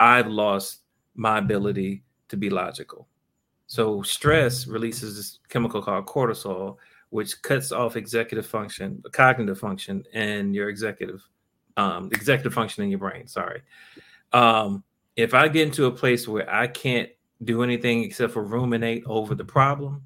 i've 0.00 0.26
lost 0.26 0.80
my 1.14 1.38
ability 1.38 2.02
to 2.28 2.36
be 2.36 2.50
logical 2.50 3.08
so 3.70 4.02
stress 4.02 4.66
releases 4.66 5.14
this 5.16 5.38
chemical 5.48 5.80
called 5.80 6.04
cortisol, 6.04 6.78
which 7.10 7.40
cuts 7.42 7.70
off 7.70 7.94
executive 7.94 8.44
function, 8.44 9.00
cognitive 9.12 9.60
function, 9.60 10.02
and 10.12 10.56
your 10.56 10.68
executive 10.68 11.22
um, 11.76 12.08
executive 12.10 12.52
function 12.52 12.82
in 12.82 12.90
your 12.90 12.98
brain. 12.98 13.28
Sorry. 13.28 13.62
Um, 14.32 14.82
if 15.14 15.34
I 15.34 15.46
get 15.46 15.68
into 15.68 15.86
a 15.86 15.92
place 15.92 16.26
where 16.26 16.52
I 16.52 16.66
can't 16.66 17.10
do 17.44 17.62
anything 17.62 18.02
except 18.02 18.32
for 18.32 18.42
ruminate 18.42 19.04
over 19.06 19.36
the 19.36 19.44
problem, 19.44 20.02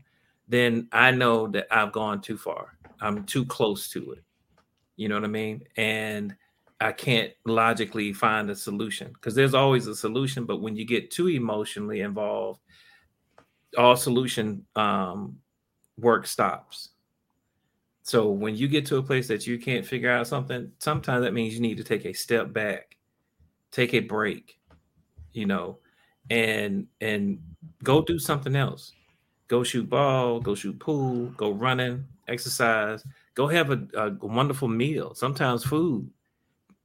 then 0.46 0.86
I 0.92 1.10
know 1.10 1.46
that 1.46 1.66
I've 1.70 1.92
gone 1.92 2.20
too 2.20 2.36
far. 2.36 2.76
I'm 3.00 3.24
too 3.24 3.46
close 3.46 3.88
to 3.92 4.12
it. 4.12 4.22
You 4.96 5.08
know 5.08 5.14
what 5.14 5.24
I 5.24 5.28
mean? 5.28 5.62
And 5.78 6.36
I 6.82 6.92
can't 6.92 7.32
logically 7.46 8.12
find 8.12 8.50
a 8.50 8.56
solution 8.56 9.10
because 9.14 9.34
there's 9.34 9.54
always 9.54 9.86
a 9.86 9.96
solution. 9.96 10.44
But 10.44 10.60
when 10.60 10.76
you 10.76 10.84
get 10.84 11.10
too 11.10 11.28
emotionally 11.28 12.02
involved, 12.02 12.60
all 13.74 13.96
solution 13.96 14.64
um, 14.76 15.36
work 15.98 16.26
stops. 16.26 16.90
So 18.02 18.30
when 18.30 18.54
you 18.54 18.68
get 18.68 18.84
to 18.86 18.98
a 18.98 19.02
place 19.02 19.28
that 19.28 19.46
you 19.46 19.58
can't 19.58 19.86
figure 19.86 20.10
out 20.10 20.26
something, 20.26 20.70
sometimes 20.78 21.24
that 21.24 21.32
means 21.32 21.54
you 21.54 21.60
need 21.60 21.78
to 21.78 21.84
take 21.84 22.04
a 22.04 22.12
step 22.12 22.52
back, 22.52 22.96
take 23.70 23.94
a 23.94 24.00
break, 24.00 24.58
you 25.32 25.46
know, 25.46 25.78
and 26.30 26.86
and 27.00 27.38
go 27.82 28.02
do 28.02 28.18
something 28.18 28.56
else. 28.56 28.92
Go 29.48 29.62
shoot 29.62 29.88
ball, 29.88 30.40
go 30.40 30.54
shoot 30.54 30.78
pool, 30.78 31.26
go 31.36 31.50
running, 31.50 32.04
exercise, 32.28 33.04
go 33.34 33.46
have 33.46 33.70
a, 33.70 33.86
a 33.94 34.26
wonderful 34.26 34.68
meal. 34.68 35.14
Sometimes 35.14 35.64
food 35.64 36.10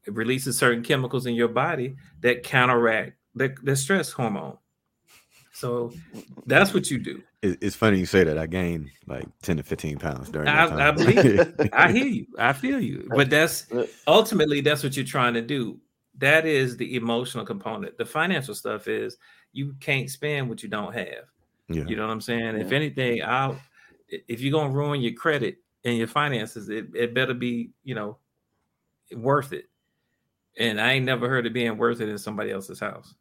it 0.06 0.14
releases 0.14 0.58
certain 0.58 0.84
chemicals 0.84 1.26
in 1.26 1.36
your 1.36 1.48
body 1.48 1.96
that 2.22 2.44
counteract 2.44 3.14
the, 3.36 3.56
the 3.64 3.76
stress 3.76 4.12
hormone. 4.12 4.58
So 5.60 5.92
that's 6.46 6.74
what 6.74 6.90
you 6.90 7.00
do. 7.00 7.22
It's 7.42 7.76
funny 7.76 8.00
you 8.00 8.06
say 8.06 8.24
that. 8.24 8.38
I 8.38 8.48
gained 8.48 8.90
like 9.08 9.26
10 9.42 9.58
to 9.58 9.64
15 9.64 9.98
pounds 9.98 10.30
during 10.30 10.48
I, 10.48 10.90
I 10.90 10.92
believe 10.92 11.54
I 11.74 11.92
hear 11.92 12.06
you. 12.06 12.28
I 12.38 12.54
feel 12.54 12.80
you. 12.80 13.10
But 13.14 13.30
that's 13.30 13.66
ultimately 14.08 14.62
that's 14.62 14.84
what 14.84 14.96
you're 14.96 15.06
trying 15.06 15.34
to 15.34 15.42
do. 15.42 15.78
That 16.18 16.46
is 16.46 16.78
the 16.78 16.96
emotional 16.96 17.46
component. 17.46 17.98
The 17.98 18.06
financial 18.06 18.56
stuff 18.56 18.88
is 18.88 19.18
you 19.52 19.76
can't 19.82 20.10
spend 20.10 20.48
what 20.48 20.64
you 20.64 20.70
don't 20.70 20.94
have. 20.94 21.26
Yeah. 21.68 21.84
You 21.86 21.98
know 21.98 22.08
what 22.08 22.14
I'm 22.14 22.22
saying? 22.22 22.56
Yeah. 22.56 22.64
If 22.64 22.72
anything, 22.72 23.22
I'll 23.24 23.60
if 24.08 24.40
you're 24.40 24.58
gonna 24.58 24.74
ruin 24.74 25.02
your 25.02 25.14
credit 25.14 25.58
and 25.84 25.98
your 25.98 26.08
finances, 26.08 26.70
it, 26.70 26.88
it 26.96 27.14
better 27.14 27.34
be, 27.34 27.72
you 27.84 27.96
know, 27.96 28.18
worth 29.14 29.52
it. 29.52 29.66
And 30.58 30.80
I 30.80 30.94
ain't 30.94 31.06
never 31.06 31.28
heard 31.28 31.46
of 31.46 31.54
being 31.54 31.78
worth 31.78 32.00
it 32.00 32.08
in 32.08 32.18
somebody 32.18 32.52
else's 32.52 32.80
house. 32.80 33.14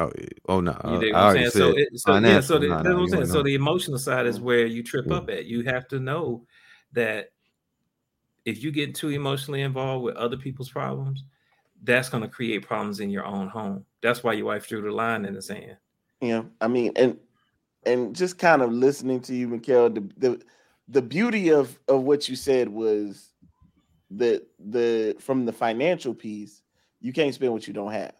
Oh, 0.00 0.10
oh 0.48 0.60
no! 0.60 0.80
You 0.84 0.90
know 0.90 0.96
what 0.96 1.14
I'm 1.14 1.34
saying? 1.34 1.50
So, 1.50 1.74
it, 1.76 1.88
so 1.94 2.16
yeah, 2.16 2.40
so 2.40 2.58
the, 2.58 2.68
that's 2.68 2.84
what 2.84 3.00
I'm 3.00 3.08
saying. 3.08 3.26
So 3.26 3.42
the 3.42 3.54
emotional 3.54 3.98
side 3.98 4.26
is 4.26 4.40
where 4.40 4.64
you 4.64 4.82
trip 4.82 5.04
yeah. 5.08 5.16
up 5.16 5.28
at. 5.28 5.44
You 5.44 5.62
have 5.64 5.86
to 5.88 6.00
know 6.00 6.46
that 6.92 7.32
if 8.46 8.64
you 8.64 8.72
get 8.72 8.94
too 8.94 9.10
emotionally 9.10 9.60
involved 9.60 10.04
with 10.04 10.16
other 10.16 10.38
people's 10.38 10.70
problems, 10.70 11.24
that's 11.82 12.08
going 12.08 12.22
to 12.22 12.30
create 12.30 12.66
problems 12.66 13.00
in 13.00 13.10
your 13.10 13.26
own 13.26 13.48
home. 13.48 13.84
That's 14.02 14.24
why 14.24 14.32
your 14.32 14.46
wife 14.46 14.66
drew 14.66 14.80
the 14.80 14.90
line 14.90 15.26
in 15.26 15.34
the 15.34 15.42
sand. 15.42 15.76
Yeah, 16.22 16.44
I 16.62 16.68
mean, 16.68 16.92
and 16.96 17.18
and 17.84 18.16
just 18.16 18.38
kind 18.38 18.62
of 18.62 18.72
listening 18.72 19.20
to 19.22 19.34
you, 19.34 19.48
Mikhail, 19.48 19.90
the 19.90 20.10
the, 20.16 20.42
the 20.88 21.02
beauty 21.02 21.50
of 21.50 21.78
of 21.88 22.04
what 22.04 22.26
you 22.26 22.36
said 22.36 22.70
was 22.70 23.32
that 24.12 24.46
the 24.58 25.14
from 25.20 25.44
the 25.44 25.52
financial 25.52 26.14
piece, 26.14 26.62
you 27.02 27.12
can't 27.12 27.34
spend 27.34 27.52
what 27.52 27.68
you 27.68 27.74
don't 27.74 27.92
have 27.92 28.14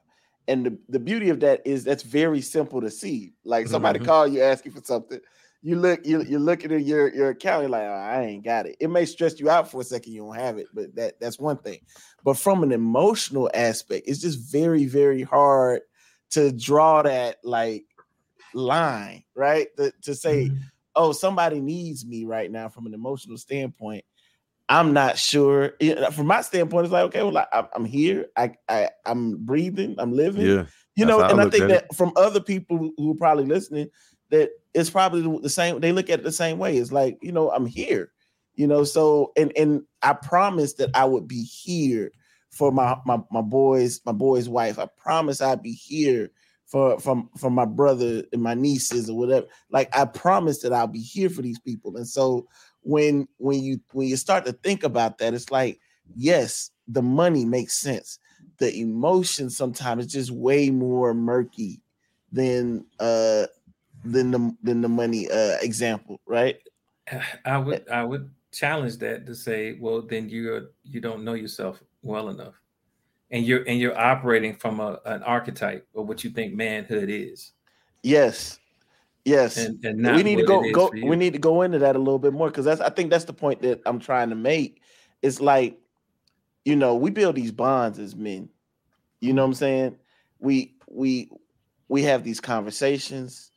and 0.51 0.67
the, 0.67 0.79
the 0.89 0.99
beauty 0.99 1.29
of 1.29 1.41
that 1.41 1.63
is 1.65 1.85
that's 1.85 2.03
very 2.03 2.41
simple 2.41 2.81
to 2.81 2.91
see. 2.91 3.33
Like 3.45 3.69
somebody 3.69 4.01
mm-hmm. 4.01 4.09
call 4.09 4.27
you 4.27 4.43
asking 4.43 4.73
for 4.73 4.83
something, 4.83 5.21
you 5.63 5.77
look 5.77 6.05
you 6.05 6.23
you're 6.23 6.41
looking 6.41 6.73
at 6.73 6.83
your 6.83 7.15
your 7.15 7.31
account, 7.31 7.63
you're 7.63 7.71
like, 7.71 7.83
oh, 7.83 7.93
I 7.93 8.23
ain't 8.23 8.45
got 8.45 8.67
it. 8.67 8.77
It 8.81 8.91
may 8.91 9.05
stress 9.05 9.39
you 9.39 9.49
out 9.49 9.71
for 9.71 9.81
a 9.81 9.85
second, 9.85 10.13
you 10.13 10.23
don't 10.23 10.35
have 10.35 10.59
it, 10.59 10.67
but 10.75 10.95
that 10.97 11.21
that's 11.21 11.39
one 11.39 11.59
thing. 11.59 11.79
But 12.25 12.37
from 12.37 12.63
an 12.65 12.73
emotional 12.73 13.49
aspect, 13.55 14.09
it's 14.09 14.21
just 14.21 14.51
very 14.51 14.87
very 14.87 15.23
hard 15.23 15.83
to 16.31 16.51
draw 16.53 17.03
that 17.03 17.37
like 17.45 17.85
line, 18.53 19.23
right? 19.35 19.69
The, 19.77 19.93
to 20.03 20.15
say, 20.15 20.47
mm-hmm. 20.47 20.57
oh, 20.97 21.13
somebody 21.13 21.61
needs 21.61 22.05
me 22.05 22.25
right 22.25 22.51
now 22.51 22.69
from 22.69 22.87
an 22.87 22.95
emotional 22.95 23.37
standpoint. 23.37 24.05
I'm 24.71 24.93
not 24.93 25.19
sure. 25.19 25.75
From 26.13 26.29
my 26.29 26.43
standpoint, 26.43 26.85
it's 26.85 26.93
like, 26.93 27.05
okay, 27.07 27.25
well, 27.25 27.37
I, 27.37 27.67
am 27.75 27.85
here. 27.85 28.27
I, 28.37 28.53
I, 28.69 28.91
I'm 29.05 29.45
breathing. 29.45 29.97
I'm 29.99 30.13
living. 30.13 30.47
Yeah. 30.47 30.67
You 30.95 31.07
know, 31.07 31.21
and 31.21 31.41
I, 31.41 31.47
I 31.47 31.51
think 31.51 31.69
that 31.69 31.87
it. 31.91 31.95
from 31.97 32.13
other 32.15 32.41
people 32.41 32.93
who 32.97 33.11
are 33.11 33.17
probably 33.17 33.47
listening, 33.47 33.89
that 34.31 34.51
it's 34.73 34.89
probably 34.89 35.41
the 35.43 35.51
same. 35.51 35.81
They 35.81 35.91
look 35.91 36.09
at 36.09 36.21
it 36.21 36.23
the 36.23 36.31
same 36.31 36.59
way. 36.59 36.77
It's 36.77 36.93
like, 36.93 37.19
you 37.21 37.33
know, 37.33 37.51
I'm 37.51 37.67
here. 37.67 38.13
You 38.55 38.69
know, 38.69 38.85
so 38.85 39.33
and 39.37 39.53
and 39.57 39.83
I 40.03 40.13
promised 40.13 40.79
that 40.79 40.91
I 40.95 41.05
would 41.05 41.27
be 41.27 41.43
here 41.43 42.13
for 42.51 42.71
my 42.71 42.97
my 43.07 43.19
my 43.33 43.41
boys, 43.41 44.01
my 44.07 44.13
boy's 44.13 44.49
wife. 44.49 44.79
I 44.79 44.87
promise 44.99 45.41
I'd 45.41 45.63
be 45.63 45.73
here 45.73 46.31
for 46.67 47.01
from 47.01 47.29
from 47.37 47.55
my 47.55 47.65
brother 47.65 48.23
and 48.33 48.43
my 48.43 48.55
nieces 48.55 49.11
or 49.11 49.17
whatever. 49.17 49.47
Like 49.71 49.97
I 49.97 50.05
promise 50.05 50.61
that 50.63 50.73
I'll 50.73 50.87
be 50.87 51.01
here 51.01 51.31
for 51.31 51.43
these 51.43 51.59
people. 51.59 51.97
And 51.97 52.07
so 52.07 52.47
when 52.83 53.29
when 53.39 53.63
you 53.63 53.81
when 53.93 54.09
you 54.09 54.17
start 54.17 54.45
to 54.47 54.53
think 54.53 54.85
about 54.85 55.19
that, 55.19 55.35
it's 55.35 55.51
like 55.51 55.81
yes, 56.15 56.71
the 56.89 57.03
money 57.03 57.45
makes 57.45 57.75
sense. 57.75 58.19
The 58.59 58.75
emotion 58.81 59.51
sometimes 59.51 60.07
is 60.07 60.13
just 60.13 60.31
way 60.31 60.71
more 60.71 61.15
murky 61.15 61.81
than 62.33 62.87
uh 62.99 63.47
than 64.05 64.31
the 64.31 64.57
than 64.63 64.81
the 64.81 64.89
money 64.89 65.31
uh 65.31 65.57
example, 65.61 66.21
right? 66.27 66.57
I 67.45 67.59
would 67.59 67.89
I 67.89 68.05
would 68.05 68.31
challenge 68.53 68.99
that 68.99 69.27
to 69.27 69.35
say, 69.35 69.79
well, 69.81 70.03
then 70.03 70.29
you're 70.29 70.71
you 70.85 71.01
don't 71.01 71.25
know 71.25 71.35
yourself 71.35 71.83
well 72.03 72.31
enough 72.31 72.55
and 73.31 73.45
you're 73.45 73.63
and 73.65 73.79
you're 73.79 73.99
operating 73.99 74.55
from 74.55 74.81
a, 74.81 75.01
an 75.05 75.23
archetype 75.23 75.87
of 75.95 76.09
what 76.09 76.25
you 76.25 76.31
think 76.31 76.55
manhood 76.55 77.09
is. 77.09 77.53
Yes. 78.03 78.60
Yes. 79.31 79.57
And, 79.57 79.85
and 79.85 80.17
we 80.17 80.23
need 80.23 80.37
to 80.37 80.45
go 80.45 80.71
go 80.73 80.91
we 80.93 81.17
need 81.17 81.33
to 81.33 81.39
go 81.39 81.63
into 81.63 81.79
that 81.79 81.97
a 81.97 81.99
little 81.99 82.19
bit 82.19 82.33
more 82.33 82.49
because 82.49 82.65
that's 82.65 82.81
I 82.81 82.91
think 82.91 83.11
that's 83.11 83.25
the 83.25 83.33
point 83.33 83.63
that 83.63 83.81
I'm 83.87 83.99
trying 83.99 84.31
to 84.31 84.35
make. 84.35 84.83
It's 85.23 85.41
like, 85.41 85.79
you 86.65 86.77
know, 86.77 86.95
we 86.95 87.11
build 87.11 87.37
these 87.37 87.53
bonds 87.53 87.99
as 87.99 88.17
men. 88.17 88.49
You 89.21 89.33
know 89.33 89.43
what 89.43 89.49
I'm 89.49 89.55
saying? 89.55 89.97
We 90.39 90.77
we 90.89 91.31
we 91.89 92.03
have 92.03 92.25
these 92.25 92.41
conversations. 92.41 93.51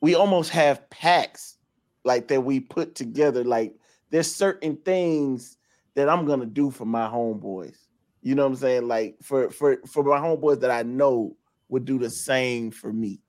We 0.00 0.14
almost 0.14 0.50
have 0.50 0.88
packs 0.90 1.58
like 2.04 2.28
that 2.28 2.42
we 2.42 2.60
put 2.60 2.94
together. 2.94 3.44
Like 3.44 3.74
there's 4.10 4.34
certain 4.34 4.76
things 4.76 5.58
that 5.94 6.08
I'm 6.08 6.24
gonna 6.24 6.46
do 6.46 6.70
for 6.70 6.86
my 6.86 7.06
homeboys 7.06 7.76
you 8.22 8.34
know 8.34 8.42
what 8.42 8.50
I'm 8.50 8.56
saying? 8.56 8.88
Like 8.88 9.16
for 9.22 9.50
for 9.50 9.78
for 9.86 10.04
my 10.04 10.18
homeboys 10.18 10.60
that 10.60 10.70
I 10.70 10.82
know 10.82 11.36
would 11.68 11.84
do 11.84 11.98
the 11.98 12.10
same 12.10 12.70
for 12.70 12.92
me. 12.92 13.20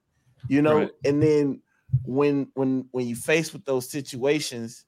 You 0.48 0.62
know, 0.62 0.80
right. 0.80 0.92
and 1.06 1.22
then 1.22 1.62
when 2.04 2.48
when 2.54 2.88
when 2.92 3.08
you 3.08 3.16
face 3.16 3.54
with 3.54 3.66
those 3.66 3.90
situations, 3.90 4.86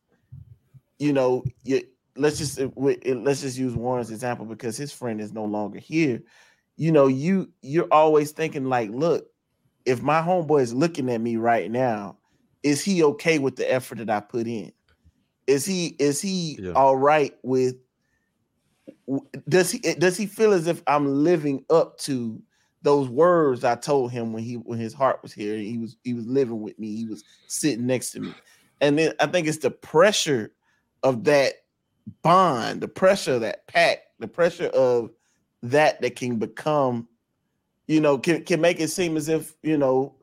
you 1.00 1.14
know, 1.14 1.44
you 1.64 1.82
let's 2.16 2.38
just 2.38 2.60
uh, 2.60 2.70
let's 2.76 3.42
just 3.42 3.58
use 3.58 3.74
Warren's 3.74 4.12
example 4.12 4.46
because 4.46 4.78
his 4.78 4.92
friend 4.92 5.20
is 5.20 5.34
no 5.34 5.46
longer 5.46 5.80
here. 5.80 6.22
You 6.76 6.92
know, 6.92 7.08
you 7.08 7.52
you're 7.62 7.92
always 7.92 8.32
thinking 8.32 8.66
like, 8.66 8.90
look, 8.90 9.28
if 9.86 10.02
my 10.02 10.22
homeboy 10.22 10.62
is 10.62 10.74
looking 10.74 11.10
at 11.10 11.22
me 11.22 11.38
right 11.38 11.70
now, 11.70 12.18
is 12.64 12.84
he 12.84 13.04
okay 13.04 13.40
with 13.40 13.56
the 13.56 13.72
effort 13.72 14.00
that 14.00 14.10
I 14.10 14.20
put 14.20 14.48
in? 14.48 14.72
Is 15.48 15.66
he 15.66 15.96
is 16.00 16.22
he 16.22 16.58
yeah. 16.62 16.72
all 16.72 16.96
right 16.96 17.34
with 17.44 17.76
does 19.50 19.72
he 19.72 19.80
does 19.80 20.18
he 20.18 20.26
feel 20.26 20.54
as 20.54 20.68
if 20.68 20.82
I'm 20.88 21.24
living 21.24 21.66
up 21.70 21.98
to 22.00 22.42
those 22.84 23.10
words 23.10 23.64
I 23.64 23.76
told 23.76 24.12
him 24.12 24.34
when 24.34 24.44
he 24.44 24.56
when 24.56 24.80
his 24.80 24.94
heart 24.94 25.20
was 25.24 25.34
here? 25.34 25.58
He 25.58 25.78
was 25.78 25.98
he 26.04 26.14
was 26.14 26.26
living 26.28 26.62
with 26.62 26.78
me. 26.78 26.96
He 26.96 27.06
was 27.06 27.24
sitting 27.48 27.88
next 27.88 28.12
to 28.12 28.20
me, 28.20 28.34
and 28.82 28.98
then 28.98 29.14
I 29.20 29.26
think 29.26 29.48
it's 29.48 29.58
the 29.58 29.72
pressure 29.72 30.54
of 31.02 31.24
that 31.24 31.54
bond, 32.22 32.82
the 32.82 32.88
pressure 32.88 33.34
of 33.34 33.42
that 33.42 33.68
pact, 33.68 34.02
the 34.20 34.28
pressure 34.28 34.68
of 34.68 35.12
that 35.64 36.02
that 36.02 36.16
can 36.16 36.38
become, 36.38 37.08
you 37.88 38.02
know, 38.02 38.18
can 38.18 38.44
can 38.44 38.62
make 38.62 38.80
it 38.80 38.90
seem 38.90 39.18
as 39.18 39.30
if 39.30 39.56
you 39.64 39.78
know, 39.78 40.16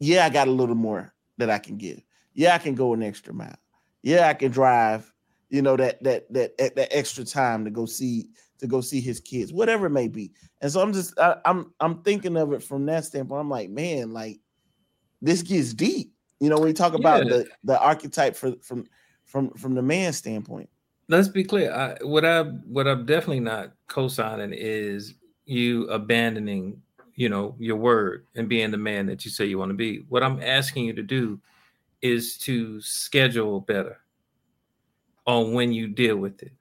yeah, 0.00 0.26
I 0.26 0.30
got 0.30 0.48
a 0.48 0.52
little 0.52 0.74
more 0.74 1.14
that 1.38 1.50
I 1.50 1.58
can 1.58 1.76
give. 1.78 2.02
Yeah, 2.34 2.54
I 2.54 2.58
can 2.58 2.74
go 2.74 2.92
an 2.92 3.02
extra 3.02 3.32
mile. 3.32 3.56
Yeah, 4.02 4.28
I 4.28 4.34
can 4.34 4.50
drive 4.50 5.12
you 5.48 5.62
know 5.62 5.76
that 5.76 6.02
that 6.02 6.32
that 6.32 6.56
that 6.58 6.88
extra 6.90 7.24
time 7.24 7.64
to 7.64 7.70
go 7.70 7.86
see 7.86 8.30
to 8.58 8.66
go 8.66 8.80
see 8.80 9.00
his 9.00 9.20
kids 9.20 9.52
whatever 9.52 9.86
it 9.86 9.90
may 9.90 10.08
be. 10.08 10.32
And 10.60 10.70
so 10.70 10.80
i'm 10.80 10.92
just 10.92 11.18
I, 11.18 11.36
i'm 11.44 11.72
i'm 11.80 12.02
thinking 12.02 12.36
of 12.36 12.52
it 12.52 12.62
from 12.62 12.86
that 12.86 13.04
standpoint. 13.04 13.40
I'm 13.40 13.50
like 13.50 13.70
man 13.70 14.12
like 14.12 14.40
this 15.22 15.42
gets 15.42 15.74
deep. 15.74 16.12
You 16.40 16.50
know 16.50 16.58
when 16.58 16.68
you 16.68 16.74
talk 16.74 16.94
about 16.94 17.24
yeah. 17.24 17.30
the 17.30 17.48
the 17.64 17.80
archetype 17.80 18.36
for 18.36 18.54
from 18.62 18.86
from 19.24 19.50
from 19.50 19.74
the 19.74 19.82
man 19.82 20.12
standpoint. 20.12 20.68
Let's 21.08 21.28
be 21.28 21.44
clear. 21.44 21.72
I, 21.72 22.04
what 22.04 22.24
i 22.24 22.42
what 22.42 22.86
i'm 22.86 23.06
definitely 23.06 23.40
not 23.40 23.72
co-signing 23.88 24.52
is 24.52 25.14
you 25.44 25.88
abandoning 25.88 26.82
you 27.14 27.28
know 27.28 27.54
your 27.58 27.76
word 27.76 28.26
and 28.34 28.48
being 28.48 28.70
the 28.70 28.76
man 28.76 29.06
that 29.06 29.24
you 29.24 29.30
say 29.30 29.46
you 29.46 29.58
want 29.58 29.70
to 29.70 29.76
be. 29.76 30.04
What 30.08 30.22
i'm 30.22 30.42
asking 30.42 30.84
you 30.84 30.92
to 30.94 31.02
do 31.02 31.40
is 32.02 32.36
to 32.38 32.80
schedule 32.80 33.60
better 33.60 33.98
on 35.26 35.52
when 35.52 35.72
you 35.72 35.88
deal 35.88 36.16
with 36.16 36.42
it. 36.42 36.52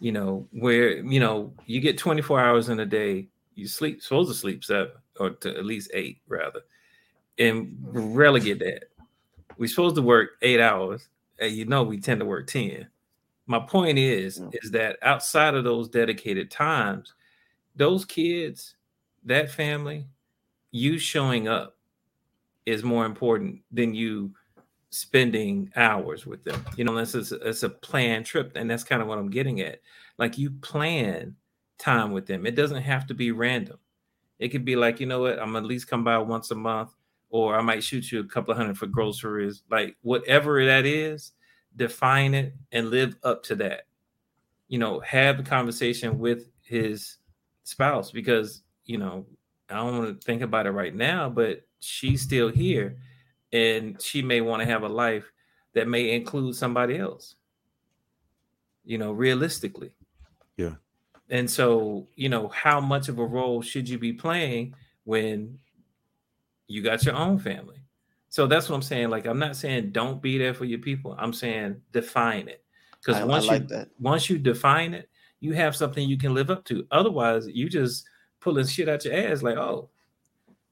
You 0.00 0.12
know, 0.12 0.48
where 0.52 0.96
you 0.98 1.20
know 1.20 1.52
you 1.66 1.80
get 1.80 1.98
24 1.98 2.40
hours 2.40 2.68
in 2.68 2.80
a 2.80 2.86
day, 2.86 3.28
you 3.54 3.68
sleep 3.68 4.02
supposed 4.02 4.30
to 4.30 4.34
sleep 4.34 4.64
seven 4.64 4.92
or 5.18 5.30
to 5.30 5.56
at 5.56 5.64
least 5.64 5.90
eight 5.92 6.20
rather, 6.26 6.60
and 7.38 7.76
rarely 7.82 8.40
get 8.40 8.58
that. 8.60 8.84
We're 9.58 9.68
supposed 9.68 9.96
to 9.96 10.02
work 10.02 10.30
eight 10.40 10.60
hours, 10.60 11.08
and 11.38 11.52
you 11.52 11.66
know 11.66 11.82
we 11.82 12.00
tend 12.00 12.20
to 12.20 12.26
work 12.26 12.46
10. 12.46 12.88
My 13.46 13.58
point 13.58 13.98
is, 13.98 14.40
is 14.62 14.70
that 14.70 14.96
outside 15.02 15.54
of 15.54 15.64
those 15.64 15.88
dedicated 15.88 16.50
times, 16.50 17.14
those 17.76 18.04
kids, 18.04 18.76
that 19.24 19.50
family, 19.50 20.06
you 20.70 20.98
showing 20.98 21.48
up 21.48 21.76
is 22.64 22.82
more 22.82 23.04
important 23.04 23.60
than 23.72 23.92
you 23.92 24.32
spending 24.90 25.70
hours 25.76 26.26
with 26.26 26.44
them. 26.44 26.64
You 26.76 26.84
know, 26.84 26.94
this 26.94 27.14
is 27.14 27.32
it's 27.32 27.62
a 27.62 27.68
planned 27.68 28.26
trip, 28.26 28.52
and 28.54 28.68
that's 28.68 28.84
kind 28.84 29.00
of 29.00 29.08
what 29.08 29.18
I'm 29.18 29.30
getting 29.30 29.60
at. 29.60 29.80
Like 30.18 30.36
you 30.36 30.50
plan 30.50 31.36
time 31.78 32.12
with 32.12 32.26
them. 32.26 32.44
It 32.44 32.56
doesn't 32.56 32.82
have 32.82 33.06
to 33.06 33.14
be 33.14 33.30
random. 33.30 33.78
It 34.38 34.48
could 34.48 34.64
be 34.64 34.76
like, 34.76 35.00
you 35.00 35.06
know 35.06 35.20
what, 35.20 35.38
I'm 35.38 35.56
at 35.56 35.64
least 35.64 35.88
come 35.88 36.04
by 36.04 36.18
once 36.18 36.50
a 36.50 36.54
month, 36.54 36.94
or 37.30 37.56
I 37.56 37.62
might 37.62 37.84
shoot 37.84 38.10
you 38.10 38.20
a 38.20 38.24
couple 38.24 38.54
hundred 38.54 38.78
for 38.78 38.86
groceries. 38.86 39.62
Like 39.70 39.96
whatever 40.02 40.64
that 40.64 40.86
is, 40.86 41.32
define 41.76 42.34
it 42.34 42.54
and 42.72 42.90
live 42.90 43.16
up 43.22 43.42
to 43.44 43.54
that. 43.56 43.82
You 44.68 44.78
know, 44.78 45.00
have 45.00 45.40
a 45.40 45.44
conversation 45.44 46.18
with 46.18 46.48
his 46.62 47.18
spouse 47.64 48.10
because 48.10 48.62
you 48.84 48.98
know 48.98 49.26
I 49.68 49.76
don't 49.76 49.98
want 49.98 50.20
to 50.20 50.24
think 50.24 50.42
about 50.42 50.66
it 50.66 50.72
right 50.72 50.94
now, 50.94 51.28
but 51.28 51.66
she's 51.80 52.22
still 52.22 52.48
here 52.48 52.98
and 53.52 54.00
she 54.00 54.22
may 54.22 54.40
want 54.40 54.60
to 54.60 54.66
have 54.66 54.82
a 54.82 54.88
life 54.88 55.30
that 55.74 55.88
may 55.88 56.14
include 56.14 56.54
somebody 56.54 56.98
else 56.98 57.36
you 58.84 58.98
know 58.98 59.12
realistically. 59.12 59.92
Yeah. 60.56 60.74
And 61.28 61.48
so 61.48 62.08
you 62.16 62.28
know 62.28 62.48
how 62.48 62.80
much 62.80 63.08
of 63.08 63.18
a 63.18 63.24
role 63.24 63.62
should 63.62 63.88
you 63.88 63.98
be 63.98 64.12
playing 64.12 64.74
when 65.04 65.58
you 66.66 66.82
got 66.82 67.04
your 67.04 67.14
own 67.14 67.38
family? 67.38 67.76
So 68.28 68.46
that's 68.46 68.68
what 68.68 68.76
i'm 68.76 68.82
saying 68.82 69.10
like 69.10 69.26
i'm 69.26 69.40
not 69.40 69.56
saying 69.56 69.90
don't 69.90 70.22
be 70.22 70.38
there 70.38 70.54
for 70.54 70.64
your 70.64 70.78
people 70.78 71.16
i'm 71.18 71.32
saying 71.32 71.80
define 71.92 72.46
it. 72.48 72.62
Because 73.04 73.24
once 73.24 73.46
like 73.46 73.62
you 73.62 73.68
that. 73.68 73.88
once 73.98 74.30
you 74.30 74.38
define 74.38 74.94
it 74.94 75.08
you 75.40 75.52
have 75.52 75.74
something 75.74 76.08
you 76.08 76.18
can 76.18 76.34
live 76.34 76.50
up 76.50 76.64
to. 76.66 76.86
Otherwise 76.92 77.48
you 77.48 77.68
just 77.68 78.06
pulling 78.38 78.66
shit 78.66 78.88
out 78.88 79.04
your 79.04 79.14
ass 79.14 79.42
like 79.42 79.56
oh 79.56 79.88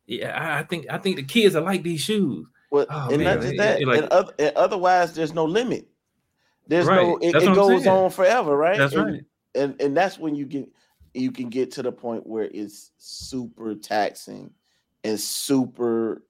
yeah 0.07 0.57
i 0.59 0.63
think 0.63 0.87
i 0.89 0.99
think 0.99 1.17
the 1.17 1.23
kids 1.23 1.57
are 1.57 1.61
like 1.61 1.83
these 1.83 2.01
shoes 2.01 2.47
well, 2.71 2.87
oh, 2.91 3.09
and 3.11 3.23
man, 3.23 3.37
not 3.37 3.43
just 3.43 3.57
that, 3.57 3.83
like, 3.85 4.03
and, 4.03 4.09
other, 4.09 4.33
and, 4.39 4.57
otherwise, 4.57 5.15
there's 5.15 5.33
no 5.33 5.45
limit. 5.45 5.89
There's 6.67 6.87
right. 6.87 7.03
no, 7.03 7.17
it, 7.19 7.35
it 7.35 7.55
goes 7.55 7.87
on 7.87 8.11
forever, 8.11 8.57
right? 8.57 8.77
That's 8.77 8.95
and, 8.95 9.13
right. 9.13 9.25
And 9.55 9.81
and 9.81 9.97
that's 9.97 10.19
when 10.19 10.35
you 10.35 10.45
get 10.45 10.69
you 11.15 11.33
can 11.33 11.49
get 11.49 11.71
to 11.73 11.83
the 11.83 11.91
point 11.91 12.27
where 12.27 12.49
it's 12.53 12.91
super 12.99 13.75
taxing 13.75 14.51
and 15.05 15.19
super, 15.19 16.23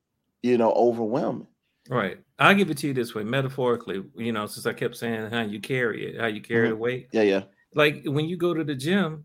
you 0.42 0.56
know, 0.56 0.72
overwhelming. 0.72 1.48
Right. 1.88 2.18
I'll 2.38 2.54
give 2.54 2.70
it 2.70 2.78
to 2.78 2.88
you 2.88 2.94
this 2.94 3.14
way, 3.14 3.24
metaphorically. 3.24 4.04
You 4.16 4.32
know, 4.32 4.46
since 4.46 4.66
I 4.66 4.72
kept 4.72 4.96
saying 4.96 5.30
how 5.30 5.42
you 5.42 5.58
carry 5.60 6.06
it, 6.06 6.20
how 6.20 6.26
you 6.26 6.40
carry 6.40 6.68
mm-hmm. 6.68 6.76
the 6.76 6.76
weight. 6.76 7.08
Yeah, 7.10 7.22
yeah. 7.22 7.42
Like 7.74 8.02
when 8.04 8.26
you 8.26 8.36
go 8.36 8.54
to 8.54 8.62
the 8.62 8.74
gym, 8.76 9.24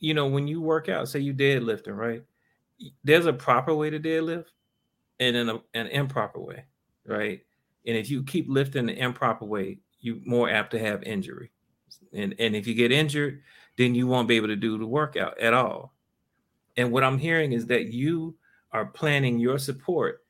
you 0.00 0.14
know, 0.14 0.26
when 0.26 0.48
you 0.48 0.60
work 0.60 0.88
out, 0.88 1.08
say 1.08 1.20
you 1.20 1.32
deadlifting, 1.32 1.96
right? 1.96 2.24
There's 3.04 3.26
a 3.26 3.32
proper 3.32 3.74
way 3.74 3.90
to 3.90 4.00
deadlift 4.00 4.46
and 5.20 5.36
in 5.36 5.48
a, 5.50 5.60
an 5.74 5.86
improper 5.88 6.40
way, 6.40 6.64
right? 7.06 7.42
And 7.86 7.96
if 7.96 8.10
you 8.10 8.24
keep 8.24 8.46
lifting 8.48 8.86
the 8.86 8.98
improper 8.98 9.44
way, 9.44 9.78
you're 10.00 10.16
more 10.24 10.50
apt 10.50 10.72
to 10.72 10.78
have 10.78 11.02
injury. 11.04 11.52
And 12.12 12.34
and 12.38 12.56
if 12.56 12.66
you 12.66 12.74
get 12.74 12.90
injured, 12.90 13.42
then 13.76 13.94
you 13.94 14.06
won't 14.06 14.28
be 14.28 14.36
able 14.36 14.48
to 14.48 14.56
do 14.56 14.78
the 14.78 14.86
workout 14.86 15.38
at 15.38 15.54
all. 15.54 15.94
And 16.76 16.90
what 16.90 17.04
I'm 17.04 17.18
hearing 17.18 17.52
is 17.52 17.66
that 17.66 17.92
you 17.92 18.34
are 18.72 18.86
planning 18.86 19.38
your 19.38 19.58
support 19.58 20.24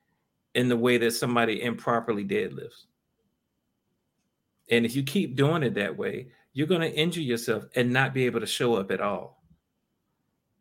in 0.55 0.68
the 0.68 0.76
way 0.76 0.99
that 0.99 1.12
somebody 1.12 1.62
improperly 1.62 2.24
deadlifts. 2.24 2.86
And 4.70 4.84
if 4.84 4.97
you 4.97 5.03
keep 5.03 5.36
doing 5.36 5.62
it 5.62 5.74
that 5.74 5.97
way, 5.97 6.28
you're 6.53 6.66
going 6.66 6.80
to 6.80 6.93
injure 6.93 7.20
yourself 7.20 7.64
and 7.76 7.93
not 7.93 8.14
be 8.14 8.26
able 8.26 8.41
to 8.41 8.47
show 8.47 8.74
up 8.74 8.91
at 8.91 9.01
all. 9.01 9.43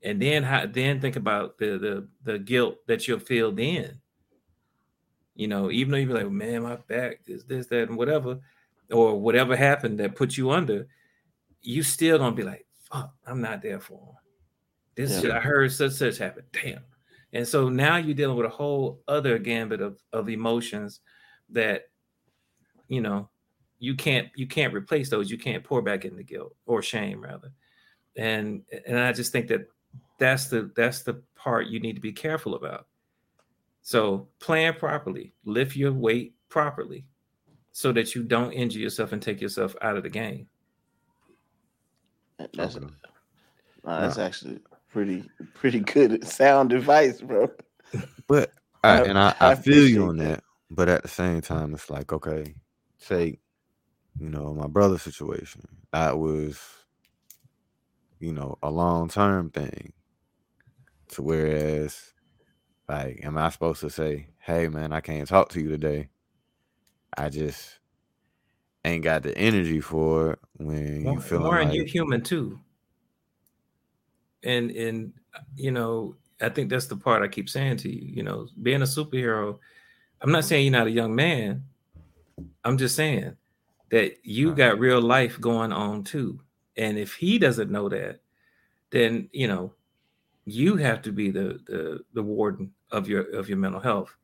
And 0.03 0.21
then 0.21 0.71
then 0.71 1.01
think 1.01 1.15
about 1.15 1.57
the 1.57 1.77
the 1.77 2.07
the 2.23 2.39
guilt 2.39 2.77
that 2.87 3.07
you'll 3.07 3.19
feel 3.19 3.51
then 3.51 3.99
you 5.39 5.47
know, 5.47 5.71
even 5.71 5.91
though 5.93 5.97
you 5.97 6.07
be 6.07 6.13
like, 6.13 6.29
man, 6.29 6.63
my 6.63 6.75
back 6.89 7.21
is 7.25 7.45
this, 7.45 7.67
that, 7.67 7.87
and 7.87 7.97
whatever, 7.97 8.39
or 8.91 9.17
whatever 9.17 9.55
happened 9.55 9.97
that 10.01 10.17
put 10.17 10.35
you 10.35 10.51
under, 10.51 10.85
you 11.61 11.81
still 11.81 12.17
gonna 12.17 12.35
be 12.35 12.43
like, 12.43 12.65
fuck, 12.91 13.13
I'm 13.25 13.39
not 13.39 13.61
there 13.61 13.79
for 13.79 13.99
him. 13.99 14.15
This 14.95 15.23
yeah. 15.23 15.37
I 15.37 15.39
heard 15.39 15.71
such 15.71 15.93
such 15.93 16.17
happen. 16.17 16.43
Damn. 16.51 16.81
And 17.31 17.47
so 17.47 17.69
now 17.69 17.95
you're 17.95 18.15
dealing 18.15 18.35
with 18.35 18.47
a 18.47 18.49
whole 18.49 18.99
other 19.07 19.37
gambit 19.37 19.79
of, 19.79 19.97
of 20.11 20.27
emotions 20.27 20.99
that 21.51 21.83
you 22.89 22.99
know 22.99 23.29
you 23.77 23.95
can't 23.95 24.27
you 24.35 24.45
can't 24.45 24.73
replace 24.73 25.09
those. 25.09 25.31
You 25.31 25.37
can't 25.37 25.63
pour 25.63 25.81
back 25.81 26.03
into 26.03 26.21
guilt 26.21 26.53
or 26.65 26.81
shame 26.81 27.21
rather. 27.21 27.53
And 28.17 28.63
and 28.85 28.99
I 28.99 29.13
just 29.13 29.31
think 29.31 29.47
that 29.47 29.69
that's 30.17 30.47
the 30.47 30.69
that's 30.75 31.03
the 31.03 31.23
part 31.33 31.67
you 31.67 31.79
need 31.79 31.95
to 31.95 32.01
be 32.01 32.11
careful 32.11 32.55
about. 32.55 32.88
So 33.89 34.27
plan 34.39 34.75
properly, 34.75 35.33
lift 35.45 35.75
your 35.75 35.91
weight 35.91 36.35
properly, 36.47 37.07
so 37.71 37.91
that 37.93 38.13
you 38.13 38.21
don't 38.21 38.51
injure 38.51 38.77
yourself 38.77 39.13
and 39.13 39.19
take 39.19 39.41
yourself 39.41 39.75
out 39.81 39.97
of 39.97 40.03
the 40.03 40.11
game. 40.11 40.45
That's 42.53 42.75
okay. 42.77 42.85
uh, 43.83 44.01
that's 44.01 44.17
no. 44.17 44.23
actually 44.23 44.59
pretty 44.91 45.27
pretty 45.55 45.79
good 45.79 46.23
sound 46.27 46.71
advice, 46.71 47.19
bro. 47.19 47.49
But 48.27 48.51
I, 48.83 49.01
and 49.05 49.17
I, 49.17 49.33
I, 49.39 49.53
I 49.53 49.55
feel 49.55 49.87
you 49.87 50.05
on 50.05 50.17
that. 50.17 50.23
that. 50.23 50.43
But 50.69 50.87
at 50.87 51.01
the 51.01 51.07
same 51.07 51.41
time, 51.41 51.73
it's 51.73 51.89
like 51.89 52.13
okay, 52.13 52.53
say, 52.99 53.39
you 54.19 54.29
know, 54.29 54.53
my 54.53 54.67
brother's 54.67 55.01
situation. 55.01 55.67
That 55.93 56.19
was, 56.19 56.61
you 58.19 58.33
know, 58.33 58.55
a 58.61 58.69
long 58.69 59.09
term 59.09 59.49
thing. 59.49 59.93
To 61.13 61.23
whereas, 61.23 62.13
like, 62.89 63.23
am 63.23 63.37
I 63.37 63.49
supposed 63.49 63.81
to 63.81 63.89
say, 63.89 64.27
"Hey, 64.39 64.67
man, 64.67 64.91
I 64.91 64.99
can't 64.99 65.27
talk 65.27 65.49
to 65.49 65.61
you 65.61 65.69
today"? 65.69 66.09
I 67.15 67.29
just 67.29 67.77
ain't 68.83 69.03
got 69.03 69.23
the 69.23 69.37
energy 69.37 69.79
for 69.79 70.33
it 70.33 70.39
when 70.57 71.05
you 71.05 71.19
feel 71.19 71.41
like 71.41 71.73
you're 71.73 71.85
human 71.85 72.21
too. 72.21 72.59
And 74.43 74.71
and 74.71 75.13
you 75.55 75.71
know, 75.71 76.15
I 76.41 76.49
think 76.49 76.69
that's 76.69 76.87
the 76.87 76.97
part 76.97 77.21
I 77.21 77.27
keep 77.27 77.49
saying 77.49 77.77
to 77.77 77.89
you. 77.89 78.15
You 78.15 78.23
know, 78.23 78.47
being 78.61 78.81
a 78.81 78.85
superhero. 78.85 79.59
I'm 80.21 80.31
not 80.31 80.45
saying 80.45 80.65
you're 80.65 80.71
not 80.71 80.87
a 80.87 80.91
young 80.91 81.15
man. 81.15 81.65
I'm 82.63 82.77
just 82.77 82.95
saying 82.95 83.37
that 83.91 84.17
you 84.23 84.53
got 84.53 84.79
real 84.79 85.01
life 85.01 85.39
going 85.39 85.71
on 85.71 86.03
too. 86.03 86.41
And 86.75 86.97
if 86.97 87.13
he 87.13 87.37
doesn't 87.37 87.71
know 87.71 87.87
that, 87.89 88.21
then 88.89 89.29
you 89.31 89.47
know, 89.47 89.73
you 90.45 90.77
have 90.77 91.03
to 91.03 91.11
be 91.11 91.29
the 91.29 91.59
the 91.67 91.99
the 92.13 92.23
warden 92.23 92.73
of 92.91 93.07
your 93.07 93.21
of 93.35 93.49
your 93.49 93.57
mental 93.57 93.79
health. 93.79 94.15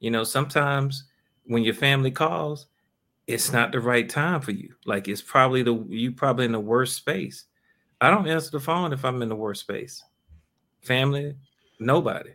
You 0.00 0.10
know, 0.10 0.24
sometimes 0.24 1.04
when 1.44 1.62
your 1.62 1.74
family 1.74 2.10
calls, 2.10 2.66
it's 3.26 3.52
not 3.52 3.72
the 3.72 3.80
right 3.80 4.08
time 4.08 4.40
for 4.40 4.52
you. 4.52 4.74
Like 4.86 5.08
it's 5.08 5.22
probably 5.22 5.62
the 5.62 5.74
you 5.88 6.12
probably 6.12 6.46
in 6.46 6.52
the 6.52 6.60
worst 6.60 6.96
space. 6.96 7.44
I 8.00 8.10
don't 8.10 8.28
answer 8.28 8.50
the 8.50 8.60
phone 8.60 8.92
if 8.92 9.04
I'm 9.04 9.22
in 9.22 9.28
the 9.28 9.36
worst 9.36 9.60
space. 9.60 10.02
Family, 10.82 11.36
nobody. 11.78 12.30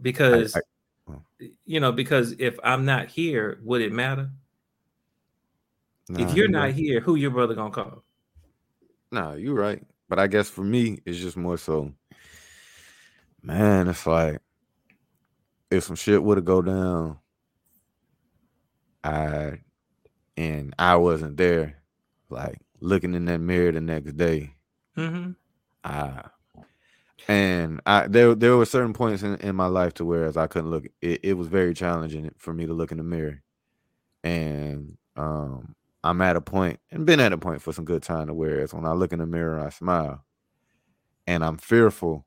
Because 0.00 0.54
I, 0.54 0.60
I, 0.60 1.12
hmm. 1.12 1.46
you 1.64 1.80
know, 1.80 1.92
because 1.92 2.34
if 2.38 2.58
I'm 2.62 2.84
not 2.84 3.08
here, 3.08 3.58
would 3.62 3.80
it 3.80 3.92
matter? 3.92 4.30
if 6.10 6.34
you're 6.34 6.48
not 6.48 6.72
here, 6.72 7.00
who 7.00 7.14
your 7.14 7.30
brother 7.30 7.54
gonna 7.54 7.70
call? 7.70 8.02
No, 9.10 9.34
you're 9.34 9.54
right. 9.54 9.82
But 10.08 10.18
I 10.18 10.26
guess 10.26 10.48
for 10.48 10.62
me, 10.62 11.00
it's 11.06 11.18
just 11.18 11.36
more 11.36 11.56
so, 11.56 11.92
man, 13.42 13.88
it's 13.88 14.06
like 14.06 14.40
if 15.72 15.84
some 15.84 15.96
shit 15.96 16.22
would 16.22 16.38
have 16.38 16.44
go 16.44 16.62
down, 16.62 17.18
I 19.02 19.60
and 20.36 20.74
I 20.78 20.96
wasn't 20.96 21.36
there, 21.36 21.82
like 22.30 22.58
looking 22.80 23.14
in 23.14 23.24
that 23.26 23.38
mirror 23.38 23.72
the 23.72 23.80
next 23.80 24.16
day. 24.16 24.54
Mm-hmm. 24.96 25.32
I 25.84 26.24
and 27.28 27.80
I 27.86 28.08
there 28.08 28.34
there 28.34 28.56
were 28.56 28.64
certain 28.66 28.92
points 28.92 29.22
in, 29.22 29.36
in 29.36 29.56
my 29.56 29.66
life 29.66 29.94
to 29.94 30.04
where 30.04 30.24
as 30.24 30.36
I 30.36 30.46
couldn't 30.46 30.70
look, 30.70 30.86
it, 31.00 31.20
it 31.22 31.32
was 31.34 31.48
very 31.48 31.74
challenging 31.74 32.30
for 32.38 32.52
me 32.52 32.66
to 32.66 32.74
look 32.74 32.92
in 32.92 32.98
the 32.98 33.04
mirror. 33.04 33.42
And 34.24 34.96
um 35.16 35.74
I'm 36.04 36.20
at 36.20 36.36
a 36.36 36.40
point 36.40 36.80
and 36.90 37.06
been 37.06 37.20
at 37.20 37.32
a 37.32 37.38
point 37.38 37.62
for 37.62 37.72
some 37.72 37.84
good 37.84 38.02
time 38.02 38.26
to 38.26 38.34
where 38.34 38.60
as 38.60 38.74
when 38.74 38.84
I 38.84 38.92
look 38.92 39.12
in 39.12 39.20
the 39.20 39.26
mirror, 39.26 39.60
I 39.60 39.68
smile. 39.70 40.24
And 41.26 41.44
I'm 41.44 41.58
fearful 41.58 42.26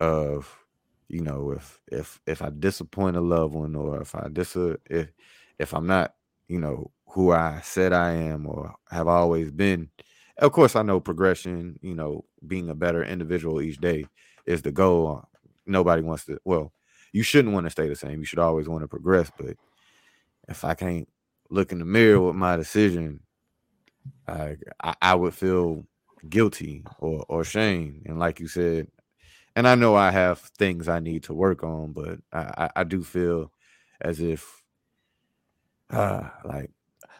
of, 0.00 0.63
you 1.08 1.20
know, 1.20 1.52
if 1.52 1.80
if 1.90 2.20
if 2.26 2.42
I 2.42 2.50
disappoint 2.50 3.16
a 3.16 3.20
loved 3.20 3.54
one 3.54 3.74
or 3.76 4.00
if 4.00 4.14
I 4.14 4.28
dis 4.32 4.56
uh, 4.56 4.76
if 4.88 5.12
if 5.58 5.74
I'm 5.74 5.86
not, 5.86 6.14
you 6.48 6.58
know, 6.58 6.90
who 7.08 7.32
I 7.32 7.60
said 7.62 7.92
I 7.92 8.12
am 8.12 8.46
or 8.46 8.74
have 8.90 9.08
always 9.08 9.50
been. 9.50 9.90
Of 10.38 10.52
course, 10.52 10.74
I 10.74 10.82
know 10.82 10.98
progression, 11.00 11.78
you 11.80 11.94
know, 11.94 12.24
being 12.46 12.68
a 12.68 12.74
better 12.74 13.04
individual 13.04 13.62
each 13.62 13.78
day 13.78 14.06
is 14.46 14.62
the 14.62 14.72
goal. 14.72 15.22
Uh, 15.22 15.38
nobody 15.66 16.02
wants 16.02 16.24
to, 16.24 16.38
well, 16.44 16.72
you 17.12 17.22
shouldn't 17.22 17.54
want 17.54 17.66
to 17.66 17.70
stay 17.70 17.88
the 17.88 17.94
same. 17.94 18.18
You 18.18 18.24
should 18.24 18.40
always 18.40 18.68
want 18.68 18.82
to 18.82 18.88
progress. 18.88 19.30
But 19.38 19.56
if 20.48 20.64
I 20.64 20.74
can't 20.74 21.08
look 21.50 21.70
in 21.70 21.78
the 21.78 21.84
mirror 21.84 22.20
with 22.20 22.34
my 22.34 22.56
decision, 22.56 23.20
I, 24.26 24.56
I, 24.82 24.94
I 25.00 25.14
would 25.14 25.34
feel 25.34 25.86
guilty 26.28 26.84
or, 26.98 27.24
or 27.28 27.44
shame. 27.44 28.02
And 28.06 28.18
like 28.18 28.40
you 28.40 28.48
said, 28.48 28.88
and 29.56 29.68
I 29.68 29.74
know 29.74 29.94
I 29.94 30.10
have 30.10 30.38
things 30.38 30.88
I 30.88 31.00
need 31.00 31.24
to 31.24 31.34
work 31.34 31.62
on, 31.62 31.92
but 31.92 32.18
I, 32.32 32.64
I, 32.64 32.70
I 32.80 32.84
do 32.84 33.02
feel 33.02 33.52
as 34.00 34.20
if 34.20 34.62
uh, 35.90 36.28
like 36.44 36.70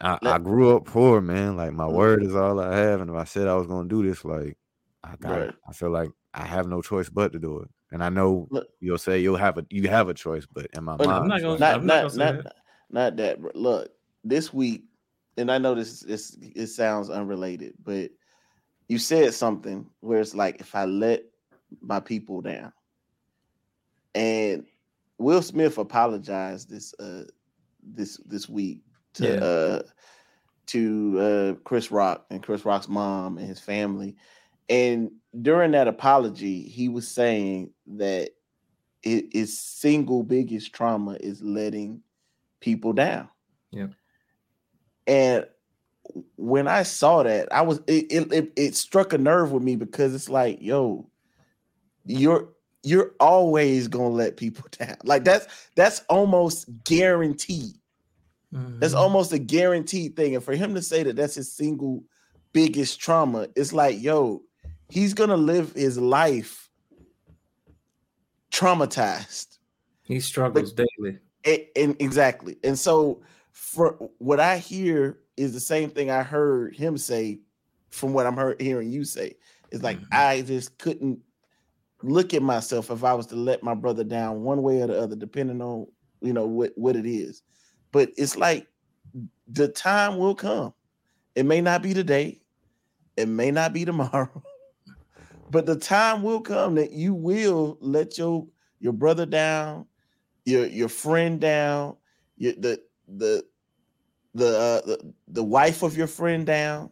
I, 0.01 0.17
I, 0.21 0.37
grew 0.39 0.75
up 0.75 0.85
poor, 0.85 1.21
man. 1.21 1.55
Like 1.55 1.71
my 1.71 1.87
word 1.87 2.19
mm-hmm. 2.19 2.29
is 2.29 2.35
all 2.35 2.59
I 2.59 2.75
have, 2.75 3.01
and 3.01 3.09
if 3.09 3.15
I 3.15 3.23
said 3.23 3.47
I 3.47 3.55
was 3.55 3.67
gonna 3.67 3.87
do 3.87 4.05
this, 4.05 4.25
like 4.25 4.57
I 5.03 5.15
got, 5.17 5.39
right. 5.39 5.53
I 5.67 5.73
feel 5.73 5.91
like 5.91 6.09
I 6.33 6.45
have 6.45 6.67
no 6.67 6.81
choice 6.81 7.09
but 7.09 7.31
to 7.33 7.39
do 7.39 7.59
it. 7.59 7.69
And 7.91 8.03
I 8.03 8.09
know 8.09 8.47
Look, 8.51 8.67
you'll 8.81 8.97
say 8.97 9.19
you'll 9.19 9.37
have 9.37 9.57
a 9.57 9.65
you 9.69 9.87
have 9.87 10.09
a 10.09 10.13
choice, 10.13 10.45
but 10.51 10.67
in 10.73 10.83
my 10.83 10.97
mind, 10.97 11.11
I'm 11.11 11.27
not 11.27 11.41
gonna, 11.41 11.59
not, 11.59 11.75
I'm 11.75 11.85
not, 11.85 12.03
not, 12.03 12.15
not, 12.15 12.43
that. 12.43 12.55
not 12.89 13.15
that. 13.17 13.41
Bro. 13.41 13.51
Look, 13.55 13.91
this 14.23 14.53
week, 14.53 14.83
and 15.37 15.49
I 15.49 15.57
know 15.57 15.75
this 15.75 16.01
this 16.01 16.37
it 16.41 16.67
sounds 16.67 17.09
unrelated, 17.09 17.75
but 17.81 18.11
you 18.89 18.97
said 18.97 19.33
something 19.33 19.85
where 20.01 20.19
it's 20.19 20.35
like 20.35 20.59
if 20.59 20.75
I 20.75 20.85
let 20.85 21.23
my 21.81 21.99
people 21.99 22.41
down, 22.41 22.71
and 24.13 24.65
Will 25.17 25.41
Smith 25.41 25.77
apologized 25.77 26.69
this 26.69 26.93
uh 26.99 27.23
this 27.83 28.17
this 28.25 28.49
week 28.49 28.81
to 29.13 29.27
yeah. 29.27 29.33
uh 29.35 29.81
to 30.67 31.19
uh 31.19 31.53
Chris 31.63 31.91
Rock 31.91 32.25
and 32.29 32.41
Chris 32.41 32.65
Rock's 32.65 32.89
mom 32.89 33.37
and 33.37 33.47
his 33.47 33.59
family. 33.59 34.15
And 34.67 35.11
during 35.39 35.71
that 35.71 35.87
apology, 35.87 36.63
he 36.63 36.89
was 36.89 37.07
saying 37.07 37.69
that 37.97 38.31
his 39.03 39.59
single 39.59 40.23
biggest 40.23 40.73
trauma 40.73 41.17
is 41.19 41.43
letting 41.43 42.01
people 42.59 42.93
down. 42.93 43.29
Yeah. 43.69 43.87
And 45.05 45.45
when 46.35 46.67
I 46.67 46.83
saw 46.83 47.21
that, 47.23 47.53
I 47.53 47.61
was 47.61 47.79
it, 47.85 48.33
it 48.33 48.53
it 48.55 48.75
struck 48.75 49.13
a 49.13 49.17
nerve 49.19 49.51
with 49.51 49.61
me 49.61 49.75
because 49.75 50.15
it's 50.15 50.29
like, 50.29 50.59
yo, 50.61 51.07
you're 52.05 52.49
you're 52.83 53.11
always 53.19 53.87
gonna 53.87 54.09
let 54.09 54.37
people 54.37 54.65
down. 54.79 54.97
Like 55.03 55.23
that's 55.23 55.47
that's 55.75 56.01
almost 56.09 56.67
guaranteed. 56.83 57.75
Mm-hmm. 58.53 58.79
That's 58.79 58.93
almost 58.93 59.33
a 59.33 59.39
guaranteed 59.39 60.15
thing. 60.15 60.35
And 60.35 60.43
for 60.43 60.55
him 60.55 60.75
to 60.75 60.81
say 60.81 61.03
that 61.03 61.15
that's 61.15 61.35
his 61.35 61.51
single 61.51 62.03
biggest 62.53 62.99
trauma, 62.99 63.47
it's 63.55 63.73
like, 63.73 64.01
yo, 64.01 64.43
he's 64.89 65.13
gonna 65.13 65.37
live 65.37 65.73
his 65.73 65.97
life 65.97 66.69
traumatized. 68.51 69.57
He 70.03 70.19
struggles 70.19 70.71
but, 70.71 70.85
daily. 70.97 71.19
And, 71.43 71.65
and 71.75 71.95
exactly. 71.99 72.57
And 72.63 72.77
so 72.77 73.21
for 73.51 73.93
what 74.19 74.39
I 74.39 74.57
hear 74.57 75.19
is 75.35 75.53
the 75.53 75.59
same 75.59 75.89
thing 75.89 76.09
I 76.09 76.23
heard 76.23 76.75
him 76.75 76.97
say 76.97 77.39
from 77.89 78.13
what 78.13 78.25
I'm 78.25 78.37
heard, 78.37 78.61
hearing 78.61 78.91
you 78.91 79.03
say. 79.03 79.35
It's 79.71 79.83
like 79.83 79.97
mm-hmm. 79.97 80.13
I 80.13 80.41
just 80.41 80.77
couldn't 80.77 81.19
look 82.05 82.33
at 82.33 82.41
myself 82.41 82.91
if 82.91 83.03
I 83.03 83.13
was 83.13 83.27
to 83.27 83.35
let 83.35 83.63
my 83.63 83.73
brother 83.73 84.03
down 84.03 84.43
one 84.43 84.61
way 84.61 84.81
or 84.81 84.87
the 84.87 84.99
other, 84.99 85.15
depending 85.15 85.61
on 85.61 85.87
you 86.21 86.33
know 86.33 86.45
what 86.45 86.71
what 86.75 86.95
it 86.95 87.05
is. 87.05 87.41
But 87.91 88.11
it's 88.17 88.35
like 88.35 88.67
the 89.47 89.67
time 89.67 90.17
will 90.17 90.35
come. 90.35 90.73
It 91.35 91.45
may 91.45 91.61
not 91.61 91.81
be 91.81 91.93
today, 91.93 92.41
it 93.17 93.27
may 93.27 93.51
not 93.51 93.73
be 93.73 93.85
tomorrow, 93.85 94.43
but 95.49 95.65
the 95.65 95.77
time 95.77 96.23
will 96.23 96.41
come 96.41 96.75
that 96.75 96.91
you 96.91 97.13
will 97.13 97.77
let 97.81 98.17
your 98.17 98.47
your 98.79 98.93
brother 98.93 99.25
down, 99.25 99.85
your 100.45 100.65
your 100.67 100.89
friend 100.89 101.39
down, 101.39 101.95
your, 102.37 102.53
the 102.53 102.81
the 103.07 103.43
the, 104.33 104.47
uh, 104.47 104.85
the 104.85 105.13
the 105.29 105.43
wife 105.43 105.81
of 105.81 105.95
your 105.95 106.07
friend 106.07 106.45
down. 106.45 106.89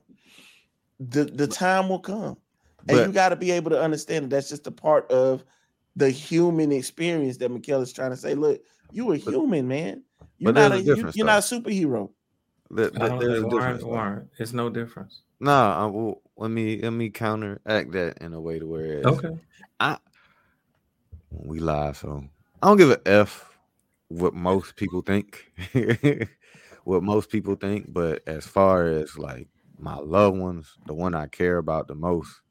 The 1.00 1.26
the 1.26 1.48
time 1.48 1.90
will 1.90 2.00
come, 2.00 2.38
and 2.88 3.00
you 3.00 3.12
got 3.12 3.30
to 3.30 3.36
be 3.36 3.52
able 3.52 3.72
to 3.72 3.82
understand 3.82 4.26
that 4.26 4.30
that's 4.30 4.50
just 4.50 4.68
a 4.68 4.72
part 4.72 5.10
of 5.12 5.44
the 5.96 6.10
human 6.10 6.72
experience 6.72 7.38
that 7.38 7.50
Mikhail 7.50 7.82
is 7.82 7.94
trying 7.94 8.12
to 8.12 8.18
say. 8.18 8.36
Look, 8.36 8.62
you 8.92 9.12
a 9.12 9.18
human, 9.18 9.68
man. 9.68 10.04
You're 10.38 10.54
not 10.54 10.72
a, 10.72 10.82
you, 10.82 10.94
are 10.94 10.98
not 10.98 11.40
a 11.40 11.42
superhero. 11.42 12.12
That, 12.72 12.94
that 12.96 13.20
there's 13.20 13.44
a 13.44 13.50
difference. 13.50 13.84
Warren, 13.84 14.30
it's 14.40 14.54
no 14.54 14.70
difference. 14.70 15.22
Nah, 15.40 15.84
I 15.84 15.86
will, 15.86 16.22
let 16.38 16.50
me 16.50 16.82
let 16.82 16.92
me 16.92 17.10
counteract 17.10 17.92
that 17.92 18.18
in 18.22 18.34
a 18.34 18.42
way 18.42 18.60
to 18.60 18.66
where 18.66 19.00
it's, 19.00 19.06
okay. 19.06 19.38
I 19.80 19.98
we 21.30 21.60
live, 21.60 21.98
so 21.98 22.24
I 22.62 22.68
don't 22.68 22.78
give 22.78 22.92
a 22.92 23.02
f 23.06 23.58
what 24.08 24.34
most 24.34 24.76
people 24.76 25.02
think, 25.02 25.52
what 26.84 27.04
most 27.04 27.30
people 27.30 27.56
think. 27.56 27.92
But 27.92 28.24
as 28.28 28.46
far 28.46 28.86
as 28.86 29.18
like 29.18 29.48
my 29.78 29.96
loved 29.96 30.38
ones, 30.38 30.76
the 30.86 30.94
one 30.94 31.14
I 31.14 31.28
care 31.28 31.58
about 31.58 31.88
the 31.88 31.96
most, 31.96 32.42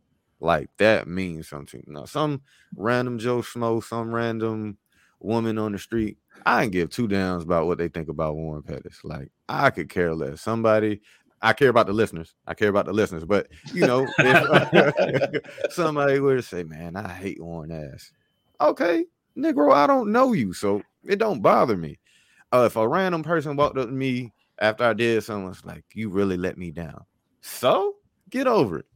like 0.43 0.69
that 0.79 1.07
means 1.07 1.49
something. 1.49 1.85
Now, 1.87 2.05
some 2.05 2.43
random 2.77 3.19
Joe 3.19 3.39
Schmo, 3.39 3.83
some 3.83 4.15
random 4.15 4.77
woman 5.21 5.57
on 5.57 5.73
the 5.73 5.79
street, 5.79 6.19
I 6.45 6.67
give 6.67 6.91
two 6.91 7.07
downs 7.07 7.45
about 7.45 7.67
what 7.67 7.79
they 7.79 7.89
think 7.89 8.09
about 8.09 8.35
Warren 8.35 8.63
Pettis. 8.63 9.01
Like 9.05 9.31
I 9.49 9.71
could 9.71 9.89
care 9.89 10.15
less. 10.15 10.41
Somebody, 10.41 11.01
I 11.41 11.53
care 11.53 11.69
about 11.69 11.87
the 11.87 11.93
listeners. 11.93 12.35
I 12.47 12.55
care 12.55 12.69
about 12.69 12.87
the 12.87 12.93
listeners. 12.93 13.25
But 13.25 13.49
you 13.73 13.87
know, 13.87 14.07
if 14.19 15.45
somebody 15.71 16.19
to 16.19 16.43
say, 16.43 16.65
"Man, 16.65 16.97
I 16.97 17.13
hate 17.13 17.43
Warren 17.43 17.71
ass," 17.71 18.11
okay, 18.61 19.05
Negro, 19.39 19.73
I 19.73 19.87
don't 19.87 20.11
know 20.11 20.33
you, 20.33 20.53
so 20.53 20.83
it 21.05 21.19
don't 21.19 21.41
bother 21.41 21.77
me. 21.77 21.99
Uh, 22.53 22.65
if 22.67 22.77
a 22.77 22.87
random 22.87 23.23
person 23.23 23.57
walked 23.57 23.79
up 23.79 23.87
to 23.87 23.93
me 23.93 24.33
after 24.59 24.85
I 24.85 24.93
did 24.93 25.23
something, 25.23 25.51
it's 25.51 25.65
like, 25.65 25.85
"You 25.95 26.11
really 26.11 26.37
let 26.37 26.59
me 26.59 26.73
down." 26.73 27.05
So 27.43 27.95
get 28.29 28.49
over 28.49 28.81
it. 28.81 28.87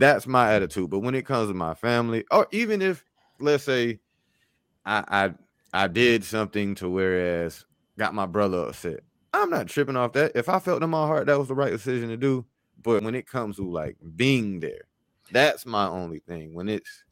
That's 0.00 0.26
my 0.26 0.54
attitude. 0.54 0.88
But 0.88 1.00
when 1.00 1.14
it 1.14 1.26
comes 1.26 1.48
to 1.48 1.54
my 1.54 1.74
family, 1.74 2.24
or 2.30 2.46
even 2.52 2.80
if, 2.80 3.04
let's 3.38 3.64
say, 3.64 4.00
I 4.86 5.04
I, 5.74 5.84
I 5.84 5.88
did 5.88 6.24
something 6.24 6.74
to 6.76 6.88
whereas 6.88 7.66
got 7.98 8.14
my 8.14 8.24
brother 8.24 8.66
upset, 8.66 9.00
I'm 9.34 9.50
not 9.50 9.66
tripping 9.66 9.96
off 9.96 10.14
that. 10.14 10.32
If 10.34 10.48
I 10.48 10.58
felt 10.58 10.82
in 10.82 10.88
my 10.88 11.06
heart 11.06 11.26
that 11.26 11.38
was 11.38 11.48
the 11.48 11.54
right 11.54 11.70
decision 11.70 12.08
to 12.08 12.16
do, 12.16 12.46
but 12.82 13.02
when 13.02 13.14
it 13.14 13.28
comes 13.28 13.56
to 13.56 13.70
like 13.70 13.98
being 14.16 14.58
there, 14.58 14.84
that's 15.32 15.66
my 15.66 15.86
only 15.86 16.20
thing. 16.20 16.54
When 16.54 16.70
it's 16.70 17.04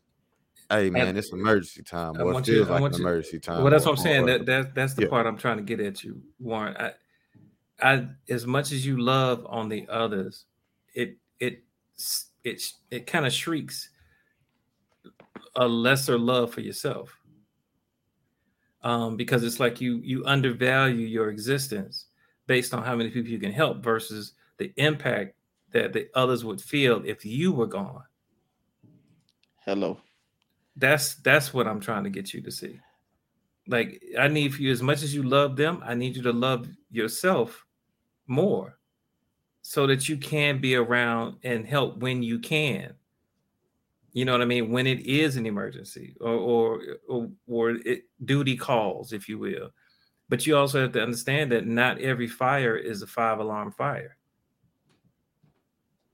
hey 0.71 0.89
man, 0.89 1.15
it's 1.19 1.31
emergency 1.31 1.83
time, 1.83 2.19
or 2.19 2.41
it 2.41 2.47
feels 2.47 2.49
you, 2.49 2.65
like 2.65 2.95
emergency 2.95 3.39
time. 3.39 3.65
Well, 3.65 3.71
that's 3.71 3.85
what 3.85 3.99
I'm 3.99 4.03
saying. 4.03 4.25
That, 4.27 4.47
that 4.47 4.75
that's 4.75 4.95
the 4.95 5.03
yeah. 5.03 5.09
part 5.09 5.27
I'm 5.27 5.37
trying 5.37 5.59
to 5.59 5.63
get 5.63 5.79
at 5.81 6.03
you, 6.03 6.23
Warren. 6.41 6.75
I, 6.79 6.93
I 7.83 8.09
as 8.31 8.47
much 8.47 8.73
as 8.73 8.87
you 8.87 8.99
love 8.99 9.47
on 9.47 9.69
the 9.69 9.87
others, 9.91 10.47
it 10.95 11.19
it 11.39 11.65
it 12.49 12.63
it 12.91 13.07
kind 13.07 13.27
of 13.27 13.33
shrieks 13.33 13.91
a 15.57 15.67
lesser 15.67 16.19
love 16.19 16.53
for 16.53 16.61
yourself 16.61 17.19
um, 18.83 19.17
because 19.17 19.43
it's 19.43 19.61
like 19.61 19.81
you 19.81 20.01
you 20.03 20.25
undervalue 20.25 21.07
your 21.07 21.31
existence 21.31 22.07
based 22.47 22.73
on 22.73 22.83
how 22.83 22.97
many 22.97 23.11
people 23.11 23.31
you 23.31 23.39
can 23.39 23.53
help 23.53 23.83
versus 23.83 24.33
the 24.59 24.73
impact 24.77 25.35
that 25.71 25.93
the 25.93 26.09
others 26.15 26.45
would 26.45 26.61
feel 26.61 27.03
if 27.05 27.25
you 27.25 27.53
were 27.53 27.67
gone. 27.67 28.03
Hello. 29.65 30.01
That's 30.77 31.17
that's 31.17 31.53
what 31.53 31.67
I'm 31.67 31.81
trying 31.81 32.05
to 32.05 32.11
get 32.11 32.33
you 32.33 32.41
to 32.43 32.51
see. 32.51 32.79
Like 33.67 34.03
I 34.19 34.29
need 34.29 34.55
for 34.55 34.63
you 34.63 34.73
as 34.73 34.83
much 34.83 35.03
as 35.03 35.15
you 35.15 35.23
love 35.23 35.57
them, 35.57 35.83
I 35.85 35.95
need 35.95 36.17
you 36.17 36.23
to 36.23 36.33
love 36.33 36.69
yourself 36.91 37.65
more 38.27 38.78
so 39.69 39.87
that 39.87 40.09
you 40.09 40.17
can 40.17 40.63
be 40.63 40.77
around 40.77 41.37
and 41.43 41.67
help 41.67 41.99
when 41.99 42.23
you 42.23 42.39
can. 42.39 42.95
You 44.15 44.25
know 44.25 44.33
what 44.33 44.41
I 44.41 44.47
mean? 44.47 44.71
When 44.71 44.87
it 44.87 45.01
is 45.01 45.37
an 45.37 45.45
emergency 45.45 46.17
or 46.23 46.33
or 46.33 46.83
or, 47.07 47.29
or 47.47 47.71
it, 47.85 48.05
duty 48.25 48.57
calls, 48.57 49.13
if 49.13 49.29
you 49.29 49.39
will. 49.39 49.69
But 50.31 50.47
you 50.47 50.57
also 50.57 50.81
have 50.81 50.93
to 50.93 51.03
understand 51.03 51.53
that 51.53 51.67
not 51.67 52.01
every 52.01 52.29
fire 52.29 52.79
is 52.79 53.03
a 53.03 53.07
five 53.07 53.41
alarm 53.41 53.73
fire. 53.73 54.17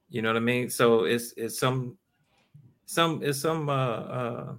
You 0.09 0.23
know 0.23 0.31
what 0.31 0.37
I 0.37 0.41
mean? 0.41 0.69
So 0.69 1.05
it's 1.05 1.33
it's 1.37 1.57
some 1.57 1.97
some 2.87 3.23
it's 3.23 3.39
some 3.39 3.69
uh 3.69 4.01
uh 4.19 4.55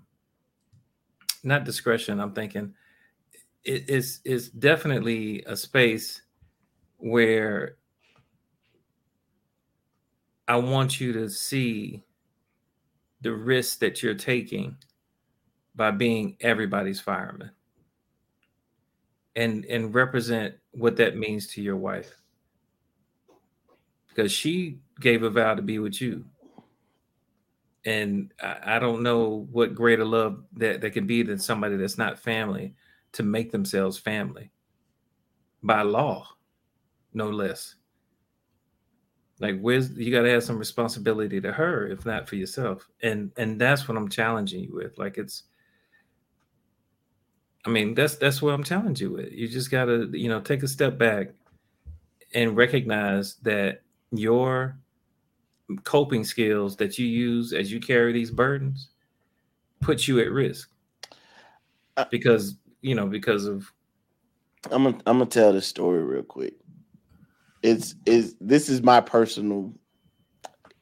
not 1.43 1.65
discretion. 1.65 2.21
I'm 2.21 2.31
thinking 2.31 2.73
it 3.65 3.89
is 3.89 4.21
is 4.23 4.51
definitely 4.51 5.43
a 5.47 5.57
space 5.57 6.21
where 6.95 7.75
I 10.47 10.57
want 10.57 10.99
you 10.99 11.13
to 11.13 11.29
see 11.29 12.03
the 13.21 13.33
risk 13.33 13.79
that 13.79 14.03
you're 14.03 14.13
taking 14.13 14.77
by 15.75 15.91
being 15.91 16.37
everybody's 16.41 16.99
fireman 17.01 17.51
and 19.35 19.65
and 19.65 19.93
represent 19.93 20.55
what 20.71 20.97
that 20.97 21.17
means 21.17 21.47
to 21.47 21.61
your 21.61 21.75
wife. 21.75 22.15
Because 24.07 24.31
she 24.31 24.79
gave 25.01 25.23
a 25.23 25.29
vow 25.29 25.55
to 25.55 25.61
be 25.61 25.79
with 25.79 25.99
you. 25.99 26.23
And 27.83 28.33
I, 28.41 28.77
I 28.77 28.79
don't 28.79 29.03
know 29.03 29.47
what 29.51 29.75
greater 29.75 30.05
love 30.05 30.43
that, 30.53 30.81
that 30.81 30.91
can 30.91 31.05
be 31.05 31.21
than 31.21 31.37
somebody 31.37 31.75
that's 31.75 31.97
not 31.97 32.17
family 32.17 32.75
to 33.11 33.23
make 33.23 33.51
themselves 33.51 33.97
family. 33.97 34.51
By 35.61 35.81
law 35.81 36.27
no 37.13 37.29
less 37.29 37.75
like 39.39 39.59
where's 39.59 39.91
you 39.91 40.11
got 40.11 40.21
to 40.23 40.29
have 40.29 40.43
some 40.43 40.57
responsibility 40.57 41.41
to 41.41 41.51
her 41.51 41.87
if 41.87 42.05
not 42.05 42.27
for 42.27 42.35
yourself. 42.35 42.87
And 43.03 43.31
and 43.37 43.59
that's 43.59 43.87
what 43.87 43.97
i'm 43.97 44.09
challenging 44.09 44.63
you 44.63 44.73
with. 44.73 44.97
Like 44.97 45.17
it's 45.17 45.43
i 47.65 47.69
mean 47.69 47.93
that's 47.93 48.15
that's 48.15 48.41
what 48.41 48.53
i'm 48.53 48.63
challenging 48.63 49.09
you 49.09 49.13
with. 49.15 49.31
You 49.31 49.47
just 49.47 49.71
got 49.71 49.85
to 49.85 50.09
you 50.13 50.29
know 50.29 50.39
take 50.39 50.63
a 50.63 50.67
step 50.67 50.97
back 50.97 51.29
and 52.33 52.55
recognize 52.55 53.35
that 53.43 53.81
your 54.11 54.77
coping 55.83 56.23
skills 56.23 56.75
that 56.75 56.97
you 56.97 57.07
use 57.07 57.53
as 57.53 57.71
you 57.71 57.79
carry 57.79 58.13
these 58.13 58.31
burdens 58.31 58.89
puts 59.81 60.07
you 60.07 60.19
at 60.19 60.31
risk. 60.31 60.69
Uh, 61.97 62.05
because 62.11 62.55
you 62.81 62.93
know 62.93 63.07
because 63.07 63.45
of 63.45 63.71
i'm 64.69 64.83
gonna 64.83 64.97
i'm 65.05 65.17
gonna 65.17 65.25
tell 65.25 65.53
this 65.53 65.65
story 65.65 66.03
real 66.03 66.21
quick 66.21 66.53
it's 67.65 67.95
is 68.05 68.35
this 68.39 68.69
is 68.69 68.83
my 68.83 69.01
personal 69.01 69.73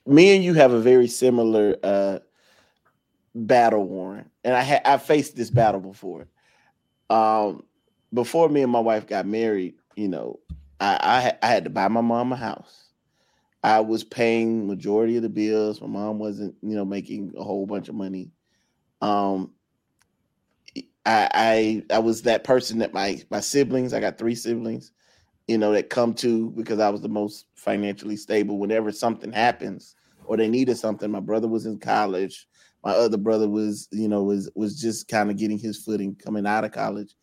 me 0.05 0.35
and 0.35 0.43
you 0.43 0.53
have 0.53 0.73
a 0.73 0.81
very 0.81 1.07
similar 1.07 1.77
uh 1.81 2.19
battle 3.33 3.85
warren 3.85 4.29
and 4.43 4.53
i 4.53 4.61
had 4.61 4.81
i 4.85 4.97
faced 4.97 5.35
this 5.35 5.49
battle 5.49 5.79
before. 5.79 6.27
Um 7.09 7.63
before 8.13 8.49
me 8.49 8.61
and 8.61 8.71
my 8.71 8.79
wife 8.79 9.07
got 9.07 9.25
married 9.25 9.75
you 9.95 10.09
know 10.09 10.39
i 10.79 11.33
i, 11.41 11.47
I 11.47 11.49
had 11.49 11.63
to 11.63 11.69
buy 11.69 11.87
my 11.87 12.01
mom 12.01 12.33
a 12.33 12.35
house. 12.35 12.89
I 13.63 13.79
was 13.79 14.03
paying 14.03 14.67
majority 14.67 15.15
of 15.15 15.23
the 15.23 15.29
bills. 15.29 15.79
My 15.79 15.87
mom 15.87 16.19
wasn't 16.19 16.55
you 16.61 16.75
know 16.75 16.85
making 16.85 17.33
a 17.37 17.43
whole 17.43 17.65
bunch 17.65 17.87
of 17.87 17.95
money. 17.95 18.31
Um 19.01 19.51
I, 21.05 21.29
I 21.33 21.83
I 21.95 21.99
was 21.99 22.23
that 22.23 22.43
person 22.43 22.79
that 22.79 22.93
my 22.93 23.21
my 23.29 23.39
siblings, 23.39 23.93
I 23.93 24.01
got 24.01 24.17
three 24.17 24.35
siblings 24.35 24.91
you 25.47 25.57
know, 25.57 25.73
that 25.73 25.89
come 25.89 26.13
to 26.15 26.51
because 26.51 26.79
I 26.79 26.89
was 26.89 27.01
the 27.01 27.09
most 27.09 27.45
financially 27.55 28.15
stable. 28.15 28.57
Whenever 28.57 28.91
something 28.91 29.31
happens 29.31 29.95
or 30.25 30.37
they 30.37 30.47
needed 30.47 30.77
something, 30.77 31.11
my 31.11 31.19
brother 31.19 31.47
was 31.47 31.65
in 31.65 31.79
college. 31.79 32.47
My 32.83 32.91
other 32.91 33.17
brother 33.17 33.47
was, 33.47 33.87
you 33.91 34.07
know, 34.07 34.23
was 34.23 34.49
was 34.55 34.79
just 34.79 35.07
kind 35.07 35.29
of 35.29 35.37
getting 35.37 35.57
his 35.57 35.77
footing 35.77 36.15
coming 36.15 36.45
out 36.45 36.65
of 36.65 36.71
college. 36.71 37.15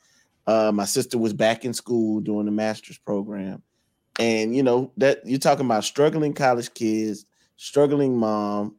Uh, 0.47 0.73
my 0.73 0.85
sister 0.85 1.19
was 1.19 1.33
back 1.33 1.65
in 1.65 1.73
school 1.73 2.21
doing 2.21 2.47
the 2.47 2.53
master's 2.53 2.99
program, 2.99 3.63
and 4.19 4.57
you 4.57 4.63
know 4.63 4.91
that 4.97 5.21
you're 5.25 5.39
talking 5.39 5.67
about 5.67 5.85
struggling 5.85 6.33
college 6.33 6.73
kids, 6.73 7.27
struggling 7.57 8.17
mom, 8.17 8.77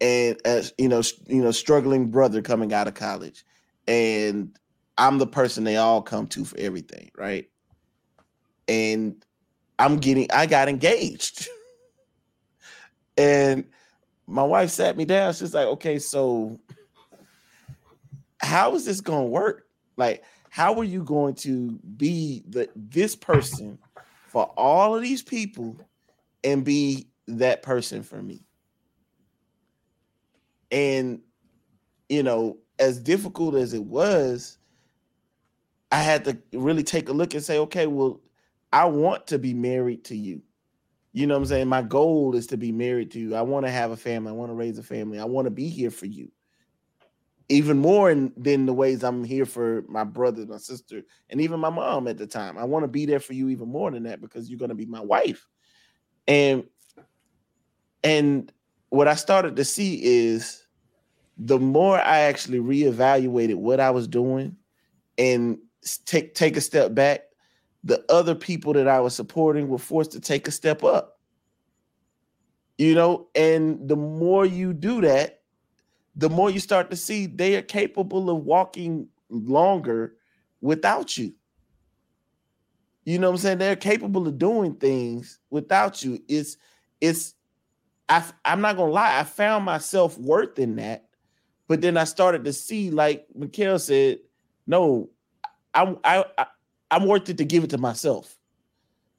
and 0.00 0.38
as 0.46 0.72
you 0.78 0.88
know, 0.88 1.02
you 1.26 1.42
know, 1.42 1.50
struggling 1.50 2.10
brother 2.10 2.40
coming 2.42 2.72
out 2.72 2.88
of 2.88 2.94
college, 2.94 3.44
and 3.86 4.58
I'm 4.96 5.18
the 5.18 5.26
person 5.26 5.64
they 5.64 5.76
all 5.76 6.02
come 6.02 6.26
to 6.28 6.44
for 6.44 6.58
everything, 6.58 7.10
right? 7.16 7.48
And 8.68 9.24
I'm 9.78 9.96
getting 9.98 10.30
I 10.32 10.46
got 10.46 10.68
engaged. 10.68 11.48
and 13.16 13.64
my 14.26 14.42
wife 14.42 14.70
sat 14.70 14.96
me 14.96 15.04
down. 15.04 15.32
She's 15.34 15.54
like, 15.54 15.66
okay, 15.66 15.98
so 15.98 16.58
how 18.40 18.74
is 18.74 18.84
this 18.84 19.00
gonna 19.00 19.24
work? 19.24 19.66
Like, 19.96 20.24
how 20.50 20.78
are 20.78 20.84
you 20.84 21.02
going 21.02 21.34
to 21.36 21.78
be 21.96 22.42
the 22.48 22.68
this 22.76 23.16
person 23.16 23.78
for 24.28 24.44
all 24.56 24.94
of 24.94 25.02
these 25.02 25.22
people 25.22 25.76
and 26.44 26.64
be 26.64 27.08
that 27.28 27.62
person 27.62 28.02
for 28.02 28.22
me? 28.22 28.44
And 30.70 31.20
you 32.08 32.22
know, 32.22 32.58
as 32.78 32.98
difficult 32.98 33.54
as 33.54 33.72
it 33.74 33.84
was, 33.84 34.58
I 35.90 35.98
had 36.02 36.24
to 36.24 36.38
really 36.52 36.82
take 36.82 37.08
a 37.08 37.12
look 37.12 37.34
and 37.34 37.42
say, 37.42 37.58
okay, 37.58 37.86
well, 37.86 38.20
I 38.72 38.86
want 38.86 39.28
to 39.28 39.38
be 39.38 39.54
married 39.54 40.04
to 40.06 40.16
you. 40.16 40.42
You 41.12 41.26
know 41.26 41.34
what 41.34 41.40
I'm 41.40 41.46
saying? 41.46 41.68
My 41.68 41.82
goal 41.82 42.34
is 42.36 42.46
to 42.48 42.56
be 42.56 42.72
married 42.72 43.10
to 43.12 43.20
you. 43.20 43.34
I 43.34 43.42
want 43.42 43.66
to 43.66 43.72
have 43.72 43.90
a 43.90 43.96
family. 43.96 44.30
I 44.30 44.34
want 44.34 44.50
to 44.50 44.54
raise 44.54 44.78
a 44.78 44.82
family. 44.82 45.18
I 45.18 45.24
want 45.26 45.46
to 45.46 45.50
be 45.50 45.68
here 45.68 45.90
for 45.90 46.06
you. 46.06 46.30
even 47.48 47.78
more 47.78 48.10
in, 48.10 48.32
than 48.36 48.66
the 48.66 48.72
ways 48.72 49.04
I'm 49.04 49.24
here 49.24 49.44
for 49.44 49.84
my 49.88 50.04
brother, 50.04 50.46
my 50.46 50.56
sister, 50.56 51.02
and 51.30 51.40
even 51.40 51.60
my 51.60 51.70
mom 51.70 52.08
at 52.08 52.18
the 52.18 52.26
time. 52.26 52.56
I 52.56 52.64
want 52.64 52.84
to 52.84 52.88
be 52.88 53.06
there 53.06 53.20
for 53.20 53.34
you 53.34 53.50
even 53.50 53.68
more 53.68 53.90
than 53.90 54.04
that 54.04 54.20
because 54.20 54.48
you're 54.48 54.58
going 54.58 54.70
to 54.70 54.74
be 54.74 54.86
my 54.86 55.00
wife. 55.00 55.46
And 56.26 56.64
and 58.02 58.52
what 58.88 59.08
I 59.08 59.14
started 59.14 59.56
to 59.56 59.64
see 59.64 60.02
is 60.02 60.66
the 61.36 61.58
more 61.58 61.98
I 61.98 62.20
actually 62.20 62.60
reevaluated 62.60 63.56
what 63.56 63.80
I 63.80 63.90
was 63.90 64.08
doing 64.08 64.56
and 65.18 65.58
take 66.06 66.34
take 66.34 66.56
a 66.56 66.60
step 66.60 66.94
back, 66.94 67.22
the 67.84 68.04
other 68.08 68.34
people 68.34 68.72
that 68.74 68.88
I 68.88 69.00
was 69.00 69.14
supporting 69.14 69.68
were 69.68 69.78
forced 69.78 70.12
to 70.12 70.20
take 70.20 70.46
a 70.46 70.52
step 70.52 70.84
up. 70.84 71.18
You 72.78 72.94
know, 72.94 73.28
and 73.34 73.88
the 73.88 73.96
more 73.96 74.46
you 74.46 74.72
do 74.72 75.00
that, 75.02 75.42
the 76.16 76.30
more 76.30 76.50
you 76.50 76.60
start 76.60 76.90
to 76.90 76.96
see 76.96 77.26
they 77.26 77.56
are 77.56 77.62
capable 77.62 78.30
of 78.30 78.44
walking 78.44 79.08
longer 79.28 80.16
without 80.60 81.16
you. 81.16 81.34
You 83.04 83.18
know 83.18 83.30
what 83.30 83.36
I'm 83.36 83.38
saying? 83.38 83.58
They're 83.58 83.76
capable 83.76 84.26
of 84.28 84.38
doing 84.38 84.74
things 84.74 85.40
without 85.50 86.04
you. 86.04 86.22
It's 86.28 86.56
it's 87.00 87.34
I 88.08 88.24
I'm 88.44 88.60
not 88.60 88.76
gonna 88.76 88.92
lie, 88.92 89.18
I 89.18 89.24
found 89.24 89.64
myself 89.64 90.18
worth 90.18 90.58
in 90.58 90.76
that, 90.76 91.06
but 91.66 91.80
then 91.80 91.96
I 91.96 92.04
started 92.04 92.44
to 92.44 92.52
see, 92.52 92.90
like 92.90 93.26
Mikhail 93.34 93.78
said, 93.78 94.18
no, 94.66 95.10
I, 95.74 95.96
I 96.04 96.46
I'm 96.92 97.06
worth 97.06 97.30
it 97.30 97.38
to 97.38 97.44
give 97.44 97.64
it 97.64 97.70
to 97.70 97.78
myself. 97.78 98.36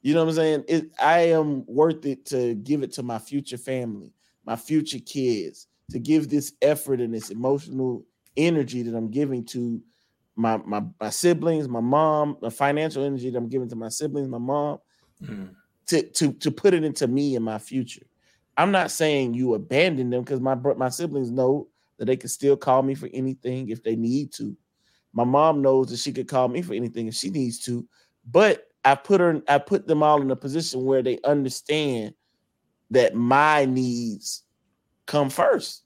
You 0.00 0.14
know 0.14 0.20
what 0.20 0.30
I'm 0.30 0.34
saying? 0.36 0.64
It, 0.68 0.90
I 1.00 1.30
am 1.30 1.64
worth 1.66 2.06
it 2.06 2.24
to 2.26 2.54
give 2.54 2.84
it 2.84 2.92
to 2.92 3.02
my 3.02 3.18
future 3.18 3.58
family, 3.58 4.12
my 4.46 4.54
future 4.54 5.00
kids, 5.00 5.66
to 5.90 5.98
give 5.98 6.28
this 6.28 6.52
effort 6.62 7.00
and 7.00 7.12
this 7.12 7.30
emotional 7.30 8.04
energy 8.36 8.82
that 8.82 8.96
I'm 8.96 9.10
giving 9.10 9.44
to 9.46 9.82
my 10.36 10.58
my, 10.58 10.84
my 11.00 11.10
siblings, 11.10 11.66
my 11.68 11.80
mom, 11.80 12.36
the 12.40 12.50
financial 12.50 13.02
energy 13.02 13.30
that 13.30 13.38
I'm 13.38 13.48
giving 13.48 13.68
to 13.70 13.76
my 13.76 13.88
siblings, 13.88 14.28
my 14.28 14.38
mom, 14.38 14.78
mm. 15.20 15.52
to 15.86 16.02
to 16.02 16.32
to 16.32 16.50
put 16.52 16.74
it 16.74 16.84
into 16.84 17.08
me 17.08 17.34
and 17.34 17.44
my 17.44 17.58
future. 17.58 18.06
I'm 18.56 18.70
not 18.70 18.92
saying 18.92 19.34
you 19.34 19.54
abandon 19.54 20.10
them 20.10 20.22
because 20.22 20.40
my 20.40 20.54
my 20.54 20.90
siblings 20.90 21.30
know 21.30 21.66
that 21.98 22.04
they 22.04 22.16
can 22.16 22.28
still 22.28 22.56
call 22.56 22.82
me 22.82 22.94
for 22.94 23.08
anything 23.12 23.68
if 23.68 23.82
they 23.82 23.96
need 23.96 24.32
to. 24.34 24.56
My 25.14 25.24
mom 25.24 25.62
knows 25.62 25.88
that 25.88 25.98
she 25.98 26.12
could 26.12 26.28
call 26.28 26.48
me 26.48 26.60
for 26.60 26.74
anything 26.74 27.06
if 27.06 27.14
she 27.14 27.30
needs 27.30 27.60
to, 27.60 27.86
but 28.30 28.66
I 28.84 28.94
put 28.94 29.20
her 29.20 29.40
I 29.48 29.58
put 29.58 29.86
them 29.86 30.02
all 30.02 30.20
in 30.20 30.30
a 30.30 30.36
position 30.36 30.84
where 30.84 31.02
they 31.02 31.18
understand 31.24 32.14
that 32.90 33.14
my 33.14 33.64
needs 33.64 34.42
come 35.06 35.30
first. 35.30 35.84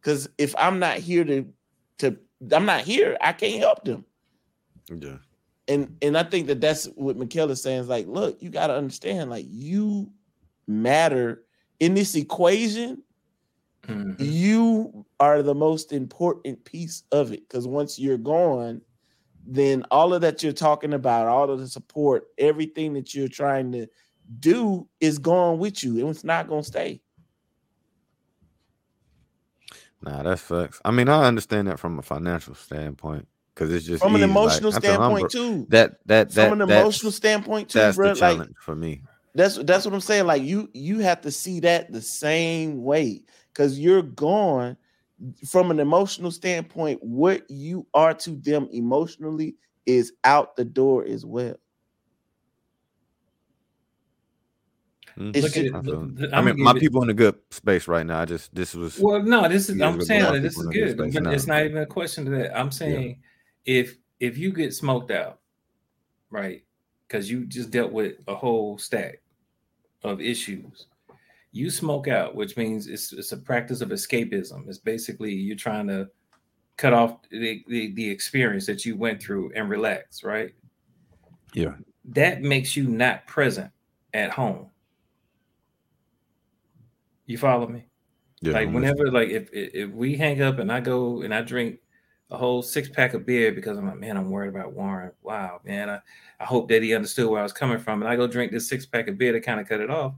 Because 0.00 0.28
if 0.38 0.54
I'm 0.56 0.78
not 0.78 0.98
here 0.98 1.24
to 1.24 1.46
to 1.98 2.16
I'm 2.52 2.64
not 2.64 2.82
here, 2.82 3.16
I 3.20 3.32
can't 3.32 3.60
help 3.60 3.84
them. 3.84 4.04
Yeah. 4.88 5.18
And 5.66 5.96
and 6.00 6.16
I 6.16 6.22
think 6.22 6.46
that 6.46 6.60
that's 6.60 6.86
what 6.94 7.16
Mikhail 7.16 7.50
is 7.50 7.62
saying 7.62 7.80
is 7.80 7.88
like, 7.88 8.06
look, 8.06 8.42
you 8.42 8.48
got 8.48 8.68
to 8.68 8.74
understand, 8.74 9.28
like 9.28 9.46
you 9.48 10.10
matter 10.66 11.42
in 11.80 11.94
this 11.94 12.14
equation. 12.14 13.02
Mm-hmm. 13.88 14.22
You 14.22 15.06
are 15.18 15.42
the 15.42 15.54
most 15.54 15.92
important 15.92 16.64
piece 16.64 17.04
of 17.10 17.32
it 17.32 17.48
because 17.48 17.66
once 17.66 17.98
you're 17.98 18.18
gone, 18.18 18.82
then 19.46 19.82
all 19.90 20.12
of 20.12 20.20
that 20.20 20.42
you're 20.42 20.52
talking 20.52 20.92
about, 20.92 21.26
all 21.26 21.50
of 21.50 21.58
the 21.58 21.68
support, 21.68 22.24
everything 22.36 22.92
that 22.94 23.14
you're 23.14 23.28
trying 23.28 23.72
to 23.72 23.86
do 24.40 24.86
is 25.00 25.18
gone 25.18 25.58
with 25.58 25.82
you, 25.82 26.00
and 26.00 26.10
it's 26.10 26.24
not 26.24 26.48
going 26.48 26.62
to 26.62 26.68
stay. 26.68 27.00
Nah, 30.02 30.22
that 30.22 30.38
sucks. 30.38 30.80
I 30.84 30.90
mean, 30.90 31.08
I 31.08 31.24
understand 31.24 31.68
that 31.68 31.80
from 31.80 31.98
a 31.98 32.02
financial 32.02 32.54
standpoint 32.54 33.26
because 33.54 33.72
it's 33.72 33.86
just 33.86 34.02
from 34.02 34.14
an 34.14 34.22
emotional 34.22 34.70
like, 34.70 34.82
standpoint 34.82 35.30
too. 35.30 35.66
That 35.70 35.96
that 36.06 36.30
that 36.34 36.50
from 36.50 36.60
an 36.60 36.70
emotional 36.70 37.10
standpoint 37.10 37.70
too, 37.70 37.78
that's 37.78 37.96
bro. 37.96 38.10
the 38.10 38.14
challenge 38.14 38.50
like, 38.50 38.60
for 38.60 38.76
me. 38.76 39.02
That's 39.34 39.56
that's 39.56 39.84
what 39.84 39.94
I'm 39.94 40.00
saying. 40.00 40.26
Like 40.26 40.42
you 40.42 40.68
you 40.72 41.00
have 41.00 41.22
to 41.22 41.30
see 41.30 41.60
that 41.60 41.90
the 41.90 42.02
same 42.02 42.82
way 42.82 43.22
because 43.58 43.76
you're 43.76 44.02
gone 44.02 44.76
from 45.44 45.72
an 45.72 45.80
emotional 45.80 46.30
standpoint. 46.30 47.02
What 47.02 47.42
you 47.50 47.86
are 47.92 48.14
to 48.14 48.30
them 48.36 48.68
emotionally 48.72 49.56
is 49.84 50.12
out 50.22 50.54
the 50.54 50.64
door 50.64 51.04
as 51.04 51.26
well. 51.26 51.56
Mm. 55.18 55.42
Look 55.42 55.56
at 55.56 56.22
it. 56.22 56.32
I 56.32 56.40
mean, 56.40 56.62
my 56.62 56.78
people 56.78 57.02
in 57.02 57.10
a 57.10 57.14
good 57.14 57.34
space 57.50 57.88
right 57.88 58.06
now. 58.06 58.20
I 58.20 58.24
just 58.26 58.54
this 58.54 58.74
was 58.74 59.00
well, 59.00 59.20
no, 59.20 59.48
this 59.48 59.68
is 59.68 59.80
I'm 59.80 60.00
saying 60.00 60.22
that 60.22 60.42
this 60.42 60.56
is 60.56 60.66
good, 60.66 60.96
but 60.96 61.08
it's 61.34 61.48
not 61.48 61.64
even 61.64 61.78
a 61.78 61.86
question 61.86 62.24
to 62.26 62.30
that. 62.30 62.56
I'm 62.56 62.70
saying 62.70 63.20
yeah. 63.64 63.80
if 63.80 63.96
if 64.20 64.38
you 64.38 64.52
get 64.52 64.72
smoked 64.72 65.10
out, 65.10 65.40
right, 66.30 66.62
because 67.08 67.28
you 67.28 67.44
just 67.44 67.72
dealt 67.72 67.90
with 67.90 68.18
a 68.28 68.36
whole 68.36 68.78
stack 68.78 69.20
of 70.04 70.20
issues, 70.20 70.86
you 71.52 71.70
smoke 71.70 72.08
out, 72.08 72.34
which 72.34 72.56
means 72.56 72.86
it's 72.86 73.12
it's 73.12 73.32
a 73.32 73.36
practice 73.36 73.80
of 73.80 73.90
escapism. 73.90 74.68
It's 74.68 74.78
basically 74.78 75.32
you're 75.32 75.56
trying 75.56 75.86
to 75.88 76.08
cut 76.76 76.92
off 76.92 77.22
the, 77.30 77.64
the, 77.66 77.92
the 77.94 78.08
experience 78.08 78.66
that 78.66 78.84
you 78.84 78.96
went 78.96 79.20
through 79.20 79.50
and 79.56 79.68
relax, 79.68 80.22
right? 80.22 80.54
Yeah. 81.52 81.74
That 82.04 82.42
makes 82.42 82.76
you 82.76 82.86
not 82.86 83.26
present 83.26 83.72
at 84.14 84.30
home 84.30 84.70
you 87.28 87.38
follow 87.38 87.68
me? 87.68 87.84
Yeah, 88.40 88.54
like 88.54 88.72
whenever, 88.72 89.10
like 89.12 89.28
if 89.28 89.50
if 89.52 89.90
we 89.90 90.16
hang 90.16 90.42
up 90.42 90.58
and 90.58 90.72
I 90.72 90.80
go 90.80 91.22
and 91.22 91.32
I 91.32 91.42
drink 91.42 91.78
a 92.30 92.36
whole 92.36 92.62
six 92.62 92.88
pack 92.88 93.14
of 93.14 93.26
beer 93.26 93.52
because 93.52 93.78
I'm 93.78 93.86
like, 93.86 93.98
man, 93.98 94.16
I'm 94.16 94.30
worried 94.30 94.48
about 94.48 94.72
Warren. 94.72 95.12
Wow, 95.22 95.60
man, 95.64 95.90
I, 95.90 96.00
I 96.40 96.44
hope 96.44 96.68
that 96.68 96.82
he 96.82 96.94
understood 96.94 97.28
where 97.28 97.40
I 97.40 97.42
was 97.42 97.52
coming 97.52 97.78
from. 97.78 98.02
And 98.02 98.10
I 98.10 98.16
go 98.16 98.26
drink 98.26 98.50
this 98.50 98.68
six 98.68 98.86
pack 98.86 99.08
of 99.08 99.18
beer 99.18 99.32
to 99.32 99.40
kind 99.40 99.60
of 99.60 99.68
cut 99.68 99.80
it 99.80 99.90
off. 99.90 100.14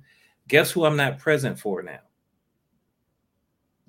Guess 0.51 0.73
who 0.73 0.85
I'm 0.85 0.97
not 0.97 1.21
present 1.21 1.57
for 1.57 1.81
now? 1.81 2.01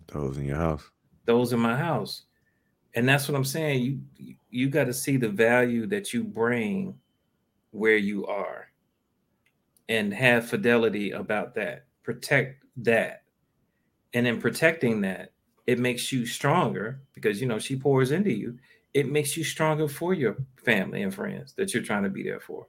Those 0.05 0.38
in 0.38 0.45
your 0.45 0.57
house. 0.57 0.84
Those 1.26 1.53
in 1.53 1.59
my 1.59 1.76
house. 1.76 2.26
And 2.93 3.09
that's 3.09 3.28
what 3.28 3.36
I'm 3.36 3.43
saying. 3.43 4.05
You 4.16 4.36
you 4.51 4.70
got 4.70 4.84
to 4.84 4.93
see 4.93 5.18
the 5.18 5.30
value 5.30 5.88
that 5.88 6.14
you 6.14 6.24
bring 6.24 6.93
where 7.72 7.97
you 7.97 8.28
are 8.28 8.68
and 9.89 10.14
have 10.14 10.47
fidelity 10.47 11.12
about 11.12 11.55
that. 11.55 11.86
Protect 12.03 12.64
that. 12.78 13.24
And 14.14 14.28
in 14.28 14.39
protecting 14.39 15.01
that, 15.01 15.32
it 15.66 15.80
makes 15.80 16.12
you 16.12 16.28
stronger 16.28 17.01
because 17.16 17.41
you 17.41 17.47
know 17.47 17.57
she 17.57 17.76
pours 17.76 18.12
into 18.12 18.32
you. 18.32 18.59
It 18.93 19.09
makes 19.09 19.36
you 19.36 19.43
stronger 19.43 19.88
for 19.88 20.14
your 20.14 20.38
family 20.64 21.01
and 21.01 21.14
friends 21.14 21.53
that 21.53 21.74
you're 21.74 21.82
trying 21.82 22.03
to 22.03 22.09
be 22.09 22.22
there 22.22 22.39
for. 22.39 22.68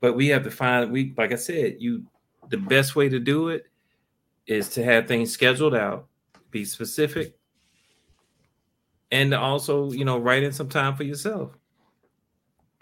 But 0.00 0.14
we 0.14 0.28
have 0.28 0.44
to 0.44 0.52
find 0.52 0.92
we 0.92 1.14
like 1.16 1.32
I 1.32 1.36
said, 1.36 1.78
you 1.80 2.06
the 2.50 2.56
best 2.56 2.96
way 2.96 3.08
to 3.08 3.18
do 3.18 3.48
it 3.48 3.66
is 4.46 4.68
to 4.70 4.84
have 4.84 5.08
things 5.08 5.32
scheduled 5.32 5.74
out, 5.74 6.06
be 6.50 6.64
specific, 6.64 7.36
and 9.10 9.34
also, 9.34 9.90
you 9.92 10.04
know, 10.04 10.18
write 10.18 10.42
in 10.42 10.52
some 10.52 10.68
time 10.68 10.96
for 10.96 11.04
yourself. 11.04 11.52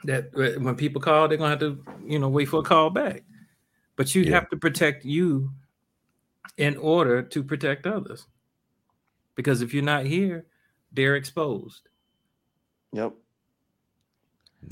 That 0.04 0.34
when 0.34 0.76
people 0.76 1.00
call, 1.00 1.28
they're 1.28 1.38
gonna 1.38 1.50
have 1.50 1.60
to, 1.60 1.82
you 2.04 2.18
know, 2.18 2.28
wait 2.28 2.46
for 2.46 2.60
a 2.60 2.62
call 2.62 2.90
back. 2.90 3.24
But 3.96 4.14
you 4.14 4.22
yeah. 4.22 4.32
have 4.32 4.50
to 4.50 4.56
protect 4.56 5.04
you 5.04 5.50
in 6.56 6.76
order 6.76 7.22
to 7.22 7.42
protect 7.42 7.86
others. 7.86 8.26
Because 9.34 9.62
if 9.62 9.72
you're 9.72 9.82
not 9.82 10.04
here, 10.06 10.46
they're 10.92 11.16
exposed. 11.16 11.88
Yep. 12.92 13.14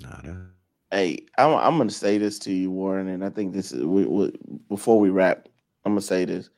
Nada. 0.00 0.48
Hey, 0.92 1.26
I'm, 1.38 1.54
I'm 1.54 1.76
going 1.78 1.88
to 1.88 1.94
say 1.94 2.18
this 2.18 2.38
to 2.40 2.52
you, 2.52 2.70
Warren, 2.70 3.08
and 3.08 3.24
I 3.24 3.30
think 3.30 3.54
this 3.54 3.72
is 3.72 3.82
we, 3.84 4.04
we, 4.04 4.32
before 4.68 5.00
we 5.00 5.08
wrap. 5.08 5.48
I'm 5.84 5.92
going 5.92 6.00
to 6.00 6.06
say 6.06 6.26
this. 6.26 6.50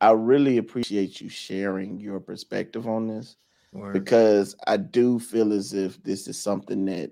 I 0.00 0.10
really 0.10 0.58
appreciate 0.58 1.20
you 1.20 1.28
sharing 1.30 1.98
your 1.98 2.20
perspective 2.20 2.86
on 2.86 3.08
this 3.08 3.36
Word. 3.72 3.94
because 3.94 4.54
I 4.66 4.76
do 4.76 5.18
feel 5.18 5.52
as 5.52 5.72
if 5.72 6.00
this 6.04 6.28
is 6.28 6.38
something 6.38 6.84
that 6.84 7.10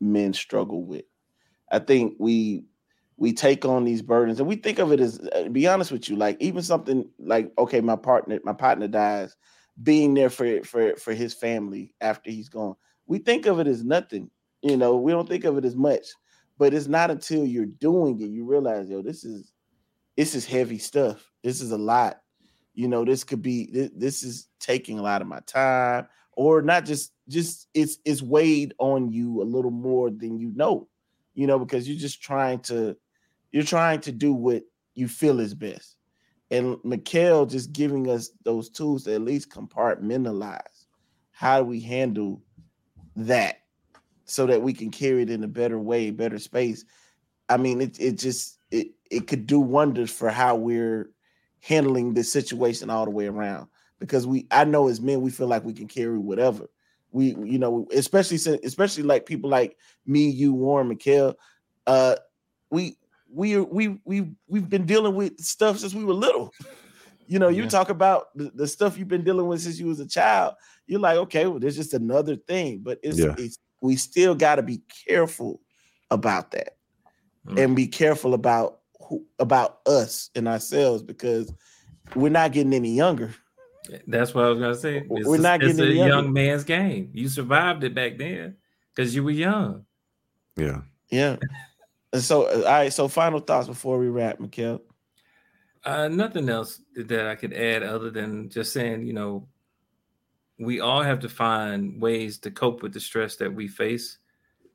men 0.00 0.34
struggle 0.34 0.84
with. 0.84 1.06
I 1.72 1.78
think 1.78 2.14
we 2.18 2.64
we 3.16 3.32
take 3.32 3.64
on 3.64 3.84
these 3.84 4.02
burdens 4.02 4.38
and 4.38 4.48
we 4.48 4.56
think 4.56 4.78
of 4.78 4.92
it 4.92 5.00
as 5.00 5.18
uh, 5.34 5.48
be 5.48 5.66
honest 5.66 5.90
with 5.90 6.08
you 6.08 6.16
like 6.16 6.36
even 6.40 6.62
something 6.62 7.08
like 7.18 7.52
okay 7.58 7.80
my 7.80 7.96
partner 7.96 8.38
my 8.44 8.52
partner 8.52 8.86
dies 8.86 9.36
being 9.82 10.14
there 10.14 10.30
for 10.30 10.62
for 10.62 10.94
for 10.94 11.12
his 11.12 11.34
family 11.34 11.92
after 12.00 12.30
he's 12.30 12.48
gone 12.48 12.76
we 13.06 13.18
think 13.18 13.46
of 13.46 13.58
it 13.58 13.66
as 13.66 13.82
nothing 13.82 14.30
you 14.62 14.76
know 14.76 14.96
we 14.96 15.12
don't 15.12 15.28
think 15.28 15.44
of 15.44 15.56
it 15.56 15.64
as 15.64 15.76
much 15.76 16.06
but 16.58 16.74
it's 16.74 16.88
not 16.88 17.10
until 17.10 17.44
you're 17.44 17.66
doing 17.66 18.20
it 18.20 18.30
you 18.30 18.44
realize 18.44 18.88
yo 18.88 19.02
this 19.02 19.24
is 19.24 19.52
this 20.18 20.34
is 20.34 20.44
heavy 20.44 20.78
stuff. 20.78 21.30
This 21.44 21.60
is 21.60 21.70
a 21.70 21.78
lot. 21.78 22.20
You 22.74 22.88
know 22.88 23.04
this 23.04 23.22
could 23.22 23.40
be 23.40 23.70
this, 23.72 23.90
this 23.94 24.22
is 24.24 24.48
taking 24.58 24.98
a 24.98 25.02
lot 25.02 25.22
of 25.22 25.28
my 25.28 25.38
time 25.46 26.08
or 26.32 26.60
not 26.60 26.84
just 26.84 27.12
just 27.28 27.68
it's 27.72 27.98
it's 28.04 28.20
weighed 28.20 28.74
on 28.78 29.12
you 29.12 29.40
a 29.40 29.44
little 29.44 29.70
more 29.70 30.10
than 30.10 30.36
you 30.38 30.52
know 30.56 30.88
you 31.34 31.46
know 31.46 31.58
because 31.58 31.88
you're 31.88 31.98
just 31.98 32.20
trying 32.20 32.58
to 32.60 32.96
you're 33.52 33.62
trying 33.62 34.00
to 34.00 34.12
do 34.12 34.32
what 34.32 34.64
you 34.96 35.06
feel 35.06 35.38
is 35.38 35.54
best. 35.54 35.94
And 36.50 36.76
Mikhail 36.82 37.46
just 37.46 37.72
giving 37.72 38.10
us 38.10 38.30
those 38.42 38.70
tools 38.70 39.04
to 39.04 39.14
at 39.14 39.20
least 39.20 39.50
compartmentalize 39.50 40.86
how 41.30 41.60
do 41.60 41.64
we 41.64 41.78
handle 41.78 42.42
that 43.14 43.58
so 44.28 44.46
that 44.46 44.62
we 44.62 44.72
can 44.72 44.90
carry 44.90 45.22
it 45.22 45.30
in 45.30 45.42
a 45.42 45.48
better 45.48 45.78
way, 45.78 46.10
better 46.10 46.38
space. 46.38 46.84
I 47.48 47.56
mean, 47.56 47.80
it 47.80 47.98
it 47.98 48.12
just 48.12 48.58
it 48.70 48.88
it 49.10 49.26
could 49.26 49.46
do 49.46 49.58
wonders 49.58 50.10
for 50.10 50.30
how 50.30 50.56
we're 50.56 51.10
handling 51.60 52.14
this 52.14 52.30
situation 52.30 52.90
all 52.90 53.04
the 53.04 53.10
way 53.10 53.26
around. 53.26 53.68
Because 53.98 54.26
we, 54.26 54.46
I 54.50 54.64
know 54.64 54.88
as 54.88 55.00
men, 55.00 55.22
we 55.22 55.30
feel 55.30 55.48
like 55.48 55.64
we 55.64 55.72
can 55.72 55.88
carry 55.88 56.18
whatever. 56.18 56.68
We, 57.10 57.34
you 57.42 57.58
know, 57.58 57.88
especially 57.92 58.36
especially 58.62 59.02
like 59.02 59.26
people 59.26 59.50
like 59.50 59.76
me, 60.06 60.28
you, 60.28 60.52
Warren, 60.52 60.88
Mikhail. 60.88 61.34
Uh, 61.86 62.16
we 62.70 62.96
we 63.32 63.58
we 63.58 63.98
we 64.04 64.30
we've 64.46 64.68
been 64.68 64.84
dealing 64.84 65.14
with 65.14 65.40
stuff 65.40 65.78
since 65.78 65.94
we 65.94 66.04
were 66.04 66.14
little. 66.14 66.52
You 67.30 67.38
know, 67.38 67.48
you 67.48 67.64
yeah. 67.64 67.68
talk 67.68 67.90
about 67.90 68.34
the, 68.34 68.50
the, 68.54 68.66
stuff 68.66 68.96
you've 68.96 69.06
been 69.06 69.22
dealing 69.22 69.46
with 69.46 69.60
since 69.60 69.78
you 69.78 69.84
was 69.84 70.00
a 70.00 70.08
child. 70.08 70.54
You're 70.86 70.98
like, 70.98 71.18
okay, 71.18 71.46
well, 71.46 71.58
there's 71.58 71.76
just 71.76 71.92
another 71.92 72.36
thing, 72.36 72.78
but 72.78 72.98
it's, 73.02 73.18
yeah. 73.18 73.34
it's 73.36 73.58
we 73.80 73.96
still 73.96 74.34
got 74.34 74.56
to 74.56 74.62
be 74.62 74.82
careful 75.06 75.60
about 76.10 76.52
that, 76.52 76.76
mm. 77.46 77.62
and 77.62 77.76
be 77.76 77.86
careful 77.86 78.34
about 78.34 78.80
who, 79.00 79.24
about 79.38 79.80
us 79.86 80.30
and 80.34 80.48
ourselves 80.48 81.02
because 81.02 81.52
we're 82.14 82.30
not 82.30 82.52
getting 82.52 82.74
any 82.74 82.94
younger. 82.94 83.34
That's 84.06 84.34
what 84.34 84.44
I 84.44 84.48
was 84.48 84.58
gonna 84.58 84.74
say. 84.74 85.06
It's 85.10 85.26
we're 85.26 85.36
a, 85.36 85.40
not 85.40 85.60
getting 85.60 85.78
it's 85.78 85.80
a 85.80 85.92
younger. 85.92 86.14
young 86.14 86.32
man's 86.32 86.64
game. 86.64 87.10
You 87.14 87.28
survived 87.28 87.84
it 87.84 87.94
back 87.94 88.18
then 88.18 88.56
because 88.94 89.14
you 89.14 89.24
were 89.24 89.30
young. 89.30 89.84
Yeah. 90.56 90.80
Yeah. 91.10 91.36
and 92.12 92.22
so, 92.22 92.46
uh, 92.46 92.56
all 92.56 92.62
right. 92.64 92.92
So, 92.92 93.08
final 93.08 93.40
thoughts 93.40 93.68
before 93.68 93.98
we 93.98 94.08
wrap, 94.08 94.40
Mikhail. 94.40 94.82
Uh, 95.84 96.08
nothing 96.08 96.48
else 96.48 96.80
that 96.96 97.26
I 97.26 97.34
could 97.34 97.54
add 97.54 97.82
other 97.82 98.10
than 98.10 98.50
just 98.50 98.72
saying, 98.72 99.06
you 99.06 99.12
know, 99.12 99.48
we 100.58 100.80
all 100.80 101.02
have 101.02 101.20
to 101.20 101.28
find 101.28 102.00
ways 102.00 102.38
to 102.38 102.50
cope 102.50 102.82
with 102.82 102.92
the 102.92 103.00
stress 103.00 103.36
that 103.36 103.52
we 103.52 103.68
face 103.68 104.18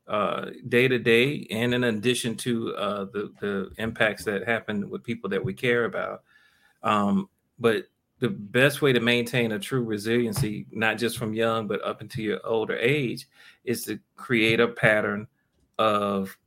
uh, 0.08 0.48
day 0.68 0.88
to 0.88 1.00
day, 1.00 1.48
and 1.50 1.74
in 1.74 1.84
addition 1.86 2.36
to 2.36 2.76
uh, 2.76 3.06
the 3.06 3.32
the 3.40 3.72
impacts 3.78 4.24
that 4.26 4.48
happen 4.48 4.90
with 4.90 5.04
people 5.04 5.30
that 5.30 5.44
we 5.44 5.54
care 5.54 5.86
about. 5.86 6.24
Um, 6.84 7.30
but 7.60 7.86
the 8.20 8.30
best 8.30 8.82
way 8.82 8.94
to 8.94 9.00
maintain 9.00 9.54
a 9.54 9.60
true 9.60 9.84
resiliency, 9.84 10.66
not 10.72 10.98
just 10.98 11.18
from 11.18 11.34
young 11.34 11.68
but 11.68 11.84
up 11.84 12.02
into 12.02 12.22
your 12.22 12.40
older 12.46 12.78
age, 12.78 13.28
is 13.64 13.84
to 13.86 14.00
create 14.16 14.60
a 14.60 14.68
pattern 14.68 15.28
of 15.80 16.38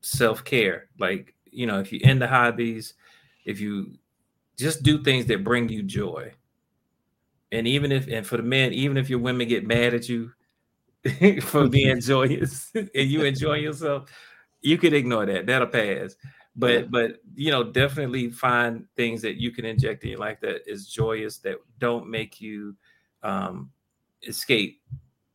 self 0.00 0.44
care. 0.44 0.88
Like 0.98 1.34
you 1.50 1.66
know, 1.66 1.80
if 1.80 1.92
you 1.92 2.00
end 2.02 2.20
the 2.20 2.28
hobbies, 2.28 2.94
if 3.44 3.60
you 3.60 3.94
just 4.58 4.82
do 4.82 5.02
things 5.02 5.26
that 5.26 5.44
bring 5.44 5.68
you 5.68 5.82
joy. 5.82 6.32
And 7.52 7.68
even 7.68 7.92
if, 7.92 8.08
and 8.08 8.26
for 8.26 8.38
the 8.38 8.42
men, 8.42 8.72
even 8.72 8.96
if 8.96 9.08
your 9.08 9.18
women 9.20 9.46
get 9.46 9.66
mad 9.66 9.94
at 9.94 10.08
you 10.08 10.32
for 11.42 11.68
being 11.70 12.00
joyous 12.00 12.70
and 12.74 12.90
you 12.94 13.22
enjoy 13.22 13.56
yourself, 13.56 14.10
you 14.62 14.78
could 14.78 14.94
ignore 14.94 15.26
that. 15.26 15.46
That'll 15.46 15.68
pass. 15.68 16.16
But, 16.56 16.90
but 16.90 17.18
you 17.34 17.50
know, 17.50 17.64
definitely 17.64 18.30
find 18.30 18.86
things 18.96 19.22
that 19.22 19.40
you 19.40 19.52
can 19.52 19.64
inject 19.64 20.04
in 20.04 20.10
your 20.10 20.18
life 20.18 20.38
that 20.40 20.70
is 20.70 20.86
joyous, 20.86 21.38
that 21.38 21.56
don't 21.78 22.08
make 22.08 22.40
you 22.40 22.76
um, 23.22 23.70
escape 24.26 24.80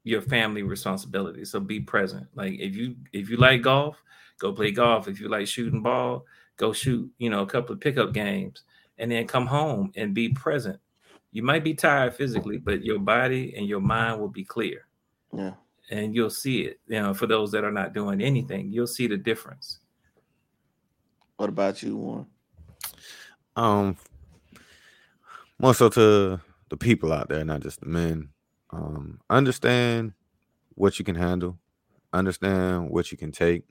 your 0.03 0.22
family 0.22 0.63
responsibility. 0.63 1.43
So 1.43 1.59
be 1.59 1.80
present. 1.80 2.28
Like 2.36 2.53
if 2.59 2.76
you 2.76 2.95
if 3.13 3.30
you 3.30 3.38
like 3.38 3.61
golf, 3.61 4.01
go 4.39 4.53
play 4.53 4.72
golf. 4.72 5.07
If 5.07 5.20
you 5.20 5.28
like 5.28 5.47
shooting 5.47 5.82
ball, 5.82 6.26
go 6.55 6.72
shoot. 6.72 7.11
You 7.18 7.30
know, 7.30 7.41
a 7.41 7.47
couple 7.47 7.74
of 7.74 7.82
pickup 7.82 8.13
games 8.13 8.63
and 8.97 9.11
then 9.11 9.28
come 9.28 9.45
home 9.45 9.91
and 9.95 10.13
be 10.13 10.30
present. 10.30 10.80
You 11.32 11.43
might 11.43 11.63
be 11.63 11.73
tired 11.73 12.15
physically, 12.15 12.57
but 12.57 12.84
your 12.84 12.99
body 12.99 13.53
and 13.55 13.67
your 13.67 13.82
mind 13.82 14.19
will 14.19 14.30
be 14.30 14.43
clear. 14.43 14.88
Yeah. 15.34 15.53
And 15.89 16.15
you'll 16.15 16.30
see 16.30 16.61
it. 16.61 16.80
You 16.88 17.01
know, 17.01 17.13
for 17.13 17.28
those 17.28 17.51
that 17.51 17.63
are 17.63 17.71
not 17.71 17.93
doing 17.93 18.21
anything, 18.21 18.71
you'll 18.71 18.88
see 18.88 19.07
the 19.07 19.17
difference. 19.17 19.80
What 21.38 21.49
about 21.49 21.84
you, 21.84 21.97
Warren? 21.97 22.25
Um, 23.55 23.97
more 25.59 25.73
so 25.73 25.89
to 25.89 26.39
the 26.69 26.78
people 26.78 27.13
out 27.13 27.30
there, 27.30 27.45
not 27.45 27.61
just 27.61 27.80
the 27.80 27.88
men. 27.88 28.30
Um, 28.71 29.19
understand 29.30 30.13
what 30.75 30.99
you 30.99 31.05
can 31.05 31.15
handle, 31.15 31.57
understand 32.13 32.89
what 32.89 33.11
you 33.11 33.17
can 33.17 33.32
take. 33.32 33.63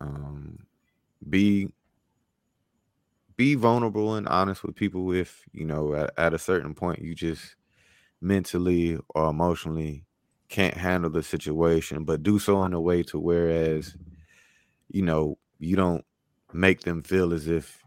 Um, 0.00 0.66
be 1.28 1.68
be 3.36 3.54
vulnerable 3.54 4.14
and 4.14 4.28
honest 4.28 4.62
with 4.64 4.74
people 4.74 5.12
if 5.12 5.44
you 5.52 5.64
know 5.64 5.94
at, 5.94 6.12
at 6.18 6.34
a 6.34 6.38
certain 6.38 6.74
point 6.74 7.00
you 7.02 7.14
just 7.14 7.56
mentally 8.20 8.98
or 9.14 9.30
emotionally 9.30 10.04
can't 10.48 10.76
handle 10.76 11.10
the 11.10 11.22
situation 11.22 12.04
but 12.04 12.22
do 12.22 12.38
so 12.38 12.64
in 12.64 12.72
a 12.72 12.80
way 12.80 13.02
to 13.02 13.18
whereas 13.18 13.96
you 14.88 15.02
know 15.02 15.38
you 15.58 15.76
don't 15.76 16.04
make 16.52 16.82
them 16.82 17.02
feel 17.02 17.32
as 17.32 17.48
if 17.48 17.84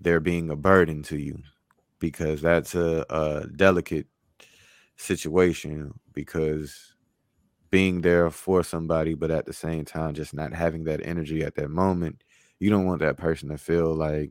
they're 0.00 0.20
being 0.20 0.50
a 0.50 0.56
burden 0.56 1.02
to 1.02 1.16
you 1.18 1.38
because 2.00 2.42
that's 2.42 2.74
a, 2.74 3.04
a 3.10 3.46
delicate 3.56 4.06
situation 4.96 5.98
because 6.12 6.94
being 7.70 8.02
there 8.02 8.30
for 8.30 8.62
somebody 8.62 9.14
but 9.14 9.30
at 9.30 9.46
the 9.46 9.52
same 9.52 9.84
time 9.84 10.14
just 10.14 10.34
not 10.34 10.52
having 10.52 10.84
that 10.84 11.00
energy 11.04 11.42
at 11.42 11.54
that 11.54 11.70
moment 11.70 12.22
you 12.60 12.70
don't 12.70 12.86
want 12.86 13.00
that 13.00 13.16
person 13.16 13.48
to 13.48 13.58
feel 13.58 13.94
like 13.94 14.30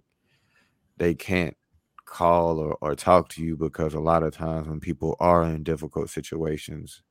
they 1.02 1.16
can't 1.16 1.58
call 2.06 2.60
or, 2.60 2.78
or 2.80 2.94
talk 2.96 3.28
to 3.28 3.44
you 3.44 3.58
because 3.58 3.96
a 3.96 4.00
lot 4.00 4.22
of 4.22 4.36
times 4.36 4.68
when 4.68 4.80
people 4.80 5.16
are 5.20 5.44
in 5.44 5.64
difficult 5.64 6.12
situations, 6.12 7.02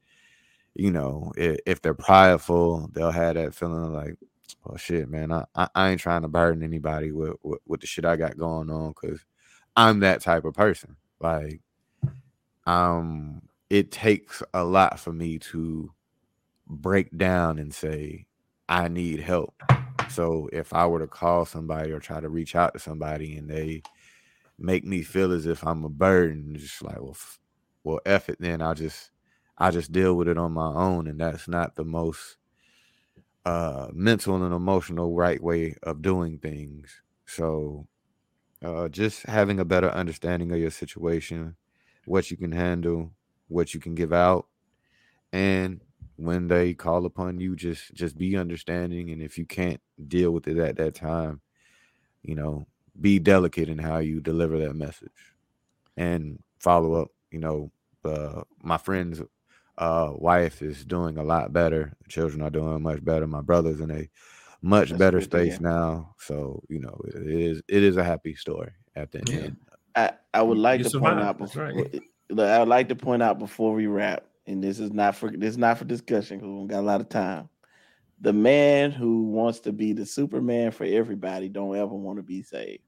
you 0.77 0.93
know, 0.93 1.33
if, 1.37 1.59
if 1.67 1.83
they're 1.83 1.93
prideful, 1.93 2.89
they'll 2.93 3.11
have 3.11 3.35
that 3.35 3.53
feeling 3.53 3.93
like, 3.93 4.15
oh 4.65 4.77
shit, 4.77 5.09
man, 5.09 5.33
I, 5.33 5.45
I, 5.57 5.69
I 5.75 5.91
ain't 5.91 6.01
trying 6.01 6.23
to 6.23 6.29
burden 6.29 6.63
anybody 6.63 7.11
with, 7.11 7.33
with, 7.43 7.59
with 7.67 7.81
the 7.81 7.89
shit 7.89 8.05
I 8.05 8.15
got 8.15 8.39
going 8.39 8.71
on 8.71 8.91
because 8.91 9.19
I'm 9.75 9.99
that 10.01 10.21
type 10.21 10.45
of 10.45 10.55
person. 10.55 10.95
Like, 11.19 11.61
um, 12.67 13.43
it 13.71 13.91
takes 13.91 14.41
a 14.55 14.63
lot 14.63 15.01
for 15.01 15.13
me 15.13 15.41
to 15.51 15.91
break 16.69 17.19
down 17.19 17.59
and 17.59 17.75
say, 17.75 18.27
I 18.69 18.87
need 18.87 19.19
help. 19.19 19.61
So 20.15 20.49
if 20.53 20.73
I 20.73 20.87
were 20.87 21.01
to 21.01 21.07
call 21.07 21.45
somebody 21.47 21.93
or 21.93 22.01
try 22.01 22.21
to 22.21 22.29
reach 22.29 22.57
out 22.57 22.73
to 22.75 22.79
somebody 22.81 23.37
and 23.37 23.49
they 23.51 23.83
make 24.59 24.85
me 24.85 25.03
feel 25.03 25.33
as 25.33 25.47
if 25.47 25.67
I'm 25.67 25.85
a 25.85 25.89
burden, 25.91 26.57
just 26.57 26.83
like 26.83 27.01
well, 27.01 27.13
f- 27.13 27.41
well, 27.85 28.01
F 28.07 28.29
it, 28.31 28.39
then 28.41 28.63
I'll 28.63 28.75
just 28.75 29.11
I 29.59 29.71
just 29.71 29.93
deal 29.93 30.15
with 30.17 30.29
it 30.29 30.39
on 30.39 30.53
my 30.53 30.69
own, 30.75 31.07
and 31.09 31.21
that's 31.21 31.49
not 31.49 31.77
the 31.77 31.85
most 31.85 32.37
uh 33.47 33.89
mental 33.93 34.43
and 34.45 34.55
emotional 34.55 35.15
right 35.15 35.43
way 35.43 35.75
of 35.83 36.03
doing 36.03 36.39
things. 36.39 36.91
So 37.27 37.87
uh 38.65 38.89
just 38.89 39.25
having 39.25 39.61
a 39.61 39.65
better 39.65 39.91
understanding 39.91 40.53
of 40.53 40.59
your 40.61 40.71
situation, 40.71 41.57
what 42.07 42.31
you 42.31 42.37
can 42.37 42.53
handle, 42.53 43.13
what 43.49 43.75
you 43.75 43.81
can 43.81 43.95
give 43.95 44.13
out, 44.13 44.47
and 45.33 45.81
when 46.21 46.49
they 46.49 46.75
call 46.75 47.07
upon 47.07 47.41
you 47.41 47.57
just 47.57 47.95
just 47.95 48.17
be 48.19 48.37
understanding 48.37 49.11
and 49.11 49.23
if 49.23 49.39
you 49.39 49.47
can't 49.47 49.81
deal 50.09 50.31
with 50.31 50.47
it 50.47 50.59
at 50.59 50.77
that 50.77 50.95
time 50.95 51.41
you 52.23 52.35
know 52.35 52.67
be 53.01 53.19
delicate 53.19 53.69
in 53.69 53.79
how 53.79 53.99
you 53.99 54.21
deliver 54.21 54.59
that 54.59 54.75
message 54.75 55.09
and 55.97 56.39
follow 56.59 56.95
up 56.95 57.09
you 57.31 57.39
know 57.39 57.71
uh, 58.05 58.43
my 58.63 58.77
friend's 58.77 59.23
uh, 59.79 60.11
wife 60.15 60.61
is 60.61 60.85
doing 60.85 61.17
a 61.17 61.23
lot 61.23 61.53
better 61.53 61.97
the 62.03 62.09
children 62.09 62.43
are 62.43 62.51
doing 62.51 62.83
much 62.83 63.03
better 63.03 63.27
my 63.27 63.41
brother's 63.41 63.81
in 63.81 63.91
a 63.91 64.09
much 64.63 64.91
That's 64.91 64.99
better 64.99 65.21
space 65.23 65.59
now 65.59 66.15
so 66.19 66.63
you 66.69 66.81
know 66.81 67.01
it 67.07 67.27
is 67.27 67.63
it 67.67 67.83
is 67.83 67.97
a 67.97 68.05
happy 68.05 68.35
story 68.35 68.73
at 68.95 69.11
the 69.11 69.23
yeah. 69.27 69.39
end 69.39 69.57
I, 69.97 70.13
I 70.35 70.43
would 70.43 70.59
like 70.59 70.79
you 70.79 70.85
to 70.85 70.91
survive. 70.91 71.15
point 71.15 71.27
out 71.27 71.39
before, 71.39 71.65
right. 71.65 72.03
I 72.39 72.59
would 72.61 72.69
like 72.69 72.89
to 72.91 72.95
point 72.95 73.23
out 73.23 73.39
before 73.39 73.75
we 73.75 73.87
wrap 73.87 74.25
and 74.47 74.63
this 74.63 74.79
is 74.79 74.93
not 74.93 75.17
for 75.17 75.31
this 75.31 75.51
is 75.51 75.59
not 75.59 75.79
for 75.79 75.85
discussion 75.85 76.39
because 76.39 76.49
we 76.49 76.57
don't 76.57 76.67
got 76.67 76.81
a 76.81 76.83
lot 76.83 77.01
of 77.01 77.09
time. 77.09 77.49
The 78.21 78.33
man 78.33 78.91
who 78.91 79.25
wants 79.25 79.61
to 79.61 79.73
be 79.73 79.93
the 79.93 80.05
Superman 80.05 80.73
for 80.73 80.85
everybody 80.85 81.49
don't 81.49 81.77
ever 81.77 81.95
want 81.95 82.19
to 82.19 82.23
be 82.23 82.43
saved. 82.43 82.83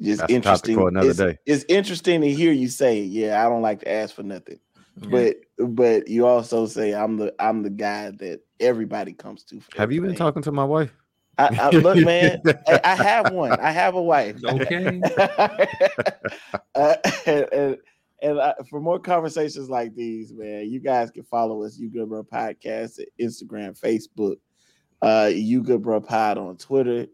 Just 0.00 0.20
That's 0.20 0.32
interesting. 0.32 0.76
For 0.76 0.88
another 0.88 1.10
it's, 1.10 1.18
day. 1.18 1.38
It's 1.46 1.64
interesting 1.68 2.20
to 2.20 2.32
hear 2.32 2.52
you 2.52 2.68
say, 2.68 3.00
"Yeah, 3.00 3.44
I 3.44 3.48
don't 3.48 3.62
like 3.62 3.80
to 3.80 3.90
ask 3.90 4.14
for 4.14 4.22
nothing," 4.22 4.60
yeah. 5.00 5.08
but 5.08 5.36
but 5.68 6.08
you 6.08 6.26
also 6.26 6.66
say, 6.66 6.94
"I'm 6.94 7.16
the 7.16 7.34
I'm 7.38 7.62
the 7.62 7.70
guy 7.70 8.10
that 8.10 8.40
everybody 8.60 9.14
comes 9.14 9.42
to." 9.44 9.60
Have 9.76 9.92
you 9.92 10.02
been 10.02 10.14
talking 10.14 10.42
to 10.42 10.52
my 10.52 10.64
wife? 10.64 10.92
I, 11.38 11.48
I, 11.60 11.70
look, 11.70 11.98
man, 11.98 12.40
I, 12.66 12.80
I, 12.82 12.94
have 12.94 13.32
one. 13.32 13.52
I 13.52 13.70
have 13.70 13.94
a 13.94 14.02
wife. 14.02 14.36
Okay. 14.42 15.00
uh, 16.74 16.94
and, 17.26 17.46
and, 17.52 17.78
and 18.22 18.38
uh, 18.38 18.54
for 18.70 18.80
more 18.80 18.98
conversations 18.98 19.68
like 19.68 19.94
these, 19.94 20.32
man, 20.32 20.70
you 20.70 20.80
guys 20.80 21.10
can 21.10 21.24
follow 21.24 21.62
us, 21.64 21.78
You 21.78 21.90
Good 21.90 22.08
Bro 22.08 22.24
Podcast, 22.24 22.98
at 23.00 23.08
Instagram, 23.20 23.78
Facebook, 23.78 24.36
uh, 25.02 25.30
You 25.32 25.62
Good 25.62 25.82
Bro 25.82 26.00
Pod 26.02 26.38
on 26.38 26.56
Twitter. 26.56 27.06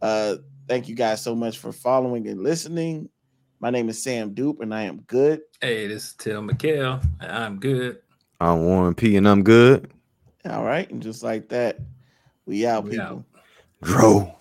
Uh, 0.00 0.36
thank 0.68 0.88
you 0.88 0.94
guys 0.94 1.22
so 1.22 1.34
much 1.34 1.58
for 1.58 1.72
following 1.72 2.28
and 2.28 2.42
listening. 2.42 3.08
My 3.60 3.70
name 3.70 3.88
is 3.88 4.02
Sam 4.02 4.34
Dupe, 4.34 4.60
and 4.60 4.74
I 4.74 4.84
am 4.84 5.00
good. 5.02 5.40
Hey, 5.60 5.86
this 5.86 6.04
is 6.04 6.14
Till 6.14 6.42
McHale. 6.42 7.04
I'm 7.20 7.58
good. 7.58 7.98
I'm 8.40 8.64
Warren 8.64 8.94
P, 8.94 9.16
and 9.16 9.28
I'm 9.28 9.42
good. 9.42 9.90
All 10.48 10.64
right, 10.64 10.88
and 10.90 11.02
just 11.02 11.22
like 11.22 11.48
that, 11.48 11.78
we 12.46 12.66
out, 12.66 12.84
we 12.84 12.92
people. 12.92 13.04
Out. 13.04 13.24
Grow. 13.82 14.37